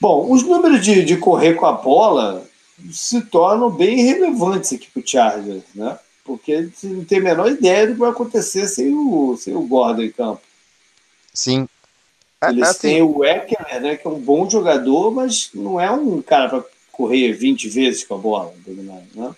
[0.00, 2.47] Bom, os números de, de correr com a bola
[2.92, 5.98] se tornam bem relevantes aqui para o Chargers, né?
[6.24, 9.62] Porque você não tem a menor ideia do que vai acontecer sem o, sem o
[9.62, 10.42] Gordon em campo.
[11.32, 11.68] Sim.
[12.40, 15.90] É, Eles assim, têm o Eckler, né, que é um bom jogador, mas não é
[15.90, 19.34] um cara para correr 20 vezes com a bola, né?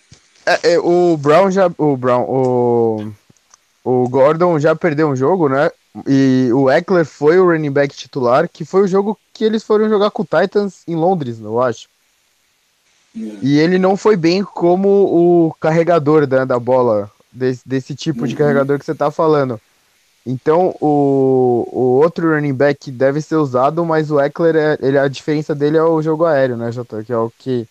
[0.47, 1.71] É, é, o Brown já.
[1.79, 2.25] O Brown.
[2.25, 3.13] O,
[3.85, 5.71] o Gordon já perdeu um jogo, né?
[6.07, 9.89] E o Eckler foi o running back titular, que foi o jogo que eles foram
[9.89, 11.89] jogar com o Titans em Londres, eu acho.
[13.17, 13.39] Yeah.
[13.41, 13.45] É.
[13.45, 18.27] E ele não foi bem como o carregador né, da bola, desse, desse tipo uhum.
[18.27, 19.61] de carregador que você tá falando.
[20.25, 25.09] Então o, o outro running back deve ser usado, mas o Eckler, é, ele, a
[25.09, 27.03] diferença dele é o jogo aéreo, né, Jota?
[27.03, 27.67] Que é o que,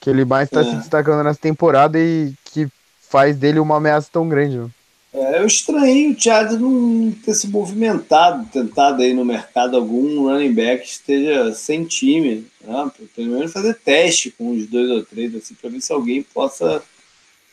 [0.00, 0.64] que ele mais está é.
[0.64, 2.68] se destacando nessa temporada e que
[3.00, 4.58] faz dele uma ameaça tão grande.
[4.58, 4.68] Né?
[5.14, 10.52] É, eu estranhei o Thiago não ter se movimentado, tentado aí no mercado algum running
[10.52, 12.90] back que esteja sem time, né?
[13.14, 16.82] pelo menos fazer teste com os dois ou três, assim, para ver se alguém possa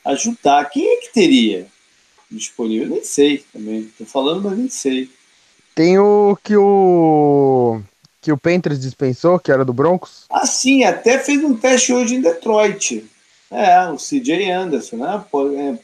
[0.03, 0.65] ajudar.
[0.71, 1.67] Quem é que teria
[2.31, 2.87] disponível?
[2.87, 3.91] Nem sei também.
[3.95, 5.07] Tô falando, mas nem sei.
[5.75, 7.79] Tem o que o
[8.19, 10.25] que o Panthers dispensou, que era do Broncos.
[10.31, 13.05] Ah, sim, até fez um teste hoje em Detroit.
[13.51, 15.23] É, o CJ Anderson, né?
[15.29, 15.77] Pode, é,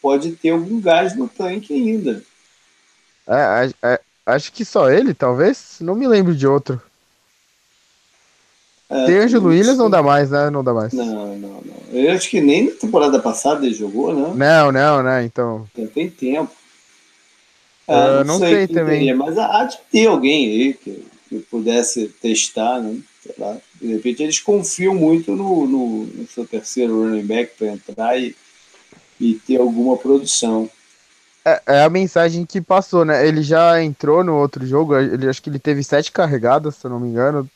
[0.00, 2.22] pode ter algum gás no tanque ainda.
[3.26, 5.78] É, é, acho que só ele, talvez.
[5.80, 6.80] Não me lembro de outro.
[8.88, 10.48] É, tem Angelo Williams, não dá mais, né?
[10.48, 10.92] Não dá mais.
[10.92, 11.78] Não, não, não.
[11.92, 14.32] Eu acho que nem na temporada passada ele jogou, né?
[14.34, 15.24] Não, não, né?
[15.24, 15.68] Então.
[15.76, 16.52] Já tem tempo.
[17.88, 18.98] É, não, não sei, sei também.
[19.00, 23.00] Teria, mas há de ter alguém aí que, que pudesse testar, né?
[23.22, 27.68] sei lá, de repente eles confiam muito no, no, no seu terceiro running back para
[27.68, 28.34] entrar e,
[29.20, 30.68] e ter alguma produção.
[31.44, 33.26] É, é, a mensagem que passou, né?
[33.26, 36.90] Ele já entrou no outro jogo, ele acho que ele teve sete carregadas, se eu
[36.90, 37.48] não me engano.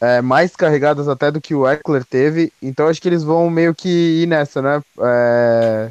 [0.00, 2.52] É, mais carregadas até do que o Eckler teve.
[2.60, 4.82] Então acho que eles vão meio que ir nessa, né?
[5.00, 5.90] É,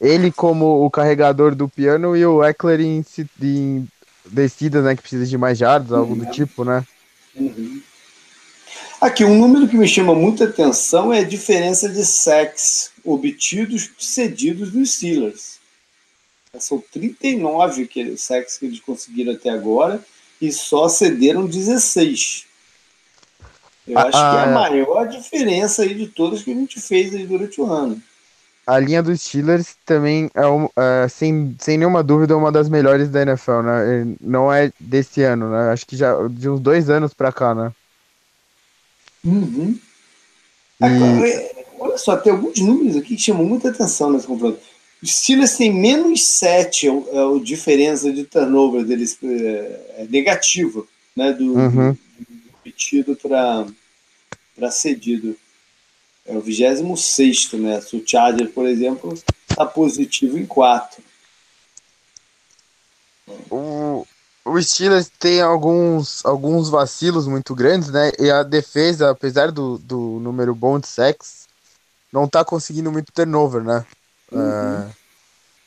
[0.00, 3.04] ele como o carregador do piano e o Eckler em,
[3.42, 3.88] em
[4.24, 4.94] descidas, né?
[4.94, 6.20] Que precisa de mais jardas, algo uhum.
[6.20, 6.84] do tipo, né?
[7.34, 7.82] Uhum.
[9.04, 14.72] Aqui, um número que me chama muita atenção é a diferença de sacks obtidos cedidos
[14.72, 15.58] dos Steelers.
[16.58, 20.02] São 39 que, sacks que eles conseguiram até agora
[20.40, 22.46] e só cederam 16.
[23.86, 24.54] Eu ah, acho que é a ah, é.
[24.54, 28.02] maior diferença aí de todas que a gente fez aí durante o ano.
[28.66, 33.10] A linha dos Steelers também é, um, é, sem, sem nenhuma dúvida uma das melhores
[33.10, 34.16] da NFL, né?
[34.18, 35.72] Não é desse ano, né?
[35.72, 37.70] Acho que já de uns dois anos pra cá, né?
[39.24, 39.78] Uhum.
[40.80, 44.58] Agora, é, olha só, tem alguns números aqui que chamam muita atenção nesse confronto.
[45.02, 50.86] Os Steelers têm menos 7, a, a diferença de turnover deles é, é negativa,
[51.16, 51.32] né?
[51.32, 51.92] Do, uhum.
[51.92, 51.98] do,
[52.62, 55.36] pedido para cedido.
[56.26, 57.82] É o 26, né?
[57.92, 59.12] O Charger, por exemplo,
[59.48, 61.02] está positivo em 4.
[63.50, 64.06] O,
[64.44, 68.12] o Steelers tem alguns, alguns vacilos muito grandes, né?
[68.18, 71.48] E a defesa, apesar do, do número bom de sacks,
[72.12, 73.84] não tá conseguindo muito turnover, né?
[74.30, 74.90] Uhum.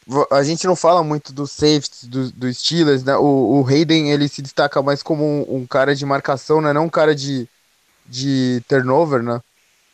[0.08, 3.18] Uh, a gente não fala muito do safety do, do Steelers, né?
[3.18, 6.72] O, o Hayden, ele se destaca mais como um, um, cara de marcação, né?
[6.72, 7.50] Não um cara de,
[8.06, 9.42] de turnover, né?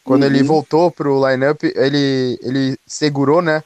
[0.04, 0.28] Quando uhum.
[0.28, 3.64] ele voltou pro lineup, ele, ele segurou, né?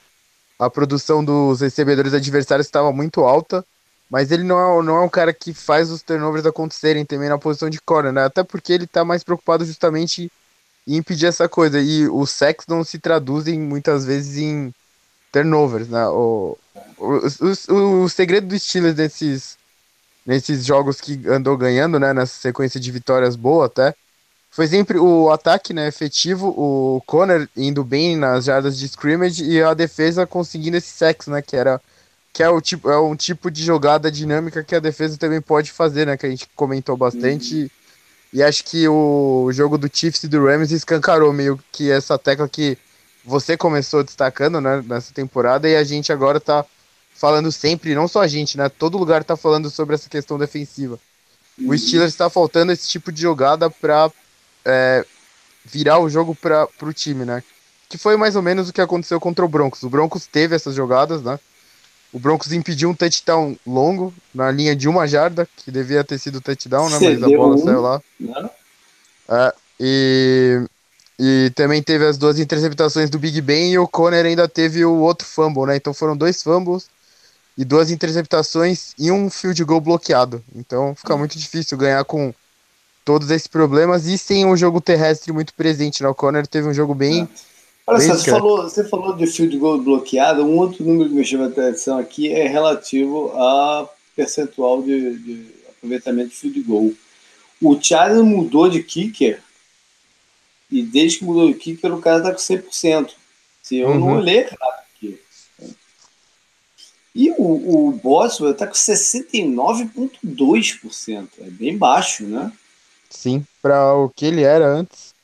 [0.60, 3.66] A produção dos recebedores adversários estava muito alta
[4.10, 7.38] mas ele não é, não é um cara que faz os turnovers acontecerem também na
[7.38, 8.24] posição de corner, né?
[8.24, 10.32] Até porque ele tá mais preocupado justamente
[10.88, 11.80] em impedir essa coisa.
[11.80, 14.74] E os sacks não se traduzem muitas vezes em
[15.32, 16.08] turnovers, né?
[16.08, 16.58] O,
[16.98, 17.20] o,
[17.74, 19.58] o, o segredo dos Steelers nesses,
[20.26, 22.14] nesses jogos que andou ganhando, né?
[22.14, 23.94] Nessa sequência de vitórias boa até,
[24.50, 29.62] foi sempre o ataque né, efetivo, o Conner indo bem nas jardas de scrimmage e
[29.62, 31.42] a defesa conseguindo esse sacks, né?
[31.42, 31.82] Que era
[32.38, 35.72] que é, o tipo, é um tipo de jogada dinâmica que a defesa também pode
[35.72, 36.16] fazer, né?
[36.16, 37.64] Que a gente comentou bastante.
[37.64, 37.70] Uhum.
[38.32, 42.48] E acho que o jogo do Chiefs e do Rams escancarou meio que essa tecla
[42.48, 42.78] que
[43.26, 46.64] você começou destacando né, nessa temporada e a gente agora tá
[47.16, 48.70] falando sempre, não só a gente, né?
[48.70, 51.00] Todo lugar tá falando sobre essa questão defensiva.
[51.58, 51.72] Uhum.
[51.72, 54.12] O Steelers está faltando esse tipo de jogada para
[54.64, 55.04] é,
[55.66, 57.44] virar o jogo para o time, né?
[57.90, 59.82] Que foi mais ou menos o que aconteceu contra o Broncos.
[59.82, 61.40] O Broncos teve essas jogadas, né?
[62.18, 66.42] O Broncos impediu um touchdown longo na linha de uma jarda, que devia ter sido
[66.42, 66.98] touchdown, né?
[67.00, 68.02] Mas a bola um, saiu lá.
[68.20, 68.50] Né?
[69.30, 70.62] É, e,
[71.20, 74.96] e também teve as duas interceptações do Big Ben e o Conner ainda teve o
[74.96, 75.76] outro fumble, né?
[75.76, 76.90] Então foram dois fumbles
[77.56, 80.44] e duas interceptações e um field goal bloqueado.
[80.56, 82.34] Então fica muito difícil ganhar com
[83.06, 86.10] todos esses problemas e sem um jogo terrestre muito presente, né?
[86.10, 87.22] O Conner teve um jogo bem.
[87.22, 87.57] É
[87.88, 90.44] Olha só, você falou, você falou de field goal bloqueado.
[90.44, 95.48] Um outro número que me chama a atenção aqui é relativo a percentual de, de
[95.70, 96.92] aproveitamento de field goal.
[97.62, 99.42] O Charlie mudou de kicker
[100.70, 103.14] e desde que mudou de kicker o cara tá com 100%.
[103.64, 104.00] Se eu uhum.
[104.00, 105.18] não olhei errado aqui.
[107.16, 111.30] E o, o Boswell tá com 69,2%.
[111.40, 112.52] É bem baixo, né?
[113.10, 115.16] Sim, para o que ele era antes.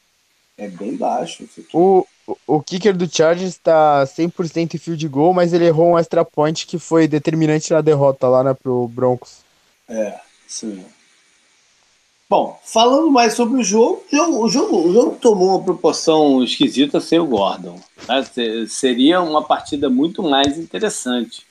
[0.57, 1.43] É bem baixo.
[1.73, 2.07] O,
[2.47, 6.65] o kicker do Chargers tá 100% em field goal, mas ele errou um extra point
[6.65, 9.39] que foi determinante na derrota lá, né, pro Broncos.
[9.89, 10.83] É, sim.
[12.29, 16.99] Bom, falando mais sobre o jogo, o jogo, o jogo, o tomou uma proporção esquisita
[16.99, 17.79] sem o Gordon.
[18.07, 18.65] Né?
[18.67, 21.45] Seria uma partida muito mais interessante.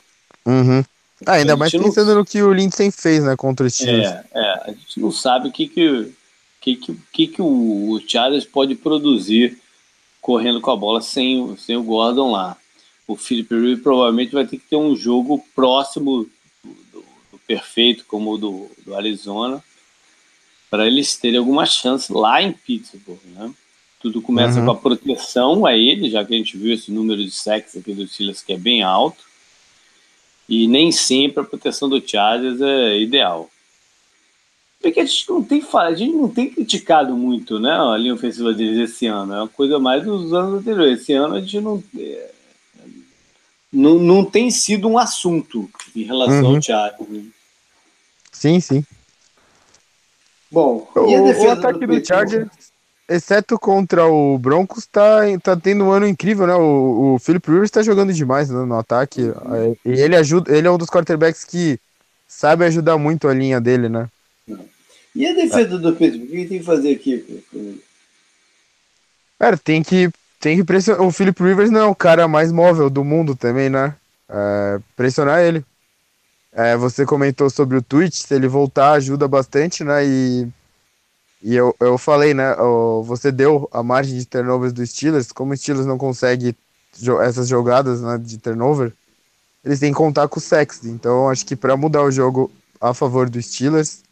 [0.44, 0.82] Uhum.
[1.24, 2.16] Ah, ainda mais pensando não...
[2.16, 4.08] no que o Lindsay fez, né, contra os times.
[4.08, 6.12] É, é, a gente não sabe o que que,
[6.60, 9.61] que, que, que, que o, o Charles pode produzir
[10.22, 12.56] correndo com a bola sem, sem o Gordon lá.
[13.06, 16.24] O Philip Rivers provavelmente vai ter que ter um jogo próximo
[16.62, 19.62] do, do, do perfeito, como o do, do Arizona,
[20.70, 23.52] para eles terem alguma chance lá em Pittsburgh, né?
[24.00, 24.64] Tudo começa uhum.
[24.66, 27.92] com a proteção a ele, já que a gente viu esse número de sacks aqui
[27.92, 29.24] do Steelers que é bem alto.
[30.48, 33.48] E nem sempre a proteção do Chargers é ideal.
[34.82, 38.52] Porque a gente não tem a gente não tem criticado muito, né, a linha ofensiva
[38.52, 39.32] deles esse ano.
[39.32, 41.00] É uma coisa mais dos anos anteriores.
[41.00, 42.30] Esse ano a gente não é,
[43.72, 46.56] não, não tem sido um assunto em relação uhum.
[46.56, 47.09] ao Chargers.
[47.09, 47.24] Né?
[48.32, 48.84] Sim, sim.
[50.50, 52.50] Bom, o, o ataque do, do Chargers,
[53.09, 56.54] exceto contra o Broncos, tá, tá tendo um ano incrível, né?
[56.54, 59.22] O, o Philip Rivers tá jogando demais né, no ataque.
[59.22, 59.76] Uhum.
[59.86, 61.78] E ele ajuda, ele é um dos quarterbacks que
[62.26, 64.09] sabe ajudar muito a linha dele, né?
[65.14, 66.28] E a defesa do Pittsburgh?
[66.28, 67.44] O que tem que fazer aqui?
[69.39, 70.10] Cara, tem que,
[70.40, 71.02] tem que pressionar.
[71.02, 73.94] O Philip Rivers não é o cara mais móvel do mundo também, né?
[74.28, 75.64] É, pressionar ele.
[76.52, 80.05] É, você comentou sobre o Twitch, se ele voltar ajuda bastante, né?
[80.06, 80.48] E,
[81.43, 82.55] e eu, eu falei, né?
[83.05, 86.55] Você deu a margem de turnovers do Steelers, como o Steelers não consegue
[87.22, 88.93] essas jogadas né, de turnover,
[89.64, 90.84] eles têm que contar com o Sex.
[90.84, 94.02] Então acho que para mudar o jogo a favor do Steelers,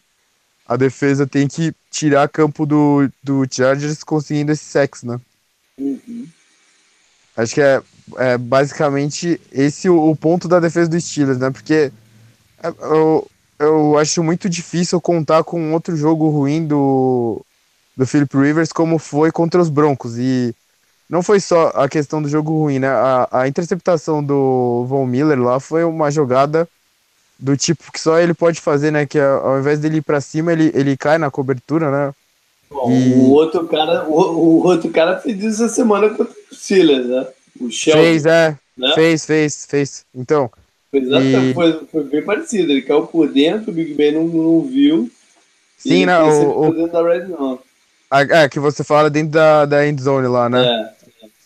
[0.71, 5.21] a defesa tem que tirar campo do, do Chargers conseguindo esse Sex, né?
[5.77, 6.29] Uhum.
[7.37, 7.83] Acho que é,
[8.19, 11.51] é basicamente esse o, o ponto da defesa do Steelers, né?
[11.51, 11.91] Porque
[12.63, 13.29] eu,
[13.59, 17.45] eu acho muito difícil contar com outro jogo ruim do,
[17.97, 20.19] do Philip Rivers como foi contra os Broncos.
[20.19, 20.55] E
[21.09, 22.87] não foi só a questão do jogo ruim, né?
[22.87, 26.69] A, a interceptação do Von Miller lá foi uma jogada
[27.41, 29.07] do tipo que só ele pode fazer, né?
[29.07, 32.15] Que ao invés dele ir para cima, ele, ele cai na cobertura, né?
[32.71, 33.13] Bom, e...
[33.15, 37.27] o outro cara, o, o, outro cara fez isso essa semana contra o Steelers, né?
[37.61, 38.03] O Shelby.
[38.03, 38.57] Fez, é.
[38.77, 38.93] Né?
[38.95, 40.05] Fez, fez, fez.
[40.15, 40.51] Então,
[40.91, 41.55] foi, exatamente, e...
[41.55, 42.71] foi, foi, bem parecido.
[42.71, 45.11] Ele caiu por dentro, o Big Ben não, não viu.
[45.79, 46.27] Sim, não.
[46.27, 46.89] Né, o, o...
[46.89, 47.59] da Red Zone.
[48.31, 50.65] é, que você fala dentro da, da end zone lá, né?
[50.65, 51.00] É.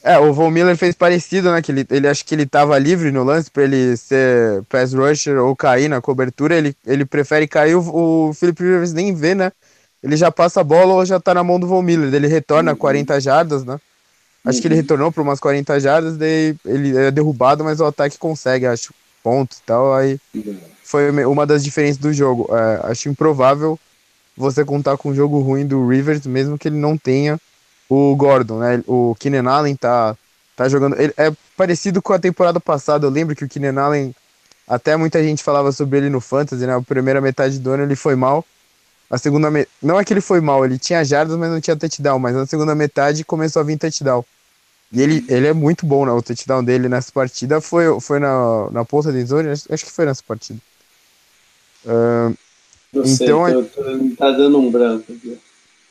[0.06, 1.62] É, o Von Miller fez parecido, né?
[1.62, 5.38] Que ele, ele acho que ele tava livre no lance para ele ser pass rusher
[5.38, 6.54] ou cair na cobertura.
[6.54, 9.50] Ele, ele prefere cair, o, o Philip Rivers nem vê, né?
[10.02, 12.12] Ele já passa a bola ou já tá na mão do Von Miller.
[12.12, 12.76] Ele retorna uhum.
[12.76, 13.80] 40 jardas, né?
[14.44, 14.60] Acho uhum.
[14.60, 14.80] que ele uhum.
[14.82, 19.56] retornou para umas 40 jardas, daí ele é derrubado, mas o ataque consegue, acho pontos
[19.56, 19.94] e tal.
[19.94, 20.20] Aí
[20.82, 22.46] foi uma das diferenças do jogo.
[22.54, 23.80] É, acho improvável
[24.36, 27.40] você contar com um jogo ruim do Rivers, mesmo que ele não tenha
[27.88, 28.82] o Gordon, né?
[28.86, 30.16] O Keenan Allen tá,
[30.56, 30.98] tá jogando.
[31.00, 33.06] Ele é parecido com a temporada passada.
[33.06, 34.14] Eu lembro que o Keenan Allen,
[34.66, 36.74] até muita gente falava sobre ele no Fantasy, né?
[36.74, 38.44] A primeira metade do ano ele foi mal.
[39.10, 39.66] A segunda me...
[39.82, 42.18] Não é que ele foi mal, ele tinha jardas, mas não tinha touchdown.
[42.18, 44.24] Mas na segunda metade começou a vir touchdown.
[44.92, 46.12] E ele, ele é muito bom, né?
[46.12, 50.06] O touchdown dele nessa partida foi, foi na, na ponta de zone, acho, que foi
[50.06, 50.58] nessa partida.
[51.84, 52.34] Uh,
[52.92, 55.38] então, sei, tô, tô, tá dando um branco aqui.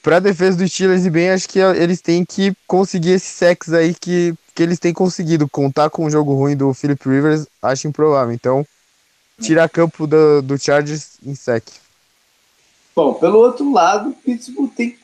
[0.03, 3.95] Pra defesa dos Steelers e bem, acho que eles têm que conseguir esse sex aí
[3.95, 5.47] que, que eles têm conseguido.
[5.47, 8.33] Contar com um jogo ruim do Philip Rivers, acho improvável.
[8.33, 8.67] Então,
[9.41, 11.63] tirar campo do, do Chargers em sec.
[12.93, 14.97] Bom, pelo outro lado, Pittsburgh tem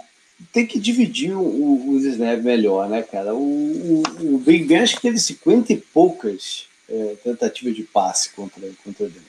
[0.54, 3.34] tem que dividir o, os snaps melhor, né, cara?
[3.34, 4.04] O, o,
[4.36, 9.06] o Big Ben acho que teve 50 e poucas é, tentativas de passe contra, contra
[9.06, 9.24] o Denver.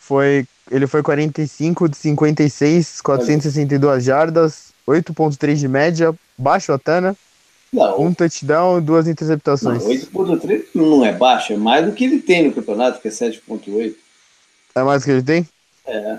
[0.00, 7.14] Foi, ele foi 45 de 56, 462 jardas, 8.3 de média, baixo até, né?
[7.70, 8.00] Não.
[8.00, 9.82] Um touchdown, duas interceptações.
[9.84, 13.94] 8.3 não é baixo, é mais do que ele tem no campeonato, que é 7.8.
[14.74, 15.48] É mais do que ele tem?
[15.86, 16.18] É.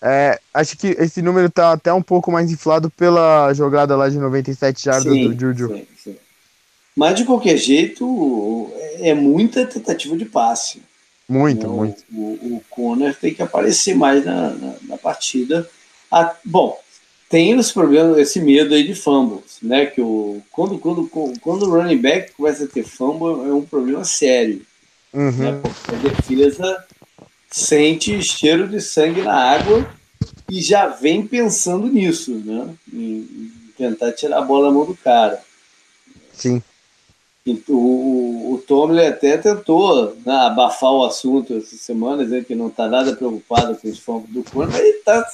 [0.00, 4.18] É, acho que esse número tá até um pouco mais inflado pela jogada lá de
[4.18, 5.68] 97 jardas do Juju.
[5.68, 6.16] Sim, sim.
[6.94, 8.70] Mas de qualquer jeito,
[9.00, 10.82] é muita tentativa de passe.
[11.28, 12.04] Muito, então, muito.
[12.12, 15.68] O, o Conner tem que aparecer mais na, na, na partida.
[16.10, 16.78] Ah, bom,
[17.28, 19.86] tem esse problema, esse medo aí de fumbles, né?
[19.86, 21.08] Que o, quando, quando,
[21.40, 24.62] quando o running back começa a ter fumble, é um problema sério.
[25.12, 25.30] Uhum.
[25.30, 25.60] Né?
[25.62, 26.84] Porque a defesa
[27.50, 29.88] sente cheiro de sangue na água
[30.50, 32.74] e já vem pensando nisso, né?
[32.92, 35.40] Em tentar tirar a bola da mão do cara.
[36.32, 36.62] Sim.
[37.46, 42.68] O, o, o Tomlin até tentou né, abafar o assunto essa semana, dizendo que não
[42.68, 45.26] está nada preocupado com esse fomos do corpo, mas ele está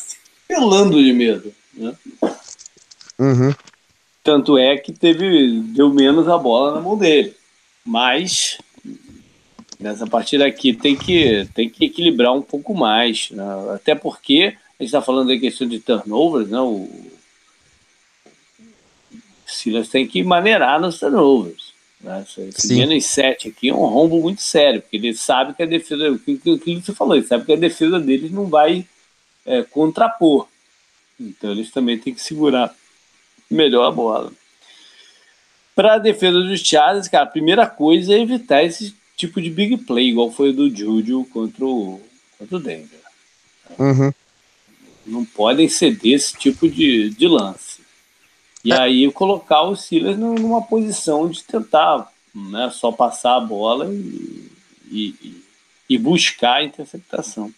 [0.46, 1.52] pelando de medo.
[1.76, 1.94] Né?
[3.18, 3.54] Uhum.
[4.22, 7.34] Tanto é que teve deu menos a bola na mão dele.
[7.84, 8.58] Mas
[9.78, 13.30] nessa partida aqui tem que, tem que equilibrar um pouco mais.
[13.30, 13.44] Né?
[13.74, 16.58] Até porque a gente está falando da questão de turnovers, né?
[16.58, 16.88] O
[19.46, 21.74] Silas tem que maneirar nos turnovers.
[22.00, 22.24] Né?
[22.48, 26.10] Esse menos 7 aqui é um rombo muito sério, porque ele sabe que a defesa,
[26.10, 28.86] o que, que você falou, ele sabe que a defesa deles não vai
[29.46, 30.48] é, contrapor.
[31.18, 32.74] Então eles também têm que segurar
[33.50, 34.32] melhor a bola.
[35.74, 39.78] Para a defesa dos Chargers, cara, a primeira coisa é evitar esse tipo de big
[39.78, 42.00] play, igual foi o do Juju contra o,
[42.38, 43.00] contra o Denver.
[43.78, 44.12] Uhum.
[45.06, 47.80] Não podem ceder esse tipo de, de lance.
[48.64, 48.78] E é.
[48.78, 54.50] aí colocar o Silas numa posição de tentar né, só passar a bola e,
[54.90, 55.44] e,
[55.90, 57.52] e buscar a interceptação.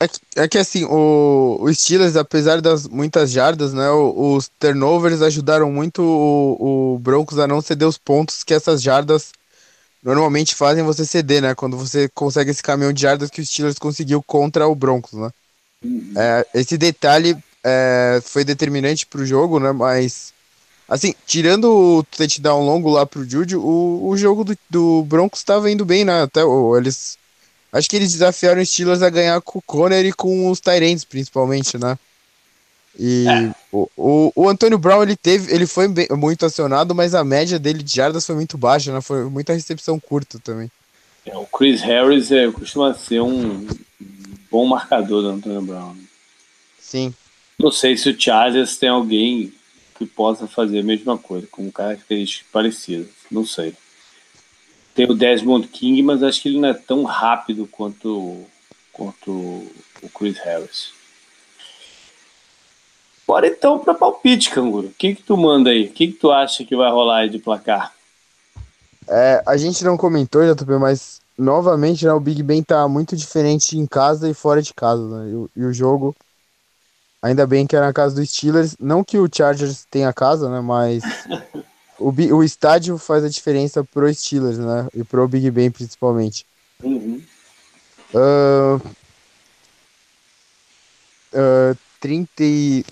[0.00, 5.22] É que, é que assim, o, o Steelers, apesar das muitas jardas, né, os turnovers
[5.22, 9.32] ajudaram muito o, o Broncos a não ceder os pontos que essas jardas
[10.02, 11.54] normalmente fazem você ceder, né?
[11.54, 15.30] Quando você consegue esse caminhão de jardas que o Steelers conseguiu contra o Broncos, né?
[15.84, 16.12] Uhum.
[16.16, 19.72] É, esse detalhe é, foi determinante para o jogo, né?
[19.72, 20.32] Mas,
[20.88, 25.70] assim, tirando o touchdown longo lá pro Juju, o, o jogo do, do Broncos estava
[25.70, 26.22] indo bem, né?
[26.22, 27.17] Até ou, eles.
[27.72, 31.04] Acho que eles desafiaram os Steelers a ganhar com o Conner e com os Tyrants,
[31.04, 31.98] principalmente, né?
[32.98, 33.54] E é.
[33.70, 37.58] o, o, o Antônio Brown ele teve, ele foi bem, muito acionado, mas a média
[37.58, 39.00] dele de jardas foi muito baixa, né?
[39.00, 40.70] Foi muita recepção curta também.
[41.24, 43.66] É, o Chris Harris é, costuma ser um
[44.50, 45.94] bom marcador do Antônio Brown.
[46.80, 47.14] Sim.
[47.58, 49.52] Não sei se o Chargers tem alguém
[49.96, 53.08] que possa fazer a mesma coisa, com características parecidas.
[53.30, 53.74] Não sei.
[54.98, 58.44] Tem o Desmond King, mas acho que ele não é tão rápido quanto,
[58.92, 60.90] quanto o Chris Harris.
[63.24, 64.88] Bora então para palpite, Canguru.
[64.88, 65.84] O que, que tu manda aí?
[65.84, 67.94] O que, que tu acha que vai rolar aí de placar?
[69.06, 73.78] É, a gente não comentou, JP, mas novamente né, o Big Ben tá muito diferente
[73.78, 75.06] em casa e fora de casa.
[75.06, 75.30] Né?
[75.30, 76.12] E, e o jogo
[77.22, 78.76] Ainda bem que era na casa do Steelers.
[78.80, 80.60] Não que o Chargers tenha casa, né?
[80.60, 81.02] Mas
[81.98, 84.88] o, o estádio faz a diferença pro Steelers, né?
[84.94, 86.46] E pro Big Ben principalmente.
[86.82, 87.22] Uhum.
[88.14, 88.76] Uh,
[91.34, 92.32] uh, 30,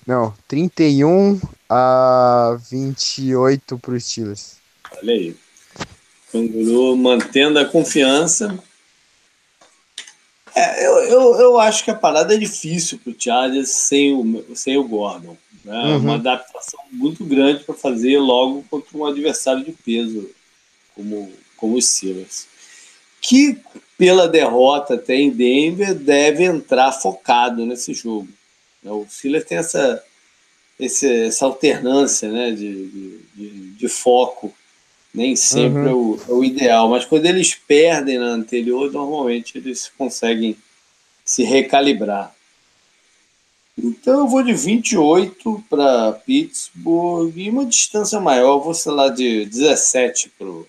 [0.06, 4.56] não, 31 a 28 pro Steelers.
[4.98, 5.36] Olha aí.
[6.32, 8.58] Canguru mantendo a confiança
[10.56, 14.56] é, eu, eu, eu acho que a parada é difícil para o Chargers sem o,
[14.56, 15.36] sem o Gordon.
[15.66, 15.74] Né?
[15.74, 15.98] Uhum.
[15.98, 20.30] Uma adaptação muito grande para fazer logo contra um adversário de peso
[20.94, 22.46] como, como os Steelers.
[23.20, 23.58] Que,
[23.98, 28.28] pela derrota até em Denver, deve entrar focado nesse jogo.
[28.80, 28.92] Né?
[28.92, 30.00] O Steelers tem essa,
[30.78, 34.54] essa alternância né, de, de, de, de foco
[35.12, 35.88] nem sempre uhum.
[35.88, 40.54] é, o, é, o, ideal, mas quando eles perdem na anterior, normalmente eles conseguem
[41.24, 42.35] se recalibrar.
[43.78, 49.44] Então eu vou de 28 para Pittsburgh e uma distância maior, vou ser lá de
[49.44, 50.66] 17 para o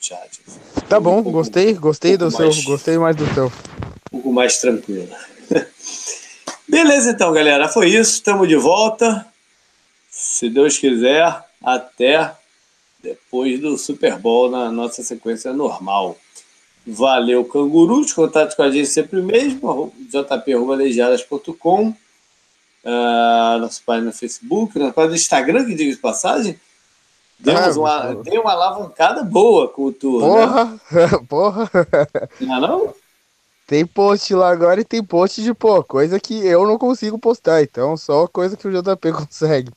[0.00, 0.58] Chargers.
[0.88, 3.46] Tá bom, um pouco, gostei, gostei um do mais, seu, gostei mais do seu.
[3.46, 3.50] Um
[4.10, 5.08] pouco mais tranquilo.
[6.68, 9.26] Beleza então, galera, foi isso, estamos de volta.
[10.10, 12.32] Se Deus quiser, até
[13.02, 16.16] depois do Super Bowl na nossa sequência normal.
[16.86, 18.00] Valeu, Canguru.
[18.00, 21.94] Os contatos com a gente sempre mesmo, jp.leijadas.com,
[22.84, 26.58] uh, ah, nossa página no Facebook, nossa página no Instagram, que diga de passagem.
[27.38, 30.20] Demos uma, tem uma alavancada boa com o tour.
[30.20, 30.64] Porra!
[30.64, 31.08] Né?
[31.28, 31.70] Porra!
[32.40, 32.94] Não é não?
[33.66, 37.62] Tem post lá agora e tem post de pô, coisa que eu não consigo postar,
[37.62, 39.70] então só coisa que o JP consegue.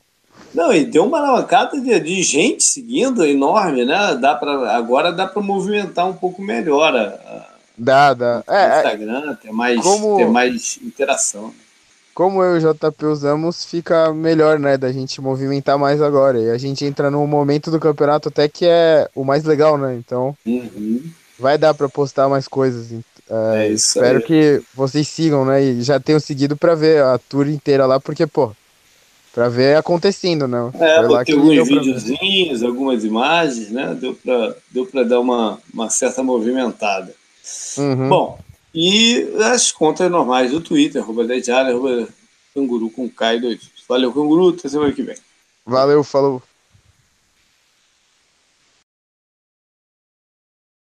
[0.54, 4.16] Não, e deu uma alavancada de, de, gente seguindo enorme, né?
[4.20, 9.52] Dá pra, agora dá para movimentar um pouco melhor a, dá, é, é, Instagram, ter
[9.52, 11.54] mais, como, ter mais interação.
[12.16, 14.78] Como eu e o JP usamos, fica melhor, né?
[14.78, 16.40] Da gente movimentar mais agora.
[16.40, 19.96] E a gente entra num momento do campeonato até que é o mais legal, né?
[19.96, 21.04] Então uhum.
[21.38, 22.90] vai dar para postar mais coisas.
[23.30, 24.24] É, é espero aí.
[24.24, 25.62] que vocês sigam, né?
[25.62, 28.54] E já tenham seguido para ver a tour inteira lá, porque, pô,
[29.34, 30.72] para ver acontecendo, né?
[30.80, 33.94] É, botei alguns videozinhos, algumas imagens, né?
[34.00, 37.14] Deu para deu dar uma, uma certa movimentada.
[37.78, 38.08] Uhum.
[38.08, 38.40] Bom,
[38.76, 42.10] e as contas normais do Twitter, arroba Dediário, arroba
[42.54, 43.58] Canguru com K2.
[43.88, 45.16] Valeu, Canguru, até semana que vem.
[45.66, 46.44] Valeu, falou.